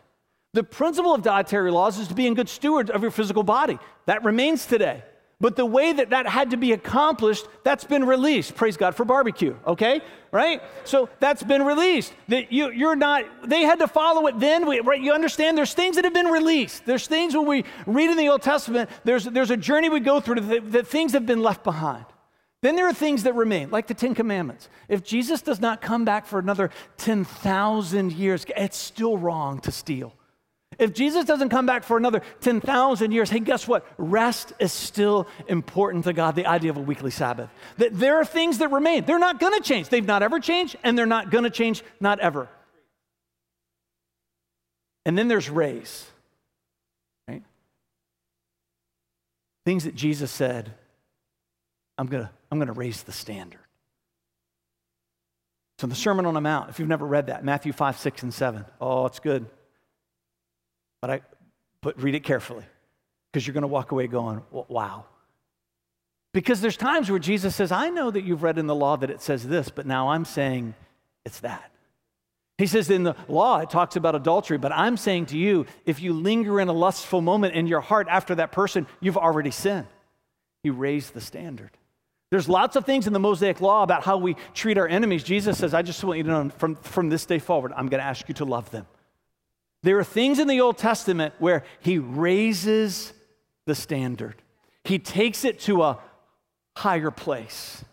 The 0.53 0.63
principle 0.63 1.13
of 1.13 1.21
dietary 1.21 1.71
laws 1.71 1.99
is 1.99 2.07
to 2.07 2.13
be 2.13 2.27
in 2.27 2.33
good 2.33 2.47
stewards 2.47 2.89
of 2.89 3.01
your 3.01 3.11
physical 3.11 3.43
body. 3.43 3.77
That 4.05 4.23
remains 4.23 4.65
today. 4.65 5.03
But 5.41 5.57
the 5.57 5.65
way 5.65 5.91
that 5.91 6.11
that 6.11 6.27
had 6.27 6.51
to 6.51 6.57
be 6.57 6.71
accomplished, 6.71 7.45
that's 7.65 7.83
been 7.83 8.05
released. 8.05 8.55
Praise 8.55 8.77
God 8.77 8.95
for 8.95 9.03
barbecue, 9.03 9.57
okay? 9.67 9.99
Right? 10.31 10.61
So 10.85 11.09
that's 11.19 11.43
been 11.43 11.63
released. 11.63 12.13
That 12.29 12.53
you, 12.53 12.71
you're 12.71 12.95
not, 12.95 13.25
they 13.49 13.63
had 13.63 13.79
to 13.79 13.88
follow 13.89 14.27
it 14.27 14.39
then. 14.39 14.65
We, 14.65 14.79
right? 14.79 15.01
You 15.01 15.11
understand 15.11 15.57
there's 15.57 15.73
things 15.73 15.97
that 15.97 16.05
have 16.05 16.13
been 16.13 16.27
released. 16.27 16.85
There's 16.85 17.05
things 17.05 17.35
when 17.35 17.45
we 17.45 17.65
read 17.85 18.09
in 18.09 18.15
the 18.15 18.29
Old 18.29 18.41
Testament, 18.41 18.89
there's, 19.03 19.25
there's 19.25 19.51
a 19.51 19.57
journey 19.57 19.89
we 19.89 19.99
go 19.99 20.21
through 20.21 20.39
that, 20.39 20.71
that 20.71 20.88
things 20.88 21.11
have 21.11 21.25
been 21.25 21.41
left 21.41 21.65
behind. 21.65 22.05
Then 22.65 22.75
there 22.75 22.88
are 22.88 22.93
things 22.95 23.21
that 23.23 23.36
remain, 23.36 23.69
like 23.69 23.86
the 23.86 23.93
Ten 23.93 24.15
Commandments. 24.15 24.69
If 24.89 25.04
Jesus 25.04 25.43
does 25.43 25.62
not 25.62 25.84
come 25.84 26.04
back 26.04 26.25
for 26.25 26.39
another 26.39 26.71
10,000 26.97 28.12
years, 28.12 28.43
it's 28.58 28.75
still 28.75 29.19
wrong 29.19 29.60
to 29.60 29.71
steal. 29.71 30.15
If 30.80 30.91
Jesus 30.91 31.25
doesn't 31.25 31.49
come 31.49 31.67
back 31.67 31.84
for 31.84 31.95
another 31.95 32.23
10,000 32.41 33.12
years, 33.12 33.30
hey, 33.30 33.39
guess 33.39 33.67
what? 33.67 33.86
Rest 33.99 34.54
is 34.58 34.71
still 34.73 35.28
important 35.47 36.06
to 36.06 36.13
God, 36.13 36.36
the 36.36 36.47
idea 36.47 36.71
of 36.71 36.78
a 36.78 36.82
weekly 36.82 37.12
Sabbath. 37.12 37.51
That 37.78 37.99
there 37.99 38.15
are 38.19 38.25
things 38.25 38.58
that 38.58 38.71
remain. 38.71 39.06
They're 39.06 39.19
not 39.19 39.39
going 39.39 39.54
to 39.54 39.62
change. 39.62 39.89
They've 39.89 40.04
not 40.04 40.23
ever 40.23 40.39
changed, 40.39 40.75
and 40.82 40.97
they're 40.97 41.06
not 41.06 41.30
going 41.30 41.43
to 41.43 41.51
change, 41.51 41.84
not 41.99 42.19
ever. 42.19 42.49
And 45.06 45.15
then 45.15 45.28
there's 45.28 45.51
raise, 45.51 46.04
right? 47.28 47.43
Things 49.65 49.84
that 49.84 49.93
Jesus 49.93 50.32
said, 50.32 50.73
I'm 51.99 52.08
going 52.08 52.23
to 52.23 52.30
I'm 52.55 52.59
going 52.59 52.67
to 52.67 52.73
raise 52.73 53.03
the 53.03 53.11
standard. 53.11 53.59
So, 55.77 55.87
the 55.87 55.95
Sermon 55.95 56.25
on 56.25 56.33
the 56.33 56.39
Mount, 56.39 56.69
if 56.69 56.79
you've 56.79 56.87
never 56.87 57.05
read 57.05 57.27
that, 57.27 57.43
Matthew 57.43 57.73
5, 57.73 57.97
6, 57.97 58.23
and 58.23 58.33
7. 58.33 58.63
Oh, 58.79 59.05
it's 59.07 59.19
good. 59.19 59.45
But, 61.01 61.09
I, 61.09 61.21
but 61.81 62.01
read 62.01 62.15
it 62.15 62.23
carefully 62.23 62.63
because 63.29 63.45
you're 63.45 63.53
going 63.53 63.63
to 63.63 63.67
walk 63.67 63.91
away 63.91 64.07
going, 64.07 64.41
wow. 64.69 65.03
Because 66.31 66.61
there's 66.61 66.77
times 66.77 67.09
where 67.09 67.19
Jesus 67.19 67.57
says, 67.57 67.73
I 67.73 67.89
know 67.89 68.09
that 68.09 68.23
you've 68.23 68.41
read 68.41 68.57
in 68.57 68.67
the 68.67 68.75
law 68.75 68.95
that 68.95 69.09
it 69.09 69.21
says 69.21 69.45
this, 69.45 69.67
but 69.67 69.85
now 69.85 70.11
I'm 70.11 70.23
saying 70.23 70.75
it's 71.25 71.41
that. 71.41 71.73
He 72.57 72.67
says 72.67 72.89
in 72.89 73.03
the 73.03 73.17
law, 73.27 73.59
it 73.59 73.69
talks 73.69 73.97
about 73.97 74.15
adultery, 74.15 74.57
but 74.57 74.71
I'm 74.71 74.95
saying 74.95 75.25
to 75.27 75.37
you, 75.37 75.65
if 75.85 76.01
you 76.01 76.13
linger 76.13 76.61
in 76.61 76.69
a 76.69 76.73
lustful 76.73 77.19
moment 77.19 77.53
in 77.53 77.67
your 77.67 77.81
heart 77.81 78.07
after 78.09 78.35
that 78.35 78.53
person, 78.53 78.87
you've 79.01 79.17
already 79.17 79.51
sinned. 79.51 79.87
He 80.63 80.69
raised 80.69 81.13
the 81.13 81.19
standard. 81.19 81.71
There's 82.31 82.49
lots 82.49 82.75
of 82.75 82.85
things 82.85 83.07
in 83.07 83.13
the 83.13 83.19
Mosaic 83.19 83.61
law 83.61 83.83
about 83.83 84.03
how 84.03 84.17
we 84.17 84.35
treat 84.53 84.77
our 84.77 84.88
enemies. 84.88 85.23
Jesus 85.23 85.57
says, 85.57 85.73
I 85.73 85.81
just 85.81 86.03
want 86.03 86.17
you 86.17 86.23
to 86.23 86.29
know 86.29 86.49
from, 86.49 86.75
from 86.75 87.09
this 87.09 87.25
day 87.25 87.39
forward, 87.39 87.71
I'm 87.75 87.88
going 87.88 88.01
to 88.01 88.05
ask 88.05 88.27
you 88.27 88.33
to 88.35 88.45
love 88.45 88.71
them. 88.71 88.88
There 89.83 89.99
are 89.99 90.03
things 90.03 90.39
in 90.39 90.47
the 90.47 90.61
Old 90.61 90.77
Testament 90.77 91.35
where 91.38 91.63
he 91.79 91.99
raises 91.99 93.13
the 93.65 93.75
standard, 93.75 94.41
he 94.83 94.99
takes 94.99 95.45
it 95.45 95.59
to 95.61 95.83
a 95.83 95.99
higher 96.75 97.11
place. 97.11 97.83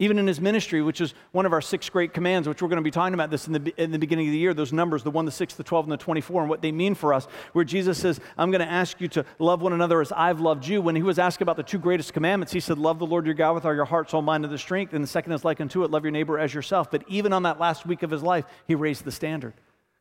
Even 0.00 0.18
in 0.18 0.26
his 0.26 0.40
ministry, 0.40 0.82
which 0.82 1.00
is 1.00 1.14
one 1.30 1.46
of 1.46 1.52
our 1.52 1.60
six 1.60 1.88
great 1.88 2.12
commands, 2.12 2.48
which 2.48 2.60
we're 2.60 2.68
going 2.68 2.78
to 2.78 2.82
be 2.82 2.90
talking 2.90 3.14
about 3.14 3.30
this 3.30 3.46
in 3.46 3.52
the, 3.52 3.74
in 3.80 3.92
the 3.92 3.98
beginning 3.98 4.26
of 4.26 4.32
the 4.32 4.38
year, 4.38 4.52
those 4.52 4.72
numbers, 4.72 5.04
the 5.04 5.10
1, 5.10 5.24
the 5.24 5.30
6, 5.30 5.54
the 5.54 5.62
12, 5.62 5.84
and 5.84 5.92
the 5.92 5.96
24, 5.96 6.40
and 6.40 6.50
what 6.50 6.62
they 6.62 6.72
mean 6.72 6.96
for 6.96 7.14
us, 7.14 7.28
where 7.52 7.64
Jesus 7.64 7.98
says, 7.98 8.18
I'm 8.36 8.50
going 8.50 8.60
to 8.60 8.70
ask 8.70 9.00
you 9.00 9.06
to 9.08 9.24
love 9.38 9.62
one 9.62 9.72
another 9.72 10.00
as 10.00 10.10
I've 10.10 10.40
loved 10.40 10.66
you. 10.66 10.82
When 10.82 10.96
he 10.96 11.02
was 11.02 11.20
asked 11.20 11.42
about 11.42 11.56
the 11.56 11.62
two 11.62 11.78
greatest 11.78 12.12
commandments, 12.12 12.52
he 12.52 12.58
said, 12.58 12.76
Love 12.76 12.98
the 12.98 13.06
Lord 13.06 13.24
your 13.24 13.36
God 13.36 13.54
with 13.54 13.64
all 13.64 13.74
your 13.74 13.84
heart, 13.84 14.10
soul, 14.10 14.20
mind, 14.20 14.44
and 14.44 14.52
the 14.52 14.58
strength. 14.58 14.94
And 14.94 15.04
the 15.04 15.08
second 15.08 15.30
is 15.30 15.44
like 15.44 15.60
unto 15.60 15.84
it, 15.84 15.92
love 15.92 16.02
your 16.02 16.10
neighbor 16.10 16.40
as 16.40 16.52
yourself. 16.52 16.90
But 16.90 17.04
even 17.06 17.32
on 17.32 17.44
that 17.44 17.60
last 17.60 17.86
week 17.86 18.02
of 18.02 18.10
his 18.10 18.22
life, 18.22 18.44
he 18.66 18.74
raised 18.74 19.04
the 19.04 19.12
standard. 19.12 19.54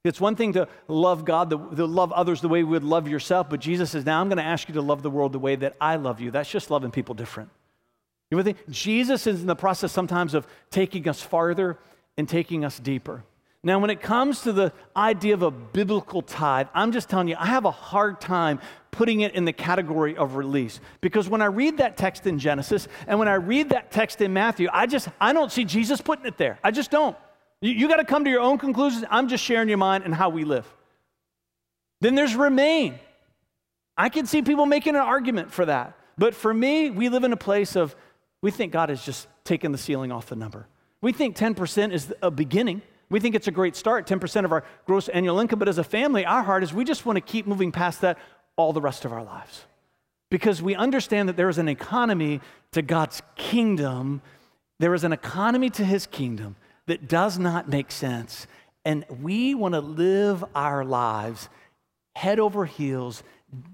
It's 0.04 0.20
one 0.20 0.36
thing 0.36 0.54
to 0.54 0.68
love 0.88 1.24
God, 1.24 1.52
to 1.52 1.86
love 1.86 2.12
others 2.12 2.42
the 2.42 2.50
way 2.50 2.64
we 2.64 2.72
would 2.72 2.84
love 2.84 3.08
yourself, 3.08 3.50
but 3.50 3.60
Jesus 3.60 3.92
says, 3.92 4.06
Now 4.06 4.20
I'm 4.20 4.28
going 4.28 4.38
to 4.38 4.44
ask 4.44 4.68
you 4.68 4.74
to 4.74 4.82
love 4.82 5.04
the 5.04 5.12
world 5.12 5.34
the 5.34 5.40
way 5.40 5.56
that 5.56 5.76
I 5.80 5.98
love 5.98 6.20
you. 6.20 6.32
That's 6.32 6.50
just 6.50 6.72
loving 6.72 6.90
people 6.90 7.14
different. 7.14 7.52
You 8.34 8.44
know 8.44 8.54
Jesus 8.70 9.28
is 9.28 9.42
in 9.42 9.48
the 9.48 9.56
process 9.56 9.92
sometimes 9.92 10.34
of 10.34 10.48
taking 10.72 11.08
us 11.08 11.22
farther 11.22 11.78
and 12.18 12.28
taking 12.28 12.66
us 12.66 12.80
deeper. 12.80 13.24
Now, 13.64 13.78
when 13.78 13.92
it 13.92 14.02
comes 14.02 14.42
to 14.42 14.52
the 14.52 14.74
idea 14.98 15.36
of 15.36 15.44
a 15.44 15.52
biblical 15.52 16.24
tithe, 16.24 16.68
I'm 16.74 16.92
just 16.92 17.10
telling 17.10 17.28
you, 17.28 17.36
I 17.38 17.46
have 17.46 17.66
a 17.66 17.72
hard 17.72 18.20
time 18.20 18.60
putting 18.90 19.22
it 19.22 19.36
in 19.36 19.46
the 19.46 19.54
category 19.54 20.18
of 20.18 20.36
release. 20.36 20.80
Because 21.00 21.30
when 21.30 21.44
I 21.44 21.46
read 21.46 21.78
that 21.78 21.96
text 21.96 22.26
in 22.26 22.40
Genesis 22.40 22.88
and 23.08 23.20
when 23.20 23.28
I 23.28 23.36
read 23.36 23.70
that 23.70 23.92
text 23.92 24.20
in 24.20 24.34
Matthew, 24.34 24.68
I 24.74 24.88
just, 24.88 25.10
I 25.22 25.32
don't 25.32 25.52
see 25.52 25.64
Jesus 25.64 26.02
putting 26.02 26.26
it 26.26 26.38
there. 26.38 26.58
I 26.64 26.72
just 26.72 26.90
don't. 26.90 27.16
You, 27.62 27.72
you 27.72 27.88
got 27.88 27.98
to 27.98 28.06
come 28.06 28.26
to 28.26 28.32
your 28.32 28.42
own 28.42 28.58
conclusions. 28.58 29.06
I'm 29.12 29.28
just 29.30 29.44
sharing 29.44 29.70
your 29.70 29.78
mind 29.78 30.06
and 30.06 30.14
how 30.14 30.30
we 30.30 30.44
live. 30.44 30.68
Then 32.02 32.16
there's 32.16 32.36
remain. 32.36 33.00
I 33.96 34.10
can 34.10 34.26
see 34.26 34.42
people 34.42 34.66
making 34.66 34.96
an 34.96 35.02
argument 35.02 35.52
for 35.52 35.66
that. 35.66 35.98
But 36.18 36.36
for 36.36 36.54
me, 36.54 36.90
we 36.90 37.10
live 37.10 37.24
in 37.24 37.32
a 37.32 37.38
place 37.38 37.76
of, 37.76 37.96
we 38.44 38.52
think 38.52 38.74
God 38.74 38.90
has 38.90 39.04
just 39.04 39.28
taken 39.46 39.72
the 39.72 39.78
ceiling 39.78 40.12
off 40.12 40.28
the 40.28 40.36
number. 40.36 40.68
We 41.02 41.14
think 41.14 41.38
10% 41.38 41.94
is 41.94 42.14
a 42.22 42.30
beginning. 42.30 42.82
We 43.10 43.22
think 43.22 43.36
it's 43.36 43.48
a 43.48 43.52
great 43.52 43.76
start, 43.76 44.06
10% 44.06 44.44
of 44.44 44.52
our 44.52 44.66
gross 44.86 45.08
annual 45.08 45.40
income. 45.40 45.60
But 45.60 45.70
as 45.70 45.78
a 45.78 45.84
family, 45.84 46.26
our 46.26 46.44
heart 46.44 46.62
is 46.62 46.74
we 46.74 46.84
just 46.84 47.06
want 47.06 47.16
to 47.16 47.22
keep 47.22 47.48
moving 47.48 47.72
past 47.72 48.02
that 48.02 48.18
all 48.58 48.74
the 48.74 48.82
rest 48.82 49.06
of 49.06 49.14
our 49.14 49.24
lives. 49.24 49.64
Because 50.30 50.62
we 50.62 50.76
understand 50.76 51.30
that 51.30 51.38
there 51.38 51.48
is 51.48 51.58
an 51.58 51.70
economy 51.70 52.42
to 52.74 52.82
God's 52.82 53.22
kingdom, 53.36 54.22
there 54.78 54.94
is 54.94 55.06
an 55.06 55.14
economy 55.14 55.70
to 55.70 55.86
his 55.86 56.06
kingdom 56.06 56.58
that 56.88 57.08
does 57.08 57.40
not 57.40 57.70
make 57.70 57.92
sense. 57.92 58.46
And 58.84 59.06
we 59.22 59.56
want 59.56 59.74
to 59.74 59.80
live 59.80 60.44
our 60.54 60.84
lives 60.84 61.48
head 62.16 62.40
over 62.40 62.66
heels, 62.66 63.24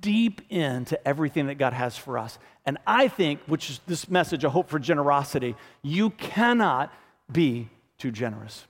deep 0.02 0.42
into 0.50 1.08
everything 1.08 1.48
that 1.48 1.56
God 1.56 1.74
has 1.74 1.98
for 1.98 2.18
us. 2.18 2.38
And 2.66 2.78
I 2.86 3.08
think, 3.08 3.42
which 3.48 3.70
is 3.70 3.82
this 3.88 4.10
message, 4.10 4.44
a 4.44 4.50
hope 4.50 4.70
for 4.70 4.80
generosity, 4.80 5.56
you 5.82 6.12
cannot 6.12 6.94
be 7.32 7.70
too 7.98 8.12
generous. 8.12 8.66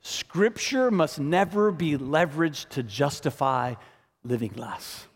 Scripture 0.00 0.90
must 0.90 1.20
never 1.20 1.70
be 1.70 1.96
leveraged 1.96 2.70
to 2.70 2.82
justify 2.82 3.74
living 4.24 4.52
less. 4.56 5.06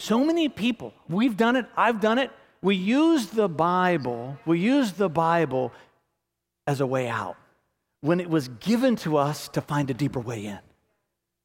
So 0.00 0.24
many 0.24 0.48
people, 0.48 0.94
we've 1.08 1.36
done 1.36 1.56
it, 1.56 1.66
I've 1.76 2.00
done 2.00 2.18
it, 2.18 2.30
we 2.62 2.74
use 2.74 3.26
the 3.26 3.48
Bible, 3.48 4.38
we 4.46 4.58
use 4.58 4.92
the 4.92 5.08
Bible 5.08 5.72
as 6.66 6.80
a 6.80 6.86
way 6.86 7.08
out 7.08 7.36
when 8.00 8.20
it 8.20 8.30
was 8.30 8.48
given 8.48 8.96
to 8.96 9.16
us 9.16 9.48
to 9.48 9.60
find 9.60 9.90
a 9.90 9.94
deeper 9.94 10.20
way 10.20 10.46
in. 10.46 10.58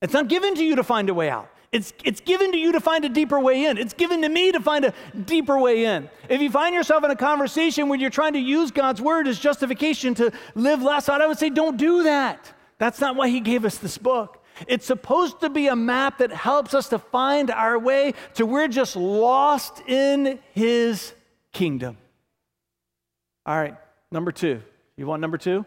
It's 0.01 0.13
not 0.13 0.27
given 0.27 0.55
to 0.55 0.63
you 0.63 0.75
to 0.75 0.83
find 0.83 1.09
a 1.09 1.13
way 1.13 1.29
out. 1.29 1.49
It's, 1.71 1.93
it's 2.03 2.21
given 2.21 2.51
to 2.53 2.57
you 2.57 2.71
to 2.71 2.79
find 2.79 3.03
a 3.03 3.09
deeper 3.09 3.39
way 3.39 3.65
in. 3.65 3.77
It's 3.77 3.93
given 3.93 4.21
to 4.21 4.29
me 4.29 4.51
to 4.53 4.61
find 4.61 4.85
a 4.85 4.93
deeper 5.25 5.59
way 5.59 5.85
in. 5.85 6.09
If 6.29 6.41
you 6.41 6.49
find 6.49 6.73
yourself 6.73 7.03
in 7.03 7.11
a 7.11 7.15
conversation 7.15 7.89
where 7.89 7.99
you're 7.99 8.09
trying 8.09 8.33
to 8.33 8.39
use 8.39 8.71
God's 8.71 9.01
word 9.01 9.27
as 9.27 9.39
justification 9.39 10.13
to 10.15 10.31
live 10.53 10.81
less 10.81 11.09
out, 11.09 11.21
I 11.21 11.27
would 11.27 11.37
say, 11.37 11.49
don't 11.49 11.75
do 11.75 12.03
that. 12.03 12.53
That's 12.77 12.99
not 13.01 13.15
why 13.15 13.29
He 13.29 13.41
gave 13.41 13.65
us 13.65 13.77
this 13.77 13.97
book. 13.97 14.41
It's 14.67 14.85
supposed 14.85 15.41
to 15.41 15.49
be 15.49 15.67
a 15.67 15.75
map 15.75 16.19
that 16.19 16.31
helps 16.31 16.73
us 16.73 16.89
to 16.89 16.99
find 16.99 17.51
our 17.51 17.77
way 17.77 18.13
to 18.35 18.45
we're 18.45 18.67
just 18.67 18.95
lost 18.95 19.81
in 19.87 20.39
his 20.53 21.13
kingdom. 21.51 21.97
All 23.45 23.57
right, 23.57 23.75
number 24.11 24.31
two. 24.31 24.61
You 24.97 25.07
want 25.07 25.21
number 25.21 25.37
two? 25.37 25.65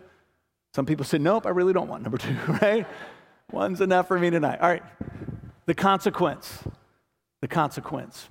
Some 0.75 0.87
people 0.87 1.05
say, 1.05 1.19
nope, 1.19 1.47
I 1.47 1.51
really 1.51 1.73
don't 1.73 1.89
want 1.89 2.03
number 2.03 2.19
two, 2.19 2.35
right? 2.63 2.87
One's 3.51 3.81
enough 3.81 4.09
for 4.09 4.19
me 4.19 4.31
tonight. 4.31 4.61
All 4.61 4.69
right, 4.69 4.83
the 5.67 5.75
consequence. 5.75 6.65
The 7.41 7.49
consequence. 7.49 8.29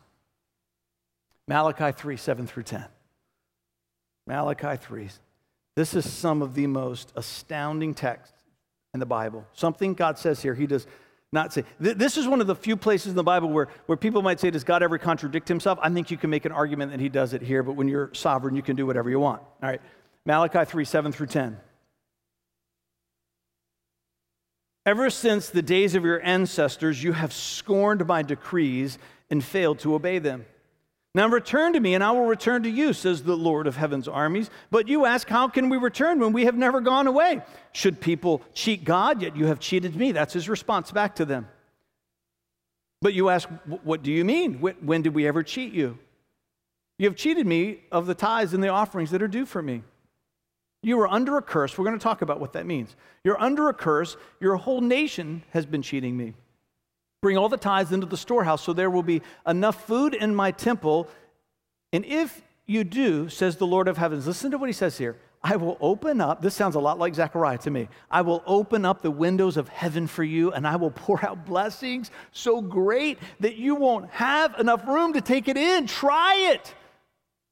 Malachi 1.47 1.91
3 1.91 2.17
7 2.17 2.47
through 2.47 2.63
10. 2.63 2.85
Malachi 4.27 4.75
3. 4.75 5.09
This 5.75 5.93
is 5.93 6.11
some 6.11 6.41
of 6.41 6.55
the 6.55 6.67
most 6.67 7.13
astounding 7.15 7.93
text 7.93 8.33
in 8.93 8.99
the 8.99 9.05
Bible. 9.05 9.45
Something 9.53 9.93
God 9.93 10.17
says 10.17 10.41
here, 10.41 10.53
He 10.53 10.67
does 10.67 10.87
not 11.31 11.53
say. 11.53 11.63
This 11.79 12.17
is 12.17 12.27
one 12.27 12.41
of 12.41 12.47
the 12.47 12.55
few 12.55 12.75
places 12.75 13.07
in 13.07 13.15
the 13.15 13.23
Bible 13.23 13.49
where, 13.49 13.67
where 13.85 13.97
people 13.97 14.21
might 14.21 14.39
say, 14.39 14.49
Does 14.49 14.63
God 14.63 14.83
ever 14.83 14.97
contradict 14.97 15.47
Himself? 15.47 15.79
I 15.81 15.89
think 15.89 16.11
you 16.11 16.17
can 16.17 16.29
make 16.29 16.45
an 16.45 16.51
argument 16.51 16.91
that 16.91 16.99
He 16.99 17.09
does 17.09 17.33
it 17.33 17.41
here, 17.41 17.63
but 17.63 17.73
when 17.73 17.87
you're 17.87 18.13
sovereign, 18.13 18.55
you 18.55 18.61
can 18.61 18.75
do 18.75 18.85
whatever 18.85 19.09
you 19.09 19.19
want. 19.19 19.41
All 19.41 19.69
right. 19.69 19.81
Malachi 20.25 20.65
3 20.65 20.83
7 20.83 21.11
through 21.11 21.27
10. 21.27 21.57
Ever 24.87 25.09
since 25.09 25.49
the 25.49 25.61
days 25.61 25.95
of 25.95 26.05
your 26.05 26.23
ancestors, 26.23 27.03
you 27.03 27.11
have 27.11 27.33
scorned 27.33 28.07
my 28.07 28.21
decrees 28.21 28.97
and 29.29 29.43
failed 29.43 29.79
to 29.79 29.93
obey 29.93 30.17
them. 30.17 30.45
Now 31.13 31.27
return 31.27 31.73
to 31.73 31.79
me, 31.81 31.93
and 31.93 32.01
I 32.01 32.11
will 32.11 32.25
return 32.25 32.63
to 32.63 32.69
you, 32.69 32.93
says 32.93 33.21
the 33.21 33.35
Lord 33.35 33.67
of 33.67 33.75
heaven's 33.75 34.07
armies. 34.07 34.49
But 34.71 34.87
you 34.87 35.05
ask, 35.05 35.27
How 35.27 35.49
can 35.49 35.67
we 35.67 35.75
return 35.75 36.21
when 36.21 36.31
we 36.31 36.45
have 36.45 36.55
never 36.55 36.79
gone 36.79 37.05
away? 37.05 37.41
Should 37.73 37.99
people 37.99 38.41
cheat 38.53 38.85
God? 38.85 39.21
Yet 39.21 39.35
you 39.35 39.47
have 39.47 39.59
cheated 39.59 39.93
me. 39.93 40.13
That's 40.13 40.31
his 40.31 40.47
response 40.47 40.89
back 40.89 41.15
to 41.15 41.25
them. 41.25 41.49
But 43.01 43.13
you 43.13 43.27
ask, 43.27 43.49
What 43.83 44.03
do 44.03 44.11
you 44.13 44.23
mean? 44.23 44.53
When 44.53 45.01
did 45.01 45.13
we 45.13 45.27
ever 45.27 45.43
cheat 45.43 45.73
you? 45.73 45.99
You 46.97 47.09
have 47.09 47.17
cheated 47.17 47.45
me 47.45 47.81
of 47.91 48.05
the 48.05 48.15
tithes 48.15 48.53
and 48.53 48.63
the 48.63 48.69
offerings 48.69 49.11
that 49.11 49.21
are 49.21 49.27
due 49.27 49.45
for 49.45 49.61
me. 49.61 49.83
You 50.83 50.99
are 50.99 51.07
under 51.07 51.37
a 51.37 51.41
curse. 51.41 51.77
We're 51.77 51.85
going 51.85 51.97
to 51.97 52.03
talk 52.03 52.21
about 52.21 52.39
what 52.39 52.53
that 52.53 52.65
means. 52.65 52.95
You're 53.23 53.41
under 53.41 53.69
a 53.69 53.73
curse. 53.73 54.15
Your 54.39 54.55
whole 54.57 54.81
nation 54.81 55.43
has 55.51 55.65
been 55.65 55.81
cheating 55.81 56.15
me. 56.15 56.33
Bring 57.21 57.37
all 57.37 57.49
the 57.49 57.57
tithes 57.57 57.91
into 57.91 58.05
the 58.05 58.17
storehouse, 58.17 58.63
so 58.63 58.73
there 58.73 58.89
will 58.89 59.03
be 59.03 59.21
enough 59.47 59.85
food 59.85 60.13
in 60.13 60.35
my 60.35 60.51
temple. 60.51 61.07
And 61.91 62.05
if 62.05 62.41
you 62.67 62.83
do, 62.83 63.27
says 63.29 63.57
the 63.57 63.65
Lord 63.65 63.87
of 63.87 63.97
heavens, 63.97 64.27
listen 64.27 64.51
to 64.51 64.57
what 64.57 64.69
he 64.69 64.73
says 64.73 64.97
here. 64.97 65.17
I 65.43 65.55
will 65.55 65.77
open 65.79 66.19
up, 66.19 66.41
this 66.41 66.55
sounds 66.55 66.75
a 66.75 66.79
lot 66.79 66.99
like 66.99 67.15
Zechariah 67.15 67.59
to 67.59 67.71
me. 67.71 67.89
I 68.09 68.21
will 68.21 68.43
open 68.45 68.85
up 68.85 69.01
the 69.01 69.11
windows 69.11 69.55
of 69.55 69.69
heaven 69.69 70.07
for 70.07 70.23
you 70.23 70.51
and 70.51 70.67
I 70.67 70.75
will 70.75 70.91
pour 70.91 71.23
out 71.23 71.45
blessings 71.45 72.11
so 72.31 72.59
great 72.59 73.19
that 73.39 73.55
you 73.55 73.75
won't 73.75 74.09
have 74.09 74.59
enough 74.59 74.85
room 74.87 75.13
to 75.13 75.21
take 75.21 75.47
it 75.47 75.55
in. 75.55 75.87
Try 75.87 76.51
it. 76.53 76.73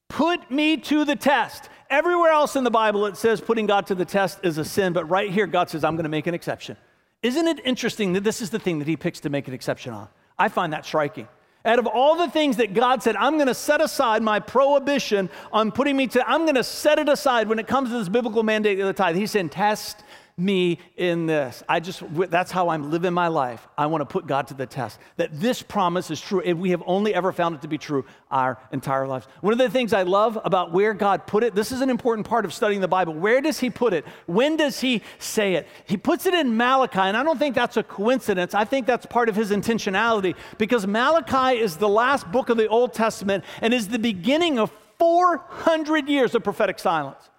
Put 0.08 0.50
me 0.50 0.76
to 0.78 1.04
the 1.04 1.16
test. 1.16 1.68
Everywhere 1.88 2.30
else 2.30 2.56
in 2.56 2.64
the 2.64 2.70
Bible 2.70 3.06
it 3.06 3.16
says 3.16 3.40
putting 3.40 3.66
God 3.66 3.86
to 3.86 3.94
the 3.94 4.04
test 4.04 4.40
is 4.42 4.58
a 4.58 4.64
sin, 4.64 4.92
but 4.92 5.04
right 5.08 5.30
here 5.30 5.46
God 5.46 5.70
says, 5.70 5.84
I'm 5.84 5.94
going 5.94 6.04
to 6.04 6.10
make 6.10 6.26
an 6.26 6.34
exception. 6.34 6.76
Isn't 7.22 7.46
it 7.46 7.60
interesting 7.64 8.12
that 8.14 8.24
this 8.24 8.42
is 8.42 8.50
the 8.50 8.58
thing 8.58 8.78
that 8.78 8.88
he 8.88 8.96
picks 8.96 9.20
to 9.20 9.30
make 9.30 9.48
an 9.48 9.54
exception 9.54 9.92
on? 9.92 10.08
I 10.38 10.48
find 10.48 10.72
that 10.72 10.84
striking. 10.84 11.28
Out 11.64 11.80
of 11.80 11.86
all 11.86 12.14
the 12.14 12.30
things 12.30 12.58
that 12.58 12.74
God 12.74 13.02
said, 13.02 13.16
I'm 13.16 13.34
going 13.34 13.48
to 13.48 13.54
set 13.54 13.80
aside 13.80 14.22
my 14.22 14.38
prohibition 14.38 15.28
on 15.52 15.72
putting 15.72 15.96
me 15.96 16.06
to, 16.08 16.28
I'm 16.28 16.42
going 16.42 16.54
to 16.54 16.62
set 16.62 17.00
it 17.00 17.08
aside 17.08 17.48
when 17.48 17.58
it 17.58 17.66
comes 17.66 17.90
to 17.90 17.98
this 17.98 18.08
biblical 18.08 18.44
mandate 18.44 18.78
of 18.78 18.86
the 18.86 18.92
tithe. 18.92 19.16
He 19.16 19.26
said, 19.26 19.50
test 19.50 20.04
me 20.38 20.78
in 20.98 21.24
this. 21.24 21.62
I 21.66 21.80
just, 21.80 22.02
that's 22.28 22.50
how 22.50 22.68
I'm 22.68 22.90
living 22.90 23.14
my 23.14 23.28
life. 23.28 23.66
I 23.78 23.86
want 23.86 24.02
to 24.02 24.04
put 24.04 24.26
God 24.26 24.48
to 24.48 24.54
the 24.54 24.66
test. 24.66 24.98
That 25.16 25.30
this 25.40 25.62
promise 25.62 26.10
is 26.10 26.20
true, 26.20 26.40
and 26.40 26.60
we 26.60 26.72
have 26.72 26.82
only 26.84 27.14
ever 27.14 27.32
found 27.32 27.54
it 27.54 27.62
to 27.62 27.68
be 27.68 27.78
true 27.78 28.04
our 28.30 28.58
entire 28.70 29.06
lives. 29.06 29.26
One 29.40 29.54
of 29.54 29.58
the 29.58 29.70
things 29.70 29.94
I 29.94 30.02
love 30.02 30.38
about 30.44 30.72
where 30.72 30.92
God 30.92 31.26
put 31.26 31.42
it, 31.42 31.54
this 31.54 31.72
is 31.72 31.80
an 31.80 31.88
important 31.88 32.26
part 32.26 32.44
of 32.44 32.52
studying 32.52 32.82
the 32.82 32.88
Bible. 32.88 33.14
Where 33.14 33.40
does 33.40 33.60
He 33.60 33.70
put 33.70 33.94
it? 33.94 34.04
When 34.26 34.58
does 34.58 34.78
He 34.78 35.00
say 35.18 35.54
it? 35.54 35.66
He 35.86 35.96
puts 35.96 36.26
it 36.26 36.34
in 36.34 36.54
Malachi, 36.54 36.98
and 36.98 37.16
I 37.16 37.22
don't 37.22 37.38
think 37.38 37.54
that's 37.54 37.78
a 37.78 37.82
coincidence. 37.82 38.52
I 38.52 38.66
think 38.66 38.86
that's 38.86 39.06
part 39.06 39.30
of 39.30 39.36
His 39.36 39.50
intentionality 39.50 40.34
because 40.58 40.86
Malachi 40.86 41.58
is 41.58 41.78
the 41.78 41.88
last 41.88 42.30
book 42.30 42.50
of 42.50 42.58
the 42.58 42.68
Old 42.68 42.92
Testament 42.92 43.42
and 43.62 43.72
is 43.72 43.88
the 43.88 43.98
beginning 43.98 44.58
of 44.58 44.70
400 44.98 46.10
years 46.10 46.34
of 46.34 46.44
prophetic 46.44 46.78
silence. 46.78 47.30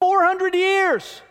400 0.00 0.56
years 0.56 1.22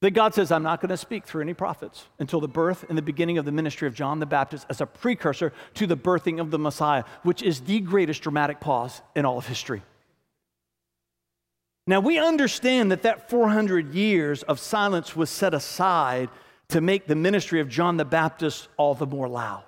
that 0.00 0.12
God 0.12 0.32
says, 0.34 0.52
I'm 0.52 0.62
not 0.62 0.80
going 0.80 0.90
to 0.90 0.96
speak 0.96 1.24
through 1.24 1.42
any 1.42 1.54
prophets 1.54 2.04
until 2.18 2.40
the 2.40 2.48
birth 2.48 2.84
and 2.88 2.96
the 2.96 3.02
beginning 3.02 3.38
of 3.38 3.44
the 3.44 3.52
ministry 3.52 3.88
of 3.88 3.94
John 3.94 4.20
the 4.20 4.26
Baptist 4.26 4.66
as 4.70 4.80
a 4.80 4.86
precursor 4.86 5.52
to 5.74 5.86
the 5.86 5.96
birthing 5.96 6.40
of 6.40 6.50
the 6.50 6.58
Messiah, 6.58 7.04
which 7.24 7.42
is 7.42 7.60
the 7.60 7.80
greatest 7.80 8.22
dramatic 8.22 8.60
pause 8.60 9.02
in 9.16 9.24
all 9.24 9.38
of 9.38 9.46
history. 9.46 9.82
Now, 11.88 12.00
we 12.00 12.18
understand 12.18 12.92
that 12.92 13.02
that 13.02 13.30
400 13.30 13.94
years 13.94 14.42
of 14.44 14.60
silence 14.60 15.16
was 15.16 15.30
set 15.30 15.54
aside 15.54 16.28
to 16.68 16.80
make 16.80 17.06
the 17.06 17.14
ministry 17.14 17.60
of 17.60 17.68
John 17.68 17.96
the 17.96 18.04
Baptist 18.04 18.68
all 18.76 18.94
the 18.94 19.06
more 19.06 19.26
loud. 19.26 19.64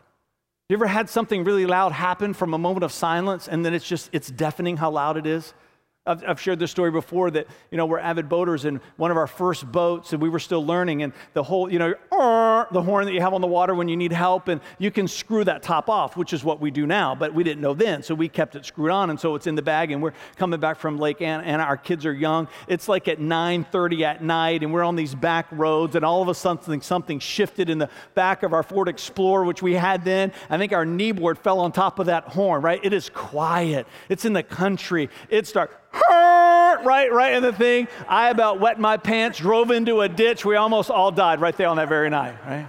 You 0.68 0.76
ever 0.76 0.86
had 0.86 1.08
something 1.08 1.42
really 1.42 1.66
loud 1.66 1.92
happen 1.92 2.34
from 2.34 2.54
a 2.54 2.58
moment 2.58 2.84
of 2.84 2.92
silence 2.92 3.48
and 3.48 3.64
then 3.64 3.74
it's 3.74 3.88
just, 3.88 4.10
it's 4.12 4.30
deafening 4.30 4.76
how 4.76 4.90
loud 4.90 5.16
it 5.16 5.26
is? 5.26 5.54
I've, 6.10 6.24
I've, 6.28 6.40
shared 6.40 6.58
this 6.58 6.70
story 6.70 6.90
before 6.90 7.30
that, 7.32 7.46
you 7.70 7.76
know, 7.76 7.86
we're 7.86 7.98
avid 7.98 8.28
boaters 8.28 8.64
in 8.64 8.80
one 8.96 9.10
of 9.10 9.16
our 9.16 9.26
first 9.26 9.70
boats 9.70 10.12
and 10.12 10.20
we 10.20 10.28
were 10.28 10.38
still 10.38 10.64
learning 10.64 11.02
and 11.02 11.12
the 11.32 11.42
whole, 11.42 11.70
you 11.70 11.78
know, 11.78 11.94
the 12.72 12.82
horn 12.82 13.06
that 13.06 13.12
you 13.12 13.20
have 13.20 13.34
on 13.34 13.40
the 13.40 13.46
water 13.46 13.74
when 13.74 13.88
you 13.88 13.96
need 13.96 14.12
help 14.12 14.48
and 14.48 14.60
you 14.78 14.90
can 14.90 15.06
screw 15.08 15.44
that 15.44 15.62
top 15.62 15.88
off, 15.88 16.16
which 16.16 16.32
is 16.32 16.44
what 16.44 16.60
we 16.60 16.70
do 16.70 16.86
now, 16.86 17.14
but 17.14 17.32
we 17.32 17.44
didn't 17.44 17.60
know 17.60 17.74
then. 17.74 18.02
So 18.02 18.14
we 18.14 18.28
kept 18.28 18.56
it 18.56 18.64
screwed 18.64 18.90
on 18.90 19.10
and 19.10 19.18
so 19.18 19.34
it's 19.34 19.46
in 19.46 19.54
the 19.54 19.62
bag 19.62 19.92
and 19.92 20.02
we're 20.02 20.12
coming 20.36 20.60
back 20.60 20.78
from 20.78 20.98
Lake 20.98 21.22
Anna 21.22 21.42
and 21.44 21.62
our 21.62 21.76
kids 21.76 22.04
are 22.04 22.12
young. 22.12 22.48
It's 22.68 22.88
like 22.88 23.08
at 23.08 23.18
9.30 23.18 24.02
at 24.02 24.22
night 24.22 24.62
and 24.62 24.72
we're 24.72 24.84
on 24.84 24.96
these 24.96 25.14
back 25.14 25.46
roads 25.50 25.96
and 25.96 26.04
all 26.04 26.22
of 26.22 26.28
a 26.28 26.34
sudden 26.34 26.80
something 26.80 27.18
shifted 27.18 27.70
in 27.70 27.78
the 27.78 27.88
back 28.14 28.42
of 28.42 28.52
our 28.52 28.62
Ford 28.62 28.88
Explorer, 28.88 29.44
which 29.44 29.62
we 29.62 29.74
had 29.74 30.04
then. 30.04 30.32
I 30.48 30.58
think 30.58 30.72
our 30.72 30.84
kneeboard 30.84 31.38
fell 31.38 31.60
on 31.60 31.72
top 31.72 31.98
of 31.98 32.06
that 32.06 32.24
horn, 32.24 32.62
right? 32.62 32.80
It 32.82 32.92
is 32.92 33.08
quiet. 33.10 33.86
It's 34.08 34.24
in 34.24 34.32
the 34.32 34.42
country. 34.42 35.08
It's 35.28 35.52
dark 35.52 35.79
right, 36.84 37.12
right 37.12 37.34
in 37.34 37.42
the 37.42 37.52
thing. 37.52 37.88
I 38.08 38.30
about 38.30 38.60
wet 38.60 38.78
my 38.78 38.96
pants, 38.96 39.38
drove 39.38 39.70
into 39.70 40.00
a 40.00 40.08
ditch. 40.08 40.44
We 40.44 40.56
almost 40.56 40.90
all 40.90 41.10
died 41.10 41.40
right 41.40 41.56
there 41.56 41.68
on 41.68 41.76
that 41.76 41.88
very 41.88 42.10
night, 42.10 42.36
right? 42.46 42.68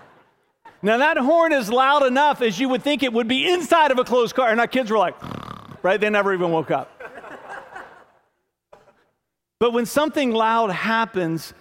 Now, 0.83 0.97
that 0.97 1.17
horn 1.17 1.53
is 1.53 1.69
loud 1.69 2.03
enough 2.03 2.41
as 2.41 2.59
you 2.59 2.69
would 2.69 2.81
think 2.81 3.03
it 3.03 3.13
would 3.13 3.27
be 3.27 3.47
inside 3.47 3.91
of 3.91 3.99
a 3.99 4.03
closed 4.03 4.35
car. 4.35 4.49
And 4.49 4.59
our 4.59 4.67
kids 4.67 4.89
were 4.89 4.97
like, 4.97 5.15
right? 5.83 5.99
They 5.99 6.09
never 6.09 6.33
even 6.33 6.51
woke 6.51 6.71
up. 6.71 6.97
But 9.59 9.73
when 9.73 9.85
something 9.85 10.31
loud 10.31 10.71
happens 10.71 11.53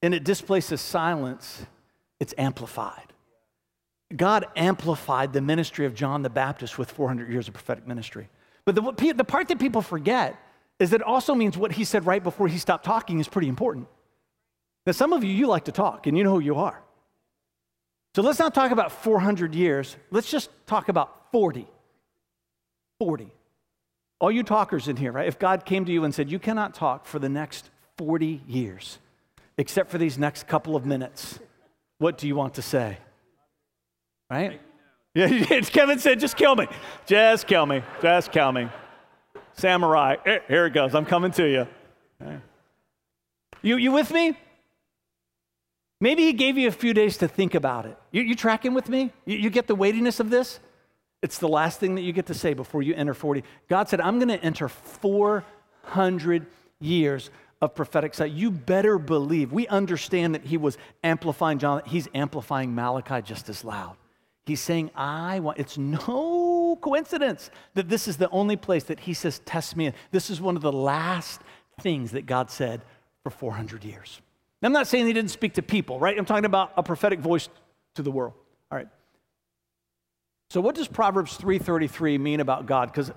and 0.00 0.14
it 0.14 0.24
displaces 0.24 0.80
silence, 0.80 1.66
it's 2.18 2.32
amplified. 2.38 3.12
God 4.14 4.46
amplified 4.56 5.34
the 5.34 5.42
ministry 5.42 5.84
of 5.84 5.94
John 5.94 6.22
the 6.22 6.30
Baptist 6.30 6.78
with 6.78 6.90
400 6.90 7.30
years 7.30 7.48
of 7.48 7.54
prophetic 7.54 7.86
ministry. 7.86 8.28
But 8.66 8.74
the, 8.74 9.14
the 9.16 9.24
part 9.24 9.48
that 9.48 9.58
people 9.58 9.80
forget 9.80 10.36
is 10.78 10.90
that 10.90 11.00
it 11.00 11.06
also 11.06 11.34
means 11.34 11.56
what 11.56 11.72
he 11.72 11.84
said 11.84 12.04
right 12.04 12.22
before 12.22 12.48
he 12.48 12.58
stopped 12.58 12.84
talking 12.84 13.20
is 13.20 13.28
pretty 13.28 13.48
important. 13.48 13.86
Now, 14.84 14.92
some 14.92 15.12
of 15.12 15.24
you, 15.24 15.30
you 15.30 15.46
like 15.46 15.64
to 15.64 15.72
talk, 15.72 16.06
and 16.06 16.18
you 16.18 16.24
know 16.24 16.32
who 16.32 16.40
you 16.40 16.56
are. 16.56 16.82
So 18.14 18.22
let's 18.22 18.38
not 18.38 18.54
talk 18.54 18.72
about 18.72 18.92
400 18.92 19.54
years. 19.54 19.96
Let's 20.10 20.30
just 20.30 20.50
talk 20.66 20.88
about 20.88 21.32
40. 21.32 21.66
40. 22.98 23.30
All 24.18 24.30
you 24.30 24.42
talkers 24.42 24.88
in 24.88 24.96
here, 24.96 25.12
right? 25.12 25.28
If 25.28 25.38
God 25.38 25.64
came 25.64 25.84
to 25.84 25.92
you 25.92 26.04
and 26.04 26.14
said, 26.14 26.30
You 26.30 26.38
cannot 26.38 26.74
talk 26.74 27.06
for 27.06 27.18
the 27.18 27.28
next 27.28 27.70
40 27.98 28.42
years, 28.46 28.98
except 29.58 29.90
for 29.90 29.98
these 29.98 30.18
next 30.18 30.46
couple 30.46 30.76
of 30.76 30.86
minutes, 30.86 31.38
what 31.98 32.18
do 32.18 32.26
you 32.26 32.34
want 32.34 32.54
to 32.54 32.62
say? 32.62 32.98
Right? 34.30 34.60
Yeah, 35.50 35.60
Kevin 35.60 35.98
said, 35.98 36.20
just 36.20 36.36
kill 36.36 36.54
me. 36.54 36.66
Just 37.06 37.46
kill 37.46 37.64
me. 37.64 37.82
Just 38.02 38.30
kill 38.30 38.52
me. 38.52 38.68
Samurai. 39.54 40.16
Eh, 40.26 40.40
here 40.46 40.66
it 40.66 40.74
goes. 40.74 40.94
I'm 40.94 41.06
coming 41.06 41.30
to 41.32 41.48
you. 41.48 41.66
You, 43.62 43.78
you 43.78 43.92
with 43.92 44.10
me? 44.10 44.36
Maybe 46.02 46.24
he 46.24 46.34
gave 46.34 46.58
you 46.58 46.68
a 46.68 46.72
few 46.72 46.92
days 46.92 47.16
to 47.18 47.28
think 47.28 47.54
about 47.54 47.86
it. 47.86 47.96
You, 48.10 48.24
you 48.24 48.34
tracking 48.34 48.74
with 48.74 48.90
me? 48.90 49.10
You, 49.24 49.38
you 49.38 49.48
get 49.48 49.66
the 49.66 49.74
weightiness 49.74 50.20
of 50.20 50.28
this? 50.28 50.60
It's 51.22 51.38
the 51.38 51.48
last 51.48 51.80
thing 51.80 51.94
that 51.94 52.02
you 52.02 52.12
get 52.12 52.26
to 52.26 52.34
say 52.34 52.52
before 52.52 52.82
you 52.82 52.94
enter 52.94 53.14
40. 53.14 53.42
God 53.70 53.88
said, 53.88 54.02
I'm 54.02 54.18
going 54.18 54.28
to 54.28 54.44
enter 54.44 54.68
400 54.68 56.46
years 56.78 57.30
of 57.62 57.74
prophetic 57.74 58.12
sight. 58.12 58.32
You 58.32 58.50
better 58.50 58.98
believe. 58.98 59.50
We 59.50 59.66
understand 59.68 60.34
that 60.34 60.44
he 60.44 60.58
was 60.58 60.76
amplifying 61.02 61.58
John, 61.58 61.80
he's 61.86 62.06
amplifying 62.14 62.74
Malachi 62.74 63.22
just 63.22 63.48
as 63.48 63.64
loud. 63.64 63.96
He's 64.46 64.60
saying, 64.60 64.92
I 64.94 65.40
want, 65.40 65.58
it's 65.58 65.76
no 65.76 66.78
coincidence 66.80 67.50
that 67.74 67.88
this 67.88 68.06
is 68.06 68.16
the 68.16 68.30
only 68.30 68.56
place 68.56 68.84
that 68.84 69.00
he 69.00 69.12
says, 69.12 69.40
test 69.40 69.76
me 69.76 69.86
in. 69.86 69.94
This 70.12 70.30
is 70.30 70.40
one 70.40 70.56
of 70.56 70.62
the 70.62 70.72
last 70.72 71.40
things 71.80 72.12
that 72.12 72.26
God 72.26 72.50
said 72.50 72.80
for 73.24 73.30
400 73.30 73.84
years. 73.84 74.20
I'm 74.62 74.72
not 74.72 74.86
saying 74.86 75.06
he 75.06 75.12
didn't 75.12 75.30
speak 75.30 75.54
to 75.54 75.62
people, 75.62 76.00
right? 76.00 76.16
I'm 76.18 76.24
talking 76.24 76.44
about 76.44 76.72
a 76.76 76.82
prophetic 76.82 77.20
voice 77.20 77.48
to 77.96 78.02
the 78.02 78.10
world. 78.10 78.34
All 78.70 78.78
right. 78.78 78.88
So 80.50 80.60
what 80.60 80.74
does 80.74 80.88
Proverbs 80.88 81.36
3:33 81.36 82.18
mean 82.18 82.40
about 82.40 82.66
God? 82.66 82.90
Because 82.90 83.12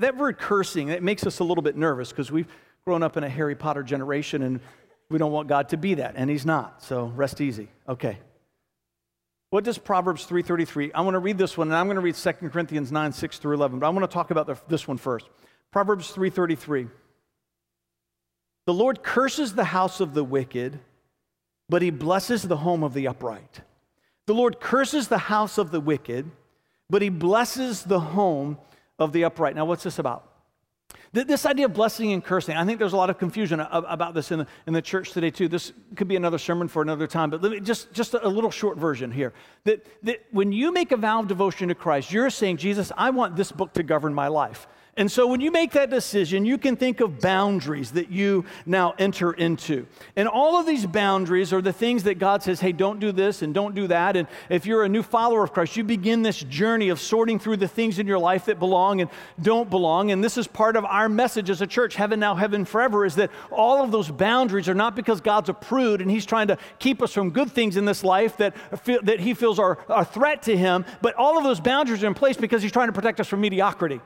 that 0.00 0.16
word 0.16 0.38
cursing, 0.38 0.88
it 0.88 1.02
makes 1.02 1.26
us 1.26 1.40
a 1.40 1.44
little 1.44 1.62
bit 1.62 1.76
nervous 1.76 2.10
because 2.10 2.32
we've 2.32 2.48
grown 2.84 3.02
up 3.02 3.16
in 3.16 3.24
a 3.24 3.28
Harry 3.28 3.54
Potter 3.54 3.82
generation 3.82 4.42
and 4.42 4.60
we 5.10 5.18
don't 5.18 5.32
want 5.32 5.48
God 5.48 5.68
to 5.70 5.76
be 5.76 5.94
that, 5.94 6.14
and 6.16 6.30
he's 6.30 6.46
not. 6.46 6.82
So 6.82 7.06
rest 7.06 7.40
easy. 7.40 7.68
Okay. 7.88 8.18
What 9.50 9.64
does 9.64 9.78
Proverbs 9.78 10.26
3.33? 10.26 10.92
I 10.94 11.00
want 11.00 11.14
to 11.14 11.18
read 11.18 11.36
this 11.36 11.58
one, 11.58 11.68
and 11.68 11.76
I'm 11.76 11.86
going 11.86 11.96
to 11.96 12.00
read 12.00 12.14
2 12.14 12.32
Corinthians 12.50 12.92
9, 12.92 13.12
6 13.12 13.38
through 13.38 13.54
11, 13.56 13.80
but 13.80 13.86
I 13.86 13.90
want 13.90 14.08
to 14.08 14.14
talk 14.14 14.30
about 14.30 14.46
the, 14.46 14.56
this 14.68 14.86
one 14.86 14.96
first. 14.96 15.28
Proverbs 15.72 16.12
3.33. 16.12 16.88
The 18.66 18.74
Lord 18.74 19.02
curses 19.02 19.54
the 19.54 19.64
house 19.64 19.98
of 19.98 20.14
the 20.14 20.22
wicked, 20.22 20.78
but 21.68 21.82
he 21.82 21.90
blesses 21.90 22.42
the 22.42 22.58
home 22.58 22.84
of 22.84 22.94
the 22.94 23.08
upright. 23.08 23.62
The 24.26 24.34
Lord 24.34 24.60
curses 24.60 25.08
the 25.08 25.18
house 25.18 25.58
of 25.58 25.72
the 25.72 25.80
wicked, 25.80 26.30
but 26.88 27.02
he 27.02 27.08
blesses 27.08 27.82
the 27.82 27.98
home 27.98 28.58
of 29.00 29.12
the 29.12 29.24
upright. 29.24 29.56
Now, 29.56 29.64
what's 29.64 29.82
this 29.82 29.98
about? 29.98 30.29
This 31.12 31.44
idea 31.44 31.66
of 31.66 31.74
blessing 31.74 32.12
and 32.12 32.24
cursing, 32.24 32.56
I 32.56 32.64
think 32.64 32.78
there's 32.78 32.92
a 32.92 32.96
lot 32.96 33.10
of 33.10 33.18
confusion 33.18 33.58
about 33.60 34.14
this 34.14 34.30
in 34.30 34.40
the, 34.40 34.46
in 34.68 34.72
the 34.72 34.82
church 34.82 35.10
today, 35.10 35.30
too. 35.30 35.48
This 35.48 35.72
could 35.96 36.06
be 36.06 36.14
another 36.14 36.38
sermon 36.38 36.68
for 36.68 36.82
another 36.82 37.08
time, 37.08 37.30
but 37.30 37.42
let 37.42 37.50
me 37.50 37.58
just, 37.58 37.92
just 37.92 38.14
a 38.14 38.28
little 38.28 38.52
short 38.52 38.78
version 38.78 39.10
here. 39.10 39.32
That, 39.64 39.84
that 40.04 40.24
when 40.30 40.52
you 40.52 40.72
make 40.72 40.92
a 40.92 40.96
vow 40.96 41.20
of 41.20 41.26
devotion 41.26 41.68
to 41.68 41.74
Christ, 41.74 42.12
you're 42.12 42.30
saying, 42.30 42.58
Jesus, 42.58 42.92
I 42.96 43.10
want 43.10 43.34
this 43.34 43.50
book 43.50 43.72
to 43.72 43.82
govern 43.82 44.14
my 44.14 44.28
life. 44.28 44.68
And 45.00 45.10
so 45.10 45.26
when 45.26 45.40
you 45.40 45.50
make 45.50 45.72
that 45.72 45.88
decision, 45.88 46.44
you 46.44 46.58
can 46.58 46.76
think 46.76 47.00
of 47.00 47.20
boundaries 47.20 47.92
that 47.92 48.10
you 48.10 48.44
now 48.66 48.94
enter 48.98 49.32
into. 49.32 49.86
And 50.14 50.28
all 50.28 50.60
of 50.60 50.66
these 50.66 50.84
boundaries 50.84 51.54
are 51.54 51.62
the 51.62 51.72
things 51.72 52.02
that 52.02 52.18
God 52.18 52.42
says, 52.42 52.60
hey, 52.60 52.72
don't 52.72 53.00
do 53.00 53.10
this 53.10 53.40
and 53.40 53.54
don't 53.54 53.74
do 53.74 53.86
that. 53.86 54.14
And 54.14 54.28
if 54.50 54.66
you're 54.66 54.84
a 54.84 54.90
new 54.90 55.02
follower 55.02 55.42
of 55.42 55.54
Christ, 55.54 55.74
you 55.74 55.84
begin 55.84 56.20
this 56.20 56.40
journey 56.40 56.90
of 56.90 57.00
sorting 57.00 57.38
through 57.38 57.56
the 57.56 57.66
things 57.66 57.98
in 57.98 58.06
your 58.06 58.18
life 58.18 58.44
that 58.44 58.58
belong 58.58 59.00
and 59.00 59.08
don't 59.40 59.70
belong. 59.70 60.10
And 60.10 60.22
this 60.22 60.36
is 60.36 60.46
part 60.46 60.76
of 60.76 60.84
our 60.84 61.08
message 61.08 61.48
as 61.48 61.62
a 61.62 61.66
church, 61.66 61.94
heaven 61.94 62.20
now, 62.20 62.34
heaven 62.34 62.66
forever, 62.66 63.06
is 63.06 63.14
that 63.14 63.30
all 63.50 63.82
of 63.82 63.92
those 63.92 64.10
boundaries 64.10 64.68
are 64.68 64.74
not 64.74 64.94
because 64.94 65.22
God's 65.22 65.48
a 65.48 65.54
prude 65.54 66.02
and 66.02 66.10
he's 66.10 66.26
trying 66.26 66.48
to 66.48 66.58
keep 66.78 67.00
us 67.00 67.14
from 67.14 67.30
good 67.30 67.50
things 67.50 67.78
in 67.78 67.86
this 67.86 68.04
life 68.04 68.36
that, 68.36 68.54
that 68.84 69.20
he 69.20 69.32
feels 69.32 69.58
are 69.58 69.78
a 69.88 70.04
threat 70.04 70.42
to 70.42 70.54
him, 70.54 70.84
but 71.00 71.14
all 71.14 71.38
of 71.38 71.44
those 71.44 71.58
boundaries 71.58 72.04
are 72.04 72.06
in 72.06 72.12
place 72.12 72.36
because 72.36 72.60
he's 72.60 72.70
trying 72.70 72.88
to 72.88 72.92
protect 72.92 73.18
us 73.18 73.28
from 73.28 73.40
mediocrity. 73.40 73.98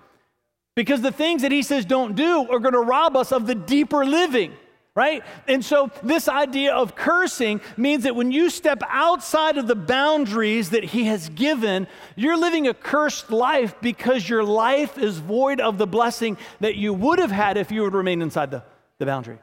Because 0.74 1.02
the 1.02 1.12
things 1.12 1.42
that 1.42 1.52
he 1.52 1.62
says 1.62 1.84
don't 1.84 2.16
do 2.16 2.48
are 2.50 2.58
going 2.58 2.72
to 2.74 2.80
rob 2.80 3.16
us 3.16 3.32
of 3.32 3.46
the 3.46 3.54
deeper 3.54 4.04
living, 4.04 4.52
right? 4.96 5.22
And 5.46 5.64
so, 5.64 5.90
this 6.02 6.28
idea 6.28 6.74
of 6.74 6.96
cursing 6.96 7.60
means 7.76 8.02
that 8.04 8.16
when 8.16 8.32
you 8.32 8.50
step 8.50 8.82
outside 8.88 9.56
of 9.56 9.68
the 9.68 9.76
boundaries 9.76 10.70
that 10.70 10.82
he 10.82 11.04
has 11.04 11.28
given, 11.28 11.86
you're 12.16 12.36
living 12.36 12.66
a 12.66 12.74
cursed 12.74 13.30
life 13.30 13.74
because 13.80 14.28
your 14.28 14.42
life 14.42 14.98
is 14.98 15.18
void 15.18 15.60
of 15.60 15.78
the 15.78 15.86
blessing 15.86 16.36
that 16.60 16.74
you 16.74 16.92
would 16.92 17.20
have 17.20 17.30
had 17.30 17.56
if 17.56 17.70
you 17.70 17.82
would 17.82 17.94
remain 17.94 18.20
inside 18.20 18.50
the, 18.50 18.64
the 18.98 19.06
boundary. 19.06 19.38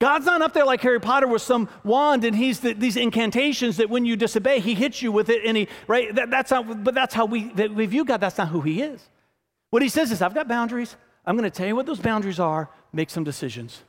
God's 0.00 0.26
not 0.26 0.42
up 0.42 0.52
there 0.52 0.64
like 0.64 0.80
Harry 0.82 1.00
Potter 1.00 1.26
with 1.26 1.42
some 1.42 1.68
wand 1.82 2.24
and 2.24 2.36
he's 2.36 2.60
the, 2.60 2.72
these 2.72 2.96
incantations 2.96 3.78
that 3.78 3.90
when 3.90 4.04
you 4.04 4.14
disobey, 4.14 4.60
he 4.60 4.74
hits 4.74 5.02
you 5.02 5.10
with 5.10 5.28
it 5.28 5.44
and 5.44 5.56
he, 5.56 5.66
right? 5.88 6.14
That, 6.14 6.30
that's 6.30 6.52
not, 6.52 6.84
but 6.84 6.94
that's 6.94 7.14
how 7.14 7.24
we, 7.24 7.52
that 7.54 7.74
we 7.74 7.84
view 7.86 8.04
God. 8.04 8.20
That's 8.20 8.38
not 8.38 8.46
who 8.46 8.60
he 8.60 8.80
is. 8.80 9.08
What 9.70 9.82
he 9.82 9.88
says 9.88 10.10
is, 10.12 10.22
I've 10.22 10.34
got 10.34 10.48
boundaries. 10.48 10.96
I'm 11.26 11.36
going 11.36 11.50
to 11.50 11.56
tell 11.56 11.66
you 11.66 11.76
what 11.76 11.86
those 11.86 12.00
boundaries 12.00 12.40
are, 12.40 12.70
make 12.92 13.10
some 13.10 13.24
decisions. 13.24 13.82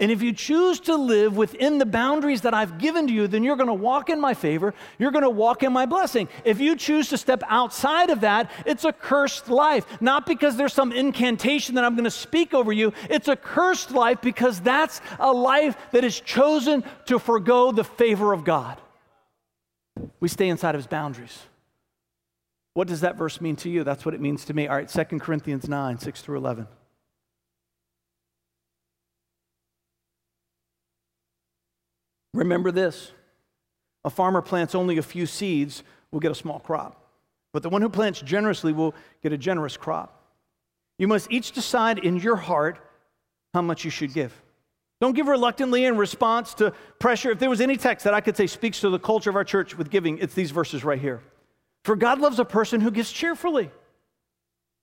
And 0.00 0.10
if 0.10 0.20
you 0.20 0.32
choose 0.32 0.80
to 0.80 0.96
live 0.96 1.36
within 1.36 1.78
the 1.78 1.86
boundaries 1.86 2.40
that 2.40 2.54
I've 2.54 2.78
given 2.78 3.06
to 3.06 3.12
you, 3.12 3.28
then 3.28 3.44
you're 3.44 3.56
going 3.56 3.68
to 3.68 3.74
walk 3.74 4.10
in 4.10 4.20
my 4.20 4.34
favor. 4.34 4.74
You're 4.98 5.12
going 5.12 5.22
to 5.22 5.30
walk 5.30 5.62
in 5.62 5.72
my 5.72 5.86
blessing. 5.86 6.28
If 6.44 6.60
you 6.60 6.74
choose 6.74 7.08
to 7.10 7.18
step 7.18 7.44
outside 7.46 8.10
of 8.10 8.22
that, 8.22 8.50
it's 8.66 8.84
a 8.84 8.92
cursed 8.92 9.48
life. 9.48 9.86
Not 10.00 10.26
because 10.26 10.56
there's 10.56 10.72
some 10.72 10.90
incantation 10.90 11.76
that 11.76 11.84
I'm 11.84 11.94
going 11.94 12.02
to 12.02 12.10
speak 12.10 12.52
over 12.52 12.72
you. 12.72 12.92
It's 13.10 13.28
a 13.28 13.36
cursed 13.36 13.92
life 13.92 14.20
because 14.22 14.60
that's 14.60 15.00
a 15.20 15.32
life 15.32 15.76
that 15.92 16.02
is 16.02 16.18
chosen 16.18 16.82
to 17.06 17.20
forego 17.20 17.70
the 17.70 17.84
favor 17.84 18.32
of 18.32 18.44
God. 18.44 18.80
We 20.18 20.28
stay 20.28 20.48
inside 20.48 20.74
of 20.74 20.80
his 20.80 20.88
boundaries. 20.88 21.38
What 22.74 22.88
does 22.88 23.02
that 23.02 23.16
verse 23.16 23.40
mean 23.40 23.56
to 23.56 23.68
you? 23.68 23.84
That's 23.84 24.04
what 24.04 24.14
it 24.14 24.20
means 24.20 24.44
to 24.46 24.54
me. 24.54 24.66
All 24.66 24.76
right, 24.76 24.88
2 24.88 25.04
Corinthians 25.18 25.68
9, 25.68 25.98
6 25.98 26.22
through 26.22 26.38
11. 26.38 26.66
Remember 32.34 32.70
this 32.70 33.12
a 34.04 34.10
farmer 34.10 34.42
plants 34.42 34.74
only 34.74 34.98
a 34.98 35.02
few 35.02 35.26
seeds, 35.26 35.82
will 36.10 36.20
get 36.20 36.32
a 36.32 36.34
small 36.34 36.58
crop. 36.58 36.98
But 37.52 37.62
the 37.62 37.68
one 37.68 37.82
who 37.82 37.88
plants 37.88 38.20
generously 38.20 38.72
will 38.72 38.94
get 39.22 39.32
a 39.32 39.38
generous 39.38 39.76
crop. 39.76 40.18
You 40.98 41.06
must 41.06 41.30
each 41.30 41.52
decide 41.52 41.98
in 41.98 42.16
your 42.16 42.36
heart 42.36 42.78
how 43.54 43.62
much 43.62 43.84
you 43.84 43.90
should 43.90 44.12
give. 44.12 44.32
Don't 45.00 45.14
give 45.14 45.26
reluctantly 45.26 45.84
in 45.84 45.96
response 45.96 46.54
to 46.54 46.72
pressure. 46.98 47.30
If 47.30 47.38
there 47.38 47.50
was 47.50 47.60
any 47.60 47.76
text 47.76 48.04
that 48.04 48.14
I 48.14 48.20
could 48.20 48.36
say 48.36 48.46
speaks 48.46 48.80
to 48.80 48.90
the 48.90 48.98
culture 48.98 49.30
of 49.30 49.36
our 49.36 49.44
church 49.44 49.76
with 49.76 49.90
giving, 49.90 50.18
it's 50.18 50.34
these 50.34 50.50
verses 50.50 50.84
right 50.84 51.00
here. 51.00 51.20
For 51.84 51.96
God 51.96 52.20
loves 52.20 52.38
a 52.38 52.44
person 52.44 52.80
who 52.80 52.90
gives 52.90 53.10
cheerfully. 53.10 53.70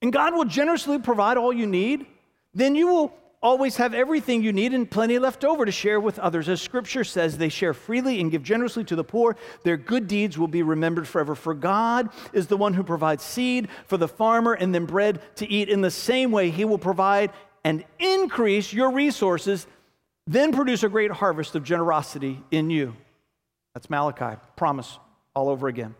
And 0.01 0.13
God 0.13 0.33
will 0.33 0.45
generously 0.45 0.99
provide 0.99 1.37
all 1.37 1.51
you 1.51 1.67
need. 1.67 2.05
Then 2.53 2.75
you 2.75 2.87
will 2.87 3.13
always 3.41 3.77
have 3.77 3.93
everything 3.93 4.43
you 4.43 4.51
need 4.51 4.73
and 4.73 4.89
plenty 4.89 5.17
left 5.17 5.45
over 5.45 5.65
to 5.65 5.71
share 5.71 5.99
with 5.99 6.19
others. 6.19 6.49
As 6.49 6.61
scripture 6.61 7.03
says, 7.03 7.37
they 7.37 7.49
share 7.49 7.73
freely 7.73 8.19
and 8.19 8.31
give 8.31 8.43
generously 8.43 8.83
to 8.85 8.95
the 8.95 9.03
poor. 9.03 9.37
Their 9.63 9.77
good 9.77 10.07
deeds 10.07 10.37
will 10.37 10.47
be 10.47 10.63
remembered 10.63 11.07
forever. 11.07 11.35
For 11.35 11.53
God 11.53 12.09
is 12.33 12.47
the 12.47 12.57
one 12.57 12.73
who 12.73 12.83
provides 12.83 13.23
seed 13.23 13.69
for 13.87 13.97
the 13.97 14.07
farmer 14.07 14.53
and 14.53 14.75
then 14.75 14.85
bread 14.85 15.21
to 15.35 15.49
eat. 15.49 15.69
In 15.69 15.81
the 15.81 15.91
same 15.91 16.31
way, 16.31 16.49
he 16.49 16.65
will 16.65 16.77
provide 16.77 17.31
and 17.63 17.83
increase 17.99 18.71
your 18.73 18.91
resources, 18.91 19.67
then 20.27 20.51
produce 20.53 20.83
a 20.83 20.89
great 20.89 21.11
harvest 21.11 21.55
of 21.55 21.63
generosity 21.63 22.41
in 22.51 22.69
you. 22.69 22.95
That's 23.73 23.89
Malachi. 23.89 24.39
Promise 24.55 24.97
all 25.33 25.49
over 25.49 25.67
again. 25.67 25.95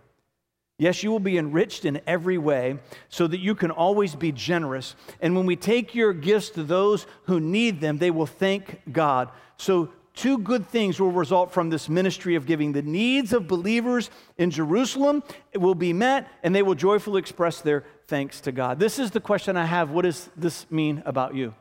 Yes, 0.79 1.03
you 1.03 1.11
will 1.11 1.19
be 1.19 1.37
enriched 1.37 1.83
in 1.83 1.99
every 2.07 2.37
way 2.37 2.79
so 3.09 3.27
that 3.27 3.39
you 3.39 3.53
can 3.53 3.69
always 3.69 4.15
be 4.15 4.31
generous. 4.31 4.95
And 5.19 5.35
when 5.35 5.45
we 5.45 5.57
take 5.57 5.93
your 5.93 6.13
gifts 6.13 6.49
to 6.51 6.63
those 6.63 7.05
who 7.25 7.41
need 7.41 7.81
them, 7.81 7.97
they 7.97 8.11
will 8.11 8.25
thank 8.25 8.79
God. 8.89 9.29
So, 9.57 9.89
two 10.15 10.37
good 10.37 10.65
things 10.67 10.97
will 10.97 11.11
result 11.11 11.51
from 11.51 11.69
this 11.69 11.89
ministry 11.89 12.35
of 12.35 12.45
giving. 12.45 12.71
The 12.71 12.81
needs 12.81 13.33
of 13.33 13.45
believers 13.47 14.09
in 14.37 14.51
Jerusalem 14.51 15.21
will 15.53 15.75
be 15.75 15.91
met, 15.91 16.29
and 16.43 16.55
they 16.55 16.63
will 16.63 16.75
joyfully 16.75 17.19
express 17.19 17.59
their 17.59 17.83
thanks 18.07 18.39
to 18.41 18.53
God. 18.53 18.79
This 18.79 18.99
is 18.99 19.11
the 19.11 19.19
question 19.19 19.57
I 19.57 19.65
have 19.65 19.91
What 19.91 20.03
does 20.03 20.29
this 20.37 20.65
mean 20.71 21.03
about 21.05 21.35
you? 21.35 21.53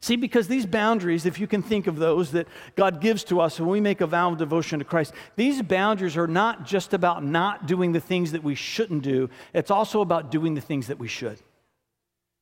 See, 0.00 0.16
because 0.16 0.48
these 0.48 0.66
boundaries, 0.66 1.26
if 1.26 1.40
you 1.40 1.46
can 1.46 1.62
think 1.62 1.86
of 1.86 1.96
those 1.96 2.32
that 2.32 2.46
God 2.76 3.00
gives 3.00 3.24
to 3.24 3.40
us 3.40 3.58
when 3.58 3.68
we 3.68 3.80
make 3.80 4.00
a 4.00 4.06
vow 4.06 4.32
of 4.32 4.38
devotion 4.38 4.78
to 4.78 4.84
Christ, 4.84 5.12
these 5.36 5.60
boundaries 5.62 6.16
are 6.16 6.26
not 6.26 6.64
just 6.64 6.94
about 6.94 7.24
not 7.24 7.66
doing 7.66 7.92
the 7.92 8.00
things 8.00 8.32
that 8.32 8.44
we 8.44 8.54
shouldn't 8.54 9.02
do, 9.02 9.28
it's 9.52 9.70
also 9.70 10.00
about 10.00 10.30
doing 10.30 10.54
the 10.54 10.60
things 10.60 10.86
that 10.86 10.98
we 10.98 11.08
should. 11.08 11.38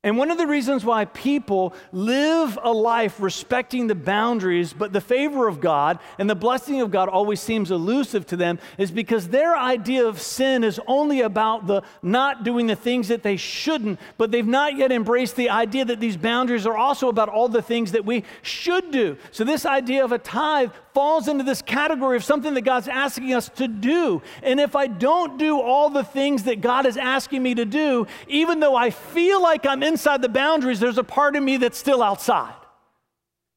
And 0.05 0.17
one 0.17 0.31
of 0.31 0.39
the 0.39 0.47
reasons 0.47 0.85
why 0.85 1.07
people 1.07 1.75
live 1.91 2.57
a 2.63 2.71
life 2.71 3.19
respecting 3.19 3.89
the 3.89 3.97
boundaries, 3.97 4.73
but 4.73 4.93
the 4.93 5.01
favor 5.01 5.49
of 5.49 5.61
God 5.61 5.99
and 6.19 6.31
the 6.31 6.37
blessing 6.37 6.81
of 6.81 6.93
God 6.93 7.09
always 7.09 7.41
seems 7.41 7.73
elusive 7.73 8.25
to 8.27 8.37
them, 8.37 8.61
is 8.79 8.93
because 8.93 9.29
their 9.29 9.57
idea 9.57 10.07
of 10.07 10.21
sin 10.21 10.63
is 10.63 10.81
only 10.87 11.23
about 11.23 11.67
the 11.67 11.83
not 12.03 12.45
doing 12.45 12.69
the 12.69 12.77
things 12.77 13.09
that 13.09 13.25
they 13.25 13.37
shouldn't, 13.37 13.99
but 14.17 14.31
they've 14.31 14.47
not 14.47 14.77
yet 14.77 14.93
embraced 14.93 15.35
the 15.35 15.51
idea 15.51 15.85
that 15.85 15.99
these 15.99 16.17
boundaries 16.17 16.67
are 16.67 16.77
also 16.77 17.09
about 17.09 17.29
all 17.29 17.49
the 17.49 17.61
things 17.61 17.91
that 17.91 18.05
we 18.05 18.23
should 18.43 18.93
do. 18.93 19.17
So, 19.33 19.43
this 19.43 19.67
idea 19.67 20.05
of 20.05 20.13
a 20.13 20.19
tithe 20.19 20.71
falls 20.97 21.29
into 21.29 21.45
this 21.45 21.61
category 21.61 22.17
of 22.17 22.25
something 22.25 22.55
that 22.55 22.63
God's 22.63 22.89
asking 22.89 23.35
us 23.35 23.51
to 23.57 23.69
do. 23.69 24.23
And 24.43 24.59
if 24.59 24.75
I 24.75 24.87
don't 24.87 25.37
do 25.37 25.61
all 25.61 25.91
the 25.91 26.03
things 26.03 26.45
that 26.45 26.63
God 26.63 26.87
is 26.87 26.97
asking 26.97 27.43
me 27.43 27.55
to 27.55 27.67
do, 27.67 28.07
even 28.29 28.61
though 28.61 28.75
I 28.75 28.89
feel 28.89 29.43
like 29.43 29.67
I'm 29.67 29.83
inside 29.83 30.23
the 30.23 30.31
boundaries, 30.31 30.81
there's 30.81 30.97
a 30.97 31.05
part 31.05 31.37
of 31.37 31.43
me 31.43 31.59
that's 31.59 31.77
still 31.77 32.03
outside. 32.03 32.55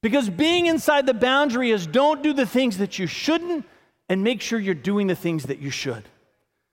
Because 0.03 0.29
being 0.29 0.65
inside 0.65 1.05
the 1.05 1.13
boundary 1.13 1.71
is 1.71 1.87
don't 1.87 2.21
do 2.21 2.33
the 2.33 2.45
things 2.45 2.77
that 2.79 2.99
you 2.99 3.07
shouldn't 3.07 3.63
and 4.09 4.21
make 4.21 4.41
sure 4.41 4.59
you're 4.59 4.75
doing 4.75 5.07
the 5.07 5.15
things 5.15 5.43
that 5.43 5.59
you 5.59 5.69
should. 5.69 6.03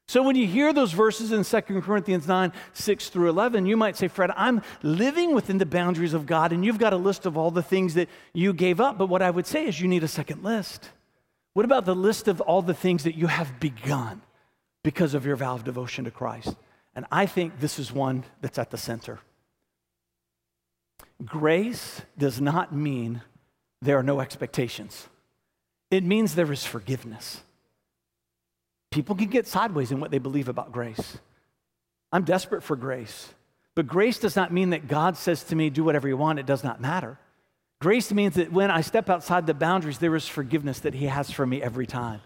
So 0.08 0.22
when 0.22 0.36
you 0.36 0.46
hear 0.46 0.72
those 0.72 0.92
verses 0.92 1.32
in 1.32 1.42
2 1.42 1.80
Corinthians 1.80 2.28
9, 2.28 2.52
6 2.74 3.08
through 3.08 3.28
11, 3.28 3.66
you 3.66 3.76
might 3.76 3.96
say, 3.96 4.06
Fred, 4.06 4.30
I'm 4.36 4.62
living 4.82 5.34
within 5.34 5.58
the 5.58 5.66
boundaries 5.66 6.14
of 6.14 6.26
God, 6.26 6.52
and 6.52 6.64
you've 6.64 6.78
got 6.78 6.92
a 6.92 6.96
list 6.96 7.26
of 7.26 7.36
all 7.36 7.50
the 7.50 7.62
things 7.62 7.94
that 7.94 8.08
you 8.32 8.52
gave 8.52 8.80
up. 8.80 8.98
But 8.98 9.08
what 9.08 9.20
I 9.20 9.30
would 9.30 9.46
say 9.46 9.66
is 9.66 9.80
you 9.80 9.88
need 9.88 10.04
a 10.04 10.08
second 10.08 10.44
list. 10.44 10.90
What 11.54 11.64
about 11.64 11.86
the 11.86 11.96
list 11.96 12.28
of 12.28 12.40
all 12.40 12.62
the 12.62 12.74
things 12.74 13.02
that 13.02 13.16
you 13.16 13.26
have 13.26 13.58
begun 13.58 14.22
because 14.84 15.14
of 15.14 15.26
your 15.26 15.36
vow 15.36 15.54
of 15.54 15.64
devotion 15.64 16.04
to 16.04 16.12
Christ? 16.12 16.54
And 16.94 17.04
I 17.10 17.26
think 17.26 17.58
this 17.58 17.78
is 17.78 17.90
one 17.90 18.24
that's 18.40 18.58
at 18.58 18.70
the 18.70 18.78
center. 18.78 19.18
Grace 21.24 22.02
does 22.16 22.40
not 22.40 22.72
mean 22.72 23.22
there 23.82 23.98
are 23.98 24.04
no 24.04 24.20
expectations, 24.20 25.08
it 25.90 26.04
means 26.04 26.34
there 26.34 26.52
is 26.52 26.64
forgiveness. 26.64 27.40
People 28.96 29.14
can 29.14 29.28
get 29.28 29.46
sideways 29.46 29.92
in 29.92 30.00
what 30.00 30.10
they 30.10 30.16
believe 30.16 30.48
about 30.48 30.72
grace. 30.72 31.18
I'm 32.10 32.24
desperate 32.24 32.62
for 32.62 32.76
grace. 32.76 33.28
But 33.74 33.86
grace 33.86 34.18
does 34.18 34.36
not 34.36 34.54
mean 34.54 34.70
that 34.70 34.88
God 34.88 35.18
says 35.18 35.44
to 35.44 35.54
me, 35.54 35.68
do 35.68 35.84
whatever 35.84 36.08
you 36.08 36.16
want, 36.16 36.38
it 36.38 36.46
does 36.46 36.64
not 36.64 36.80
matter. 36.80 37.18
Grace 37.78 38.10
means 38.10 38.36
that 38.36 38.50
when 38.50 38.70
I 38.70 38.80
step 38.80 39.10
outside 39.10 39.46
the 39.46 39.52
boundaries, 39.52 39.98
there 39.98 40.16
is 40.16 40.26
forgiveness 40.26 40.80
that 40.80 40.94
He 40.94 41.04
has 41.08 41.30
for 41.30 41.46
me 41.46 41.60
every 41.60 41.86
time. 41.86 42.22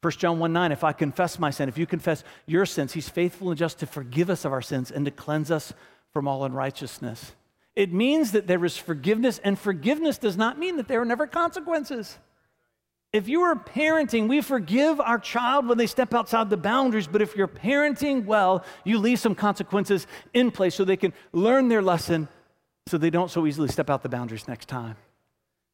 1 0.00 0.10
John 0.14 0.40
1 0.40 0.52
9, 0.52 0.72
if 0.72 0.82
I 0.82 0.92
confess 0.92 1.38
my 1.38 1.50
sin, 1.50 1.68
if 1.68 1.78
you 1.78 1.86
confess 1.86 2.24
your 2.46 2.66
sins, 2.66 2.94
He's 2.94 3.08
faithful 3.08 3.50
and 3.50 3.56
just 3.56 3.78
to 3.78 3.86
forgive 3.86 4.28
us 4.28 4.44
of 4.44 4.52
our 4.52 4.60
sins 4.60 4.90
and 4.90 5.04
to 5.04 5.12
cleanse 5.12 5.52
us 5.52 5.72
from 6.12 6.26
all 6.26 6.44
unrighteousness. 6.44 7.30
It 7.76 7.92
means 7.92 8.32
that 8.32 8.48
there 8.48 8.64
is 8.64 8.76
forgiveness, 8.76 9.38
and 9.44 9.56
forgiveness 9.56 10.18
does 10.18 10.36
not 10.36 10.58
mean 10.58 10.78
that 10.78 10.88
there 10.88 11.00
are 11.00 11.04
never 11.04 11.28
consequences. 11.28 12.18
If 13.12 13.26
you 13.26 13.40
are 13.40 13.56
parenting, 13.56 14.28
we 14.28 14.42
forgive 14.42 15.00
our 15.00 15.18
child 15.18 15.66
when 15.66 15.78
they 15.78 15.86
step 15.86 16.12
outside 16.12 16.50
the 16.50 16.58
boundaries, 16.58 17.06
but 17.06 17.22
if 17.22 17.34
you're 17.36 17.48
parenting 17.48 18.26
well, 18.26 18.64
you 18.84 18.98
leave 18.98 19.18
some 19.18 19.34
consequences 19.34 20.06
in 20.34 20.50
place 20.50 20.74
so 20.74 20.84
they 20.84 20.96
can 20.98 21.14
learn 21.32 21.68
their 21.68 21.80
lesson 21.80 22.28
so 22.86 22.98
they 22.98 23.10
don't 23.10 23.30
so 23.30 23.46
easily 23.46 23.68
step 23.68 23.88
out 23.88 24.02
the 24.02 24.08
boundaries 24.10 24.46
next 24.46 24.68
time. 24.68 24.96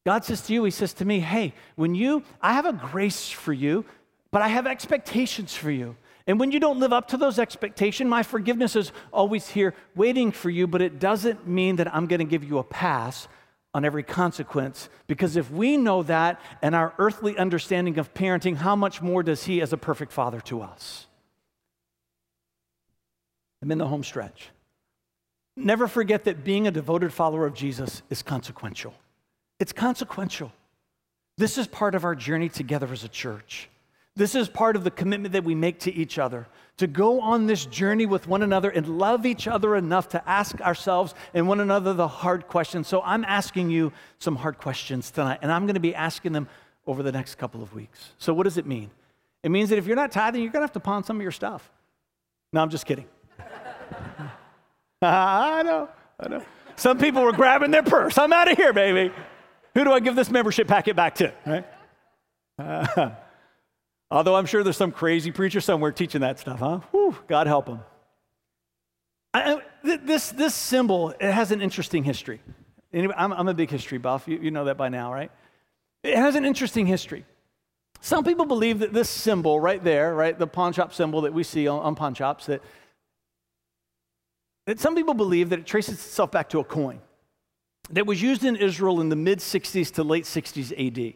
God 0.06 0.24
says 0.24 0.42
to 0.42 0.52
you, 0.52 0.64
He 0.64 0.70
says 0.70 0.92
to 0.94 1.04
me, 1.04 1.20
hey, 1.20 1.54
when 1.74 1.94
you, 1.94 2.22
I 2.40 2.52
have 2.52 2.66
a 2.66 2.72
grace 2.72 3.30
for 3.30 3.52
you, 3.52 3.84
but 4.30 4.42
I 4.42 4.48
have 4.48 4.66
expectations 4.66 5.54
for 5.54 5.70
you. 5.70 5.96
And 6.26 6.38
when 6.38 6.52
you 6.52 6.60
don't 6.60 6.78
live 6.78 6.92
up 6.92 7.08
to 7.08 7.16
those 7.16 7.38
expectations, 7.38 8.08
my 8.08 8.22
forgiveness 8.22 8.76
is 8.76 8.92
always 9.12 9.48
here 9.48 9.74
waiting 9.94 10.30
for 10.30 10.50
you, 10.50 10.66
but 10.66 10.82
it 10.82 10.98
doesn't 10.98 11.46
mean 11.46 11.76
that 11.76 11.94
I'm 11.94 12.06
going 12.06 12.20
to 12.20 12.24
give 12.24 12.44
you 12.44 12.58
a 12.58 12.64
pass 12.64 13.28
on 13.74 13.84
every 13.84 14.04
consequence. 14.04 14.88
Because 15.06 15.36
if 15.36 15.50
we 15.50 15.76
know 15.76 16.02
that 16.04 16.40
and 16.62 16.74
our 16.74 16.94
earthly 16.98 17.36
understanding 17.36 17.98
of 17.98 18.14
parenting, 18.14 18.56
how 18.56 18.76
much 18.76 19.02
more 19.02 19.22
does 19.22 19.44
He 19.44 19.60
as 19.60 19.72
a 19.72 19.76
perfect 19.76 20.12
father 20.12 20.40
to 20.42 20.62
us? 20.62 21.06
I'm 23.60 23.72
in 23.72 23.78
the 23.78 23.88
home 23.88 24.04
stretch. 24.04 24.50
Never 25.56 25.88
forget 25.88 26.24
that 26.24 26.44
being 26.44 26.66
a 26.66 26.70
devoted 26.70 27.12
follower 27.12 27.46
of 27.46 27.54
Jesus 27.54 28.02
is 28.10 28.22
consequential. 28.22 28.94
It's 29.58 29.72
consequential. 29.72 30.52
This 31.36 31.58
is 31.58 31.66
part 31.66 31.94
of 31.94 32.04
our 32.04 32.14
journey 32.14 32.48
together 32.48 32.88
as 32.92 33.04
a 33.04 33.08
church. 33.08 33.68
This 34.16 34.36
is 34.36 34.48
part 34.48 34.76
of 34.76 34.84
the 34.84 34.92
commitment 34.92 35.32
that 35.32 35.42
we 35.42 35.56
make 35.56 35.80
to 35.80 35.92
each 35.92 36.18
other 36.18 36.46
to 36.76 36.86
go 36.86 37.20
on 37.20 37.46
this 37.46 37.66
journey 37.66 38.06
with 38.06 38.28
one 38.28 38.42
another 38.42 38.70
and 38.70 38.98
love 38.98 39.26
each 39.26 39.48
other 39.48 39.74
enough 39.74 40.08
to 40.10 40.28
ask 40.28 40.60
ourselves 40.60 41.14
and 41.34 41.48
one 41.48 41.58
another 41.58 41.92
the 41.94 42.06
hard 42.06 42.46
questions. 42.46 42.86
So 42.86 43.02
I'm 43.02 43.24
asking 43.24 43.70
you 43.70 43.92
some 44.18 44.36
hard 44.36 44.58
questions 44.58 45.10
tonight, 45.10 45.40
and 45.42 45.50
I'm 45.50 45.66
going 45.66 45.74
to 45.74 45.80
be 45.80 45.94
asking 45.94 46.32
them 46.32 46.48
over 46.86 47.02
the 47.02 47.10
next 47.10 47.36
couple 47.36 47.62
of 47.62 47.74
weeks. 47.74 48.10
So, 48.18 48.32
what 48.32 48.44
does 48.44 48.56
it 48.56 48.66
mean? 48.66 48.90
It 49.42 49.50
means 49.50 49.70
that 49.70 49.78
if 49.78 49.86
you're 49.86 49.96
not 49.96 50.12
tithing, 50.12 50.42
you're 50.42 50.52
going 50.52 50.60
to 50.60 50.66
have 50.66 50.72
to 50.72 50.80
pawn 50.80 51.02
some 51.02 51.16
of 51.16 51.22
your 51.22 51.32
stuff. 51.32 51.68
No, 52.52 52.60
I'm 52.60 52.70
just 52.70 52.86
kidding. 52.86 53.06
I 55.02 55.62
know, 55.62 55.88
I 56.20 56.28
know. 56.28 56.44
Some 56.76 56.98
people 56.98 57.22
were 57.22 57.32
grabbing 57.32 57.70
their 57.70 57.82
purse. 57.82 58.16
I'm 58.18 58.32
out 58.32 58.50
of 58.50 58.56
here, 58.56 58.72
baby. 58.72 59.12
Who 59.74 59.84
do 59.84 59.92
I 59.92 60.00
give 60.00 60.14
this 60.14 60.30
membership 60.30 60.68
packet 60.68 60.94
back 60.94 61.16
to? 61.16 61.32
Right? 61.46 61.66
Uh, 62.58 63.10
although 64.10 64.36
I'm 64.36 64.46
sure 64.46 64.62
there's 64.62 64.76
some 64.76 64.92
crazy 64.92 65.30
preacher 65.30 65.60
somewhere 65.60 65.92
teaching 65.92 66.20
that 66.20 66.38
stuff, 66.38 66.60
huh? 66.60 66.80
Whew, 66.90 67.16
God 67.26 67.46
help 67.46 67.68
him. 67.68 67.80
I, 69.32 69.60
this, 69.82 70.30
this 70.30 70.54
symbol, 70.54 71.10
it 71.10 71.32
has 71.32 71.50
an 71.50 71.60
interesting 71.60 72.04
history. 72.04 72.40
Anyway, 72.92 73.14
I'm, 73.16 73.32
I'm, 73.32 73.48
a 73.48 73.54
big 73.54 73.70
history 73.70 73.98
buff. 73.98 74.28
You, 74.28 74.38
you 74.38 74.50
know 74.52 74.66
that 74.66 74.76
by 74.76 74.88
now, 74.88 75.12
right? 75.12 75.30
It 76.04 76.16
has 76.16 76.36
an 76.36 76.44
interesting 76.44 76.86
history. 76.86 77.24
Some 78.00 78.22
people 78.22 78.44
believe 78.44 78.78
that 78.80 78.92
this 78.92 79.08
symbol 79.08 79.58
right 79.58 79.82
there, 79.82 80.14
right, 80.14 80.38
the 80.38 80.46
pawn 80.46 80.72
shop 80.72 80.94
symbol 80.94 81.22
that 81.22 81.32
we 81.32 81.42
see 81.42 81.66
on, 81.66 81.80
on 81.80 81.94
pawn 81.96 82.14
shops, 82.14 82.46
that, 82.46 82.62
that 84.66 84.78
some 84.78 84.94
people 84.94 85.14
believe 85.14 85.50
that 85.50 85.58
it 85.58 85.66
traces 85.66 85.94
itself 85.94 86.30
back 86.30 86.50
to 86.50 86.60
a 86.60 86.64
coin 86.64 87.00
that 87.90 88.06
was 88.06 88.22
used 88.22 88.44
in 88.44 88.56
Israel 88.56 89.00
in 89.00 89.08
the 89.08 89.16
mid 89.16 89.40
60s 89.40 89.92
to 89.94 90.04
late 90.04 90.24
60s 90.24 90.72
AD. 90.72 91.14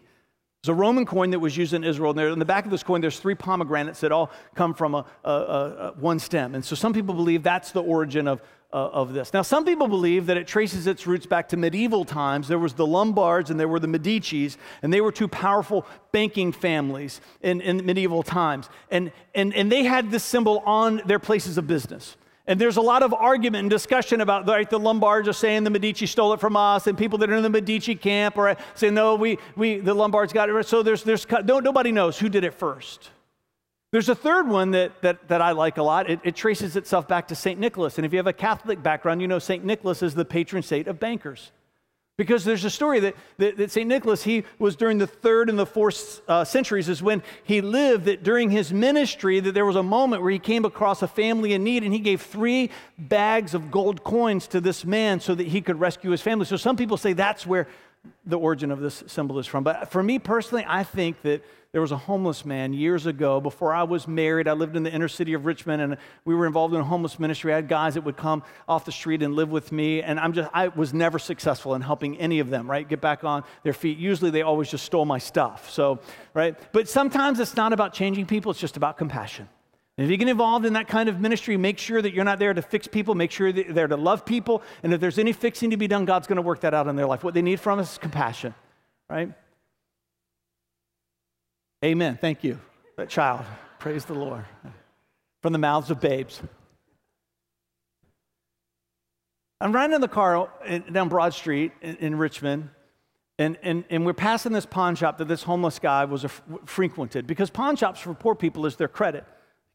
It's 0.61 0.69
a 0.69 0.75
Roman 0.75 1.07
coin 1.07 1.31
that 1.31 1.39
was 1.39 1.57
used 1.57 1.73
in 1.73 1.85
Israel. 1.85 2.11
And 2.11 2.33
in 2.33 2.39
the 2.41 2.45
back 2.45 2.65
of 2.65 2.73
this 2.73 2.83
coin, 2.83 3.01
there's 3.01 3.21
three 3.21 3.37
pomegranates 3.37 4.01
that 4.01 4.11
all 4.11 4.33
come 4.57 4.75
from 4.75 4.95
a, 4.95 5.07
a, 5.25 5.31
a, 5.31 5.95
one 5.99 6.19
stem. 6.19 6.57
And 6.57 6.65
so 6.65 6.75
some 6.75 6.93
people 6.93 7.15
believe 7.15 7.45
that's 7.45 7.71
the 7.71 7.83
origin 7.83 8.27
of, 8.27 8.43
uh, 8.73 8.77
of 8.77 9.13
this. 9.13 9.33
Now, 9.33 9.43
some 9.43 9.65
people 9.65 9.87
believe 9.87 10.27
that 10.27 10.37
it 10.37 10.49
traces 10.49 10.89
its 10.89 11.07
roots 11.07 11.27
back 11.27 11.49
to 11.51 11.57
medieval 11.57 12.05
times. 12.05 12.49
There 12.49 12.59
was 12.59 12.75
the 12.75 12.87
Lombards 12.87 13.51
and 13.51 13.61
there 13.61 13.69
were 13.69 13.79
the 13.79 13.87
Medicis, 13.87 14.57
and 14.83 14.93
they 14.93 15.01
were 15.01 15.13
two 15.13 15.29
powerful 15.29 15.87
banking 16.11 16.51
families 16.51 17.21
in, 17.41 17.61
in 17.61 17.87
medieval 17.87 18.25
times. 18.25 18.69
And, 18.91 19.13
and, 19.37 19.55
and 19.55 19.71
they 19.71 19.85
had 19.85 20.11
this 20.11 20.25
symbol 20.25 20.65
on 20.67 21.03
their 21.07 21.21
places 21.21 21.57
of 21.57 21.69
business. 21.69 22.17
And 22.49 22.59
there's 22.59 22.79
a 22.79 22.83
lot 22.83 23.03
of 23.03 23.13
argument 23.13 23.61
and 23.61 23.71
discussion 23.71 24.23
about 24.23 24.49
right, 24.49 24.69
the 24.69 24.79
Lombards 24.79 25.29
are 25.29 25.35
saying 25.35 25.65
the 25.65 25.71
Medici 25.71 26.07
stole 26.07 26.33
it 26.33 26.41
from 26.41 26.57
us, 26.57 26.87
and 26.87 26.97
people 26.97 27.19
that 27.19 27.29
are 27.29 27.37
in 27.37 27.43
the 27.43 27.51
Medici 27.51 27.95
camp 27.95 28.39
are 28.39 28.57
saying, 28.75 28.95
no, 28.95 29.17
we, 29.17 29.39
we, 29.55 29.81
the 29.81 29.93
Lombards 29.93 30.33
got 30.33 30.49
it. 30.49 30.67
So 30.67 30.83
there's, 30.83 31.05
there's, 31.05 31.27
no, 31.45 31.61
nobody 31.61 31.93
knows 31.93 32.19
who 32.19 32.31
did 32.31 32.45
it 32.45 32.55
first. 32.55 33.11
There's 33.93 34.09
a 34.09 34.15
third 34.15 34.49
one 34.49 34.71
that, 34.71 35.03
that, 35.03 35.29
that 35.29 35.43
I 35.43 35.53
like 35.53 35.77
a 35.77 35.83
lot. 35.83 36.09
It, 36.09 36.21
it 36.25 36.37
traces 36.37 36.75
itself 36.75 37.07
back 37.07 37.29
to 37.29 37.35
St. 37.35 37.61
Nicholas. 37.61 37.99
And 37.99 38.07
if 38.07 38.15
you 38.15 38.19
have 38.19 38.27
a 38.27 38.33
Catholic 38.33 38.83
background, 38.83 39.21
you 39.21 39.29
know 39.29 39.39
St. 39.39 39.63
Nicholas 39.63 40.03
is 40.03 40.15
the 40.15 40.25
patron 40.25 40.63
saint 40.63 40.89
of 40.89 40.99
bankers. 40.99 41.53
Because 42.19 42.45
there's 42.45 42.65
a 42.65 42.71
story 42.71 42.99
that, 42.99 43.15
that, 43.37 43.57
that 43.59 43.71
St. 43.71 43.89
Nicholas, 43.89 44.25
he 44.25 44.43
was 44.59 44.75
during 44.75 44.99
the 44.99 45.07
third 45.07 45.49
and 45.49 45.57
the 45.57 45.65
fourth 45.65 46.21
uh, 46.27 46.45
centuries, 46.45 46.89
is 46.89 47.01
when 47.01 47.23
he 47.45 47.61
lived, 47.61 48.07
that 48.07 48.25
during 48.25 48.51
his 48.51 48.73
ministry, 48.73 49.39
that 49.39 49.53
there 49.53 49.65
was 49.65 49.77
a 49.77 49.85
moment 49.85 50.23
where 50.23 50.33
he 50.33 50.41
came 50.41 50.65
across 50.65 51.01
a 51.01 51.07
family 51.07 51.53
in 51.53 51.63
need 51.63 51.85
and 51.85 51.95
he 51.95 52.01
gave 52.01 52.21
three 52.21 52.71
bags 52.99 53.55
of 53.55 53.71
gold 53.71 54.03
coins 54.03 54.49
to 54.49 54.61
this 54.61 54.85
man 54.85 55.21
so 55.21 55.33
that 55.33 55.47
he 55.47 55.61
could 55.61 55.79
rescue 55.79 56.11
his 56.11 56.21
family. 56.21 56.45
So 56.45 56.57
some 56.57 56.77
people 56.77 56.97
say 56.97 57.13
that's 57.13 57.47
where 57.47 57.69
the 58.27 58.37
origin 58.37 58.73
of 58.73 58.81
this 58.81 59.05
symbol 59.07 59.39
is 59.39 59.47
from. 59.47 59.63
But 59.63 59.93
for 59.93 60.03
me 60.03 60.19
personally, 60.19 60.65
I 60.67 60.83
think 60.83 61.23
that 61.23 61.45
there 61.73 61.83
was 61.83 61.93
a 61.93 61.99
homeless 61.99 62.47
man 62.47 62.73
years 62.73 63.05
ago 63.05 63.43
before 63.43 63.75
I 63.75 63.83
was 63.83 64.09
married. 64.09 64.49
I 64.49 64.55
lived 64.55 64.75
in 64.75 64.85
the 64.85 64.93
inner 64.93 65.09
city 65.09 65.35
of 65.35 65.45
Richmond 65.45 65.83
and 65.83 65.97
we 66.25 66.35
were 66.35 66.47
involved 66.47 66.73
in 66.73 66.81
a 66.81 66.85
homeless 66.85 67.19
ministry. 67.19 67.53
I 67.53 67.57
had 67.57 67.69
guys 67.69 67.95
that 67.95 68.05
would 68.05 68.17
come 68.17 68.43
off 68.67 68.87
the 68.87 68.93
street 68.93 69.23
and 69.23 69.35
live 69.35 69.51
with 69.51 69.71
me. 69.71 70.01
And 70.03 70.19
I'm 70.19 70.33
just, 70.33 70.49
I 70.55 70.69
was 70.69 70.95
never 70.95 71.19
successful 71.19 71.75
in 71.75 71.83
helping 71.83 72.17
any 72.19 72.39
of 72.39 72.49
them, 72.49 72.71
right? 72.71 72.89
Get 72.89 73.03
back 73.03 73.23
on 73.23 73.45
their 73.65 73.75
feet. 73.75 73.99
Usually 73.99 74.31
they 74.31 74.41
always 74.41 74.71
just 74.71 74.87
stole 74.87 75.05
my 75.05 75.19
stuff. 75.19 75.71
So, 75.71 75.99
right? 76.33 76.57
But 76.73 76.89
sometimes 76.89 77.39
it's 77.39 77.55
not 77.55 77.75
about 77.75 77.93
changing 77.93 78.25
people, 78.25 78.51
it's 78.51 78.61
just 78.61 78.79
about 78.79 78.97
compassion. 78.97 79.47
And 79.99 80.07
if 80.07 80.11
you 80.11 80.17
get 80.17 80.29
involved 80.29 80.65
in 80.65 80.73
that 80.73 80.89
kind 80.89 81.11
of 81.11 81.21
ministry, 81.21 81.59
make 81.59 81.77
sure 81.77 82.01
that 82.01 82.15
you're 82.15 82.25
not 82.25 82.39
there 82.39 82.55
to 82.55 82.63
fix 82.63 82.87
people, 82.87 83.15
make 83.15 83.33
sure 83.33 83.53
that 83.53 83.67
you're 83.67 83.75
there 83.75 83.89
to 83.89 83.97
love 83.97 84.25
people. 84.25 84.63
And 84.83 84.95
if 84.95 85.01
there's 85.01 85.19
any 85.19 85.33
fixing 85.33 85.71
to 85.71 85.77
be 85.77 85.89
done, 85.89 86.07
God's 86.07 86.29
going 86.29 86.37
to 86.37 86.43
work 86.43 86.61
that 86.61 86.73
out 86.73 86.87
in 86.87 86.97
their 86.97 87.07
life. 87.07 87.25
What 87.25 87.35
they 87.35 87.43
need 87.43 87.61
from 87.61 87.79
us 87.79 87.93
is 87.93 87.99
compassion, 87.99 88.55
right? 89.11 89.33
Amen. 91.85 92.19
Thank 92.21 92.43
you. 92.43 92.59
That 92.97 93.09
child. 93.09 93.45
Praise 93.79 94.05
the 94.05 94.15
Lord. 94.15 94.45
From 95.43 95.53
the 95.53 95.59
mouths 95.59 95.91
of 95.91 96.01
babes. 96.01 96.41
I'm 99.61 99.73
riding 99.73 99.95
in 99.95 100.01
the 100.01 100.09
car 100.09 100.51
down 100.93 101.09
Broad 101.09 101.35
Street 101.35 101.73
in, 101.81 102.17
Richmond, 102.17 102.71
and, 103.39 103.59
and, 103.63 103.85
and 103.91 104.07
we're 104.07 104.13
passing 104.13 104.53
this 104.53 104.67
pawn 104.67 104.95
shop 104.95 105.19
that 105.19 105.27
this 105.27 105.43
homeless 105.43 105.79
guy 105.79 106.05
was 106.05 106.25
frequented 106.65 107.27
because 107.27 107.51
pawn 107.51 107.75
shops 107.75 108.01
for 108.01 108.15
poor 108.15 108.35
people 108.35 108.67
is 108.67 108.77
their 108.77 108.89
credit. 108.89 109.25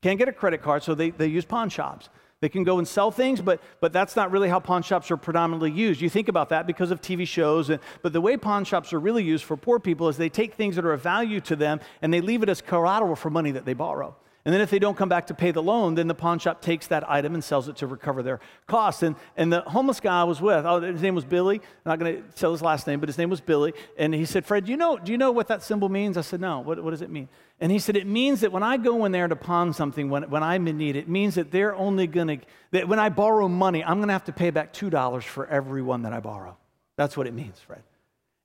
Can't 0.01 0.17
get 0.17 0.27
a 0.27 0.33
credit 0.33 0.61
card, 0.61 0.83
so 0.83 0.95
they, 0.95 1.11
they 1.11 1.27
use 1.27 1.45
pawn 1.45 1.69
shops. 1.69 2.09
They 2.43 2.49
can 2.49 2.65
go 2.65 2.77
and 2.77 2.85
sell 2.85 3.09
things, 3.09 3.39
but, 3.39 3.61
but 3.79 3.93
that's 3.93 4.17
not 4.17 4.29
really 4.29 4.49
how 4.49 4.59
pawn 4.59 4.83
shops 4.83 5.09
are 5.11 5.15
predominantly 5.15 5.71
used. 5.71 6.01
You 6.01 6.09
think 6.09 6.27
about 6.27 6.49
that 6.49 6.67
because 6.67 6.91
of 6.91 6.99
TV 6.99 7.25
shows, 7.25 7.69
and, 7.69 7.79
but 8.01 8.11
the 8.11 8.19
way 8.19 8.35
pawn 8.35 8.65
shops 8.65 8.91
are 8.91 8.99
really 8.99 9.23
used 9.23 9.45
for 9.45 9.55
poor 9.55 9.79
people 9.79 10.09
is 10.09 10.17
they 10.17 10.27
take 10.27 10.55
things 10.55 10.75
that 10.75 10.83
are 10.83 10.91
of 10.91 10.99
value 10.99 11.39
to 11.39 11.55
them 11.55 11.79
and 12.01 12.13
they 12.13 12.19
leave 12.19 12.43
it 12.43 12.49
as 12.49 12.59
collateral 12.59 13.15
for 13.15 13.29
money 13.29 13.51
that 13.51 13.63
they 13.63 13.73
borrow. 13.73 14.13
And 14.45 14.53
then 14.53 14.59
if 14.59 14.69
they 14.69 14.79
don't 14.79 14.97
come 14.97 15.07
back 15.07 15.27
to 15.27 15.33
pay 15.33 15.51
the 15.51 15.63
loan, 15.63 15.95
then 15.95 16.07
the 16.07 16.15
pawn 16.15 16.37
shop 16.37 16.61
takes 16.61 16.87
that 16.87 17.09
item 17.09 17.33
and 17.33 17.41
sells 17.41 17.69
it 17.69 17.77
to 17.77 17.87
recover 17.87 18.21
their 18.21 18.41
costs. 18.67 19.01
And, 19.01 19.15
and 19.37 19.53
the 19.53 19.61
homeless 19.61 20.01
guy 20.01 20.19
I 20.19 20.25
was 20.25 20.41
with, 20.41 20.65
oh, 20.65 20.81
his 20.81 21.01
name 21.01 21.15
was 21.15 21.23
Billy. 21.23 21.57
I'm 21.57 21.89
not 21.89 21.99
going 21.99 22.17
to 22.17 22.21
tell 22.35 22.51
his 22.51 22.61
last 22.61 22.85
name, 22.85 22.99
but 22.99 23.07
his 23.07 23.17
name 23.17 23.29
was 23.29 23.39
Billy. 23.39 23.73
And 23.97 24.13
he 24.13 24.25
said, 24.25 24.45
Fred, 24.45 24.65
do 24.65 24.71
you 24.71 24.77
know, 24.77 24.97
do 24.97 25.13
you 25.13 25.17
know 25.17 25.31
what 25.31 25.47
that 25.47 25.63
symbol 25.63 25.87
means? 25.87 26.17
I 26.17 26.21
said, 26.21 26.41
no. 26.41 26.59
What, 26.59 26.83
what 26.83 26.91
does 26.91 27.01
it 27.01 27.09
mean? 27.09 27.29
And 27.61 27.71
he 27.71 27.79
said, 27.79 27.95
it 27.95 28.05
means 28.05 28.41
that 28.41 28.51
when 28.51 28.63
I 28.63 28.75
go 28.75 29.05
in 29.05 29.13
there 29.13 29.29
to 29.29 29.35
pawn 29.37 29.71
something, 29.71 30.09
when, 30.09 30.23
when 30.23 30.43
I'm 30.43 30.67
in 30.67 30.77
need, 30.77 30.97
it 30.97 31.07
means 31.07 31.35
that 31.35 31.49
they're 31.49 31.75
only 31.75 32.05
going 32.05 32.27
to, 32.27 32.45
that 32.71 32.89
when 32.89 32.99
I 32.99 33.07
borrow 33.07 33.47
money, 33.47 33.81
I'm 33.81 33.99
going 33.99 34.09
to 34.09 34.13
have 34.13 34.25
to 34.25 34.33
pay 34.33 34.49
back 34.49 34.73
$2 34.73 35.23
for 35.23 35.47
every 35.47 35.81
one 35.81 36.01
that 36.01 36.11
I 36.11 36.19
borrow. 36.19 36.57
That's 36.97 37.15
what 37.15 37.27
it 37.27 37.33
means, 37.33 37.59
Fred. 37.59 37.83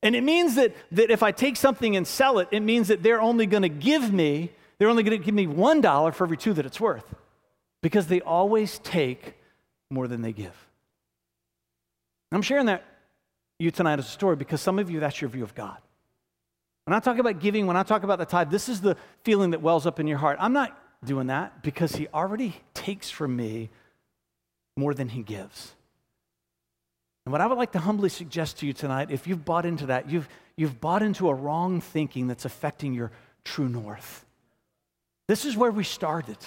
And 0.00 0.14
it 0.14 0.22
means 0.22 0.54
that, 0.54 0.76
that 0.92 1.10
if 1.10 1.24
I 1.24 1.32
take 1.32 1.56
something 1.56 1.96
and 1.96 2.06
sell 2.06 2.38
it, 2.38 2.46
it 2.52 2.60
means 2.60 2.86
that 2.86 3.02
they're 3.02 3.20
only 3.20 3.46
going 3.46 3.64
to 3.64 3.68
give 3.68 4.12
me 4.12 4.52
they're 4.78 4.88
only 4.88 5.02
going 5.02 5.18
to 5.18 5.24
give 5.24 5.34
me 5.34 5.46
$1 5.46 6.14
for 6.14 6.24
every 6.24 6.36
two 6.36 6.54
that 6.54 6.66
it's 6.66 6.80
worth 6.80 7.14
because 7.82 8.06
they 8.06 8.20
always 8.20 8.78
take 8.80 9.34
more 9.90 10.08
than 10.08 10.22
they 10.22 10.32
give. 10.32 10.54
I'm 12.30 12.42
sharing 12.42 12.66
that 12.66 12.84
you 13.58 13.70
tonight 13.70 13.98
as 13.98 14.06
a 14.06 14.10
story 14.10 14.36
because 14.36 14.60
some 14.60 14.78
of 14.78 14.90
you, 14.90 15.00
that's 15.00 15.20
your 15.20 15.30
view 15.30 15.42
of 15.42 15.54
God. 15.54 15.78
When 16.84 16.94
I 16.94 17.00
talk 17.00 17.18
about 17.18 17.40
giving, 17.40 17.66
when 17.66 17.76
I 17.76 17.82
talk 17.82 18.02
about 18.02 18.18
the 18.18 18.24
tithe, 18.24 18.50
this 18.50 18.68
is 18.68 18.80
the 18.80 18.96
feeling 19.22 19.50
that 19.50 19.60
wells 19.60 19.86
up 19.86 20.00
in 20.00 20.06
your 20.06 20.18
heart. 20.18 20.38
I'm 20.40 20.52
not 20.52 20.78
doing 21.04 21.26
that 21.26 21.62
because 21.62 21.96
He 21.96 22.08
already 22.08 22.56
takes 22.74 23.10
from 23.10 23.36
me 23.36 23.70
more 24.76 24.94
than 24.94 25.08
He 25.08 25.22
gives. 25.22 25.74
And 27.26 27.32
what 27.32 27.40
I 27.40 27.46
would 27.46 27.58
like 27.58 27.72
to 27.72 27.78
humbly 27.78 28.08
suggest 28.08 28.58
to 28.60 28.66
you 28.66 28.72
tonight, 28.72 29.10
if 29.10 29.26
you've 29.26 29.44
bought 29.44 29.66
into 29.66 29.86
that, 29.86 30.08
you've, 30.08 30.28
you've 30.56 30.80
bought 30.80 31.02
into 31.02 31.28
a 31.28 31.34
wrong 31.34 31.80
thinking 31.80 32.26
that's 32.26 32.46
affecting 32.46 32.94
your 32.94 33.10
true 33.44 33.68
north. 33.68 34.24
This 35.28 35.44
is 35.44 35.56
where 35.56 35.70
we 35.70 35.84
started. 35.84 36.38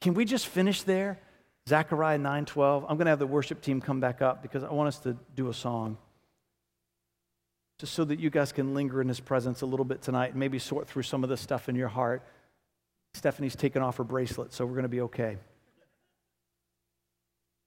Can 0.00 0.14
we 0.14 0.24
just 0.24 0.46
finish 0.46 0.82
there? 0.82 1.20
Zechariah 1.68 2.18
9:12. 2.18 2.82
I'm 2.88 2.96
going 2.96 3.04
to 3.04 3.10
have 3.10 3.18
the 3.18 3.26
worship 3.26 3.60
team 3.60 3.80
come 3.80 4.00
back 4.00 4.22
up 4.22 4.42
because 4.42 4.64
I 4.64 4.72
want 4.72 4.88
us 4.88 4.98
to 5.00 5.16
do 5.36 5.48
a 5.48 5.54
song. 5.54 5.98
Just 7.78 7.92
so 7.92 8.04
that 8.04 8.18
you 8.18 8.30
guys 8.30 8.52
can 8.52 8.74
linger 8.74 9.00
in 9.00 9.08
his 9.08 9.20
presence 9.20 9.60
a 9.60 9.66
little 9.66 9.84
bit 9.84 10.00
tonight 10.00 10.30
and 10.30 10.36
maybe 10.36 10.58
sort 10.58 10.88
through 10.88 11.02
some 11.02 11.22
of 11.22 11.30
the 11.30 11.36
stuff 11.36 11.68
in 11.68 11.74
your 11.74 11.88
heart. 11.88 12.22
Stephanie's 13.14 13.56
taken 13.56 13.82
off 13.82 13.98
her 13.98 14.04
bracelet, 14.04 14.52
so 14.52 14.64
we're 14.64 14.72
going 14.72 14.84
to 14.84 14.88
be 14.88 15.02
okay. 15.02 15.36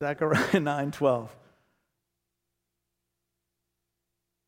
Zechariah 0.01 0.37
9:12. 0.53 1.29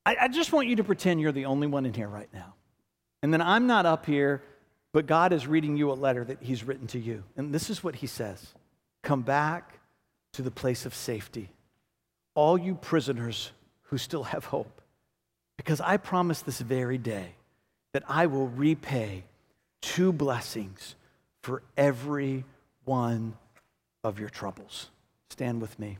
I, 0.05 0.15
I 0.21 0.27
just 0.27 0.51
want 0.51 0.67
you 0.67 0.77
to 0.77 0.83
pretend 0.83 1.21
you're 1.21 1.31
the 1.31 1.45
only 1.45 1.67
one 1.67 1.85
in 1.85 1.93
here 1.93 2.07
right 2.07 2.29
now. 2.33 2.55
And 3.21 3.31
then 3.31 3.41
I'm 3.41 3.67
not 3.67 3.85
up 3.85 4.07
here 4.07 4.41
But 4.91 5.05
God 5.05 5.33
is 5.33 5.47
reading 5.47 5.77
you 5.77 5.91
a 5.91 5.93
letter 5.93 6.23
that 6.23 6.41
He's 6.41 6.63
written 6.63 6.87
to 6.87 6.99
you. 6.99 7.23
And 7.37 7.53
this 7.53 7.69
is 7.69 7.83
what 7.83 7.95
He 7.95 8.07
says 8.07 8.53
Come 9.03 9.21
back 9.21 9.79
to 10.33 10.41
the 10.41 10.51
place 10.51 10.85
of 10.85 10.93
safety, 10.93 11.49
all 12.35 12.57
you 12.57 12.75
prisoners 12.75 13.51
who 13.83 13.97
still 13.97 14.23
have 14.23 14.45
hope, 14.45 14.81
because 15.57 15.81
I 15.81 15.97
promise 15.97 16.41
this 16.41 16.59
very 16.59 16.97
day 16.97 17.35
that 17.93 18.03
I 18.07 18.27
will 18.27 18.47
repay 18.47 19.23
two 19.81 20.13
blessings 20.13 20.95
for 21.41 21.63
every 21.75 22.45
one 22.85 23.35
of 24.03 24.19
your 24.19 24.29
troubles. 24.29 24.89
Stand 25.29 25.61
with 25.61 25.77
me. 25.79 25.97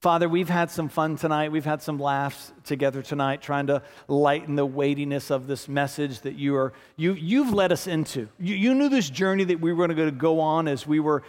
Father, 0.00 0.28
we've 0.28 0.48
had 0.48 0.70
some 0.70 0.88
fun 0.88 1.16
tonight. 1.16 1.50
We've 1.50 1.64
had 1.64 1.80
some 1.80 1.98
laughs 1.98 2.52
together 2.64 3.00
tonight, 3.00 3.40
trying 3.40 3.68
to 3.68 3.82
lighten 4.08 4.54
the 4.54 4.66
weightiness 4.66 5.30
of 5.30 5.46
this 5.46 5.68
message 5.68 6.20
that 6.20 6.34
you 6.34 6.54
are, 6.56 6.74
you, 6.96 7.14
you've 7.14 7.52
led 7.52 7.72
us 7.72 7.86
into. 7.86 8.28
You, 8.38 8.54
you 8.54 8.74
knew 8.74 8.90
this 8.90 9.08
journey 9.08 9.44
that 9.44 9.60
we 9.60 9.72
were 9.72 9.86
going 9.86 9.96
to 9.96 10.10
go 10.10 10.40
on 10.40 10.68
as 10.68 10.86
we 10.86 11.00
were 11.00 11.22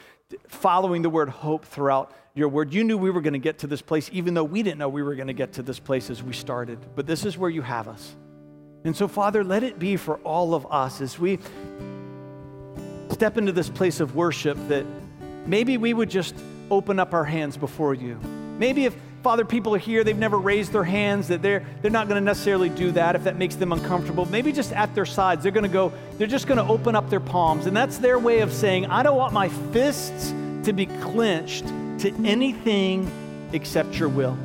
following 0.50 1.02
the 1.02 1.10
word 1.10 1.30
hope 1.30 1.66
throughout 1.66 2.14
your 2.36 2.50
word. 2.50 2.74
You 2.74 2.84
knew 2.84 2.98
we 2.98 3.10
were 3.10 3.22
going 3.22 3.34
to 3.34 3.40
get 3.40 3.60
to 3.60 3.68
this 3.68 3.82
place, 3.82 4.10
even 4.12 4.34
though 4.34 4.44
we 4.44 4.64
didn't 4.64 4.80
know 4.80 4.90
we 4.90 5.02
were 5.02 5.16
going 5.16 5.28
to 5.28 5.34
get 5.34 5.54
to 5.54 5.64
this 5.64 5.80
place 5.80 6.10
as 6.10 6.22
we 6.22 6.34
started. 6.34 6.78
But 6.94 7.08
this 7.08 7.26
is 7.26 7.38
where 7.38 7.50
you 7.50 7.62
have 7.62 7.88
us. 7.88 8.16
And 8.84 8.96
so, 8.96 9.08
Father, 9.08 9.46
let 9.46 9.64
it 9.64 9.80
be 9.80 9.96
for 9.96 10.18
all 10.18 10.54
of 10.54 10.68
us 10.70 11.00
as 11.00 11.18
we 11.18 11.40
step 13.12 13.38
into 13.38 13.54
this 13.54 13.70
place 13.70 14.02
of 14.02 14.16
worship 14.16 14.58
that 14.68 14.86
maybe 15.46 15.78
we 15.78 15.94
would 15.94 16.10
just 16.10 16.36
open 16.70 17.00
up 17.00 17.14
our 17.14 17.24
hands 17.24 17.56
before 17.56 17.94
you. 17.94 18.20
Maybe 18.58 18.86
if, 18.86 18.96
Father, 19.24 19.46
people 19.46 19.76
are 19.76 19.80
here, 19.80 20.04
they've 20.04 20.18
never 20.18 20.38
raised 20.38 20.72
their 20.72 20.84
hands, 20.84 21.28
that 21.28 21.42
they're, 21.42 21.66
they're 21.82 21.92
not 21.92 22.08
going 22.08 22.20
to 22.20 22.26
necessarily 22.26 22.70
do 22.70 22.92
that 22.92 23.16
if 23.16 23.24
that 23.26 23.38
makes 23.38 23.56
them 23.56 23.72
uncomfortable. 23.72 24.26
Maybe 24.26 24.52
just 24.52 24.72
at 24.74 24.94
their 24.96 25.06
sides, 25.06 25.44
they're 25.44 25.52
going 25.52 25.64
to 25.64 25.70
go, 25.70 25.92
they're 26.18 26.28
just 26.28 26.48
going 26.48 26.58
to 26.58 26.72
open 26.72 26.96
up 26.96 27.10
their 27.10 27.20
palms. 27.20 27.66
And 27.66 27.76
that's 27.76 27.98
their 27.98 28.20
way 28.20 28.40
of 28.40 28.54
saying, 28.54 28.86
I 28.86 29.04
don't 29.04 29.18
want 29.18 29.34
my 29.34 29.50
fists 29.50 30.34
to 30.64 30.74
be 30.74 30.86
clenched 30.86 31.68
to 32.00 32.14
anything 32.26 33.10
except 33.54 33.98
your 33.98 34.10
will. 34.10 34.38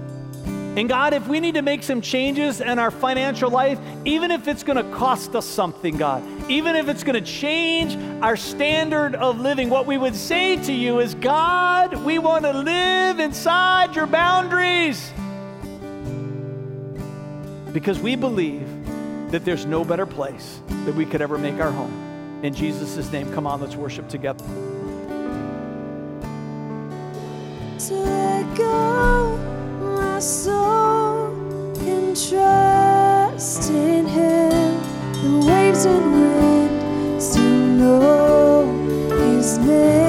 And 0.75 0.89
God, 0.89 1.13
if 1.13 1.29
we 1.29 1.39
need 1.39 1.57
to 1.57 1.63
make 1.63 1.83
some 1.83 2.01
changes 2.01 2.63
in 2.63 2.79
our 2.79 2.91
financial 2.91 3.51
life, 3.51 3.79
even 4.07 4.31
if 4.31 4.49
it's 4.49 4.63
going 4.63 4.79
to 4.79 4.97
cost 4.97 5.37
us 5.37 5.45
something, 5.45 5.99
God, 5.99 6.25
even 6.51 6.77
if 6.77 6.89
it's 6.89 7.05
going 7.05 7.23
to 7.23 7.31
change 7.31 7.95
our 8.23 8.37
standard 8.37 9.15
of 9.15 9.39
living, 9.39 9.69
what 9.69 9.85
we 9.87 9.99
would 9.99 10.17
say 10.17 10.57
to 10.65 10.73
you 10.73 11.01
is, 11.01 11.15
God, 11.15 11.95
we 12.05 12.19
want 12.19 12.47
to 12.47 12.55
live 12.55 13.21
inside 13.21 13.95
your 13.95 14.07
boundaries. 14.07 15.13
Because 17.75 17.99
we 17.99 18.17
believe 18.17 18.67
that 19.31 19.45
there's 19.45 19.67
no 19.67 19.85
better 19.85 20.07
place 20.07 20.61
that 20.69 20.95
we 20.95 21.05
could 21.05 21.21
ever 21.21 21.37
make 21.37 21.61
our 21.61 21.71
home. 21.71 22.41
In 22.43 22.55
Jesus' 22.55 23.13
name, 23.13 23.31
come 23.35 23.47
on, 23.47 23.61
let's 23.61 23.77
worship 23.77 24.09
together. 24.09 24.45
To 27.79 29.52
so, 30.23 31.35
in 31.81 32.15
trust 32.15 33.71
in 33.71 34.07
Him. 34.07 34.81
The 35.15 35.47
waves 35.49 35.85
and 35.85 36.13
wind 36.13 37.21
still 37.21 37.43
know 37.43 38.67
His 39.19 39.59
name. 39.59 40.02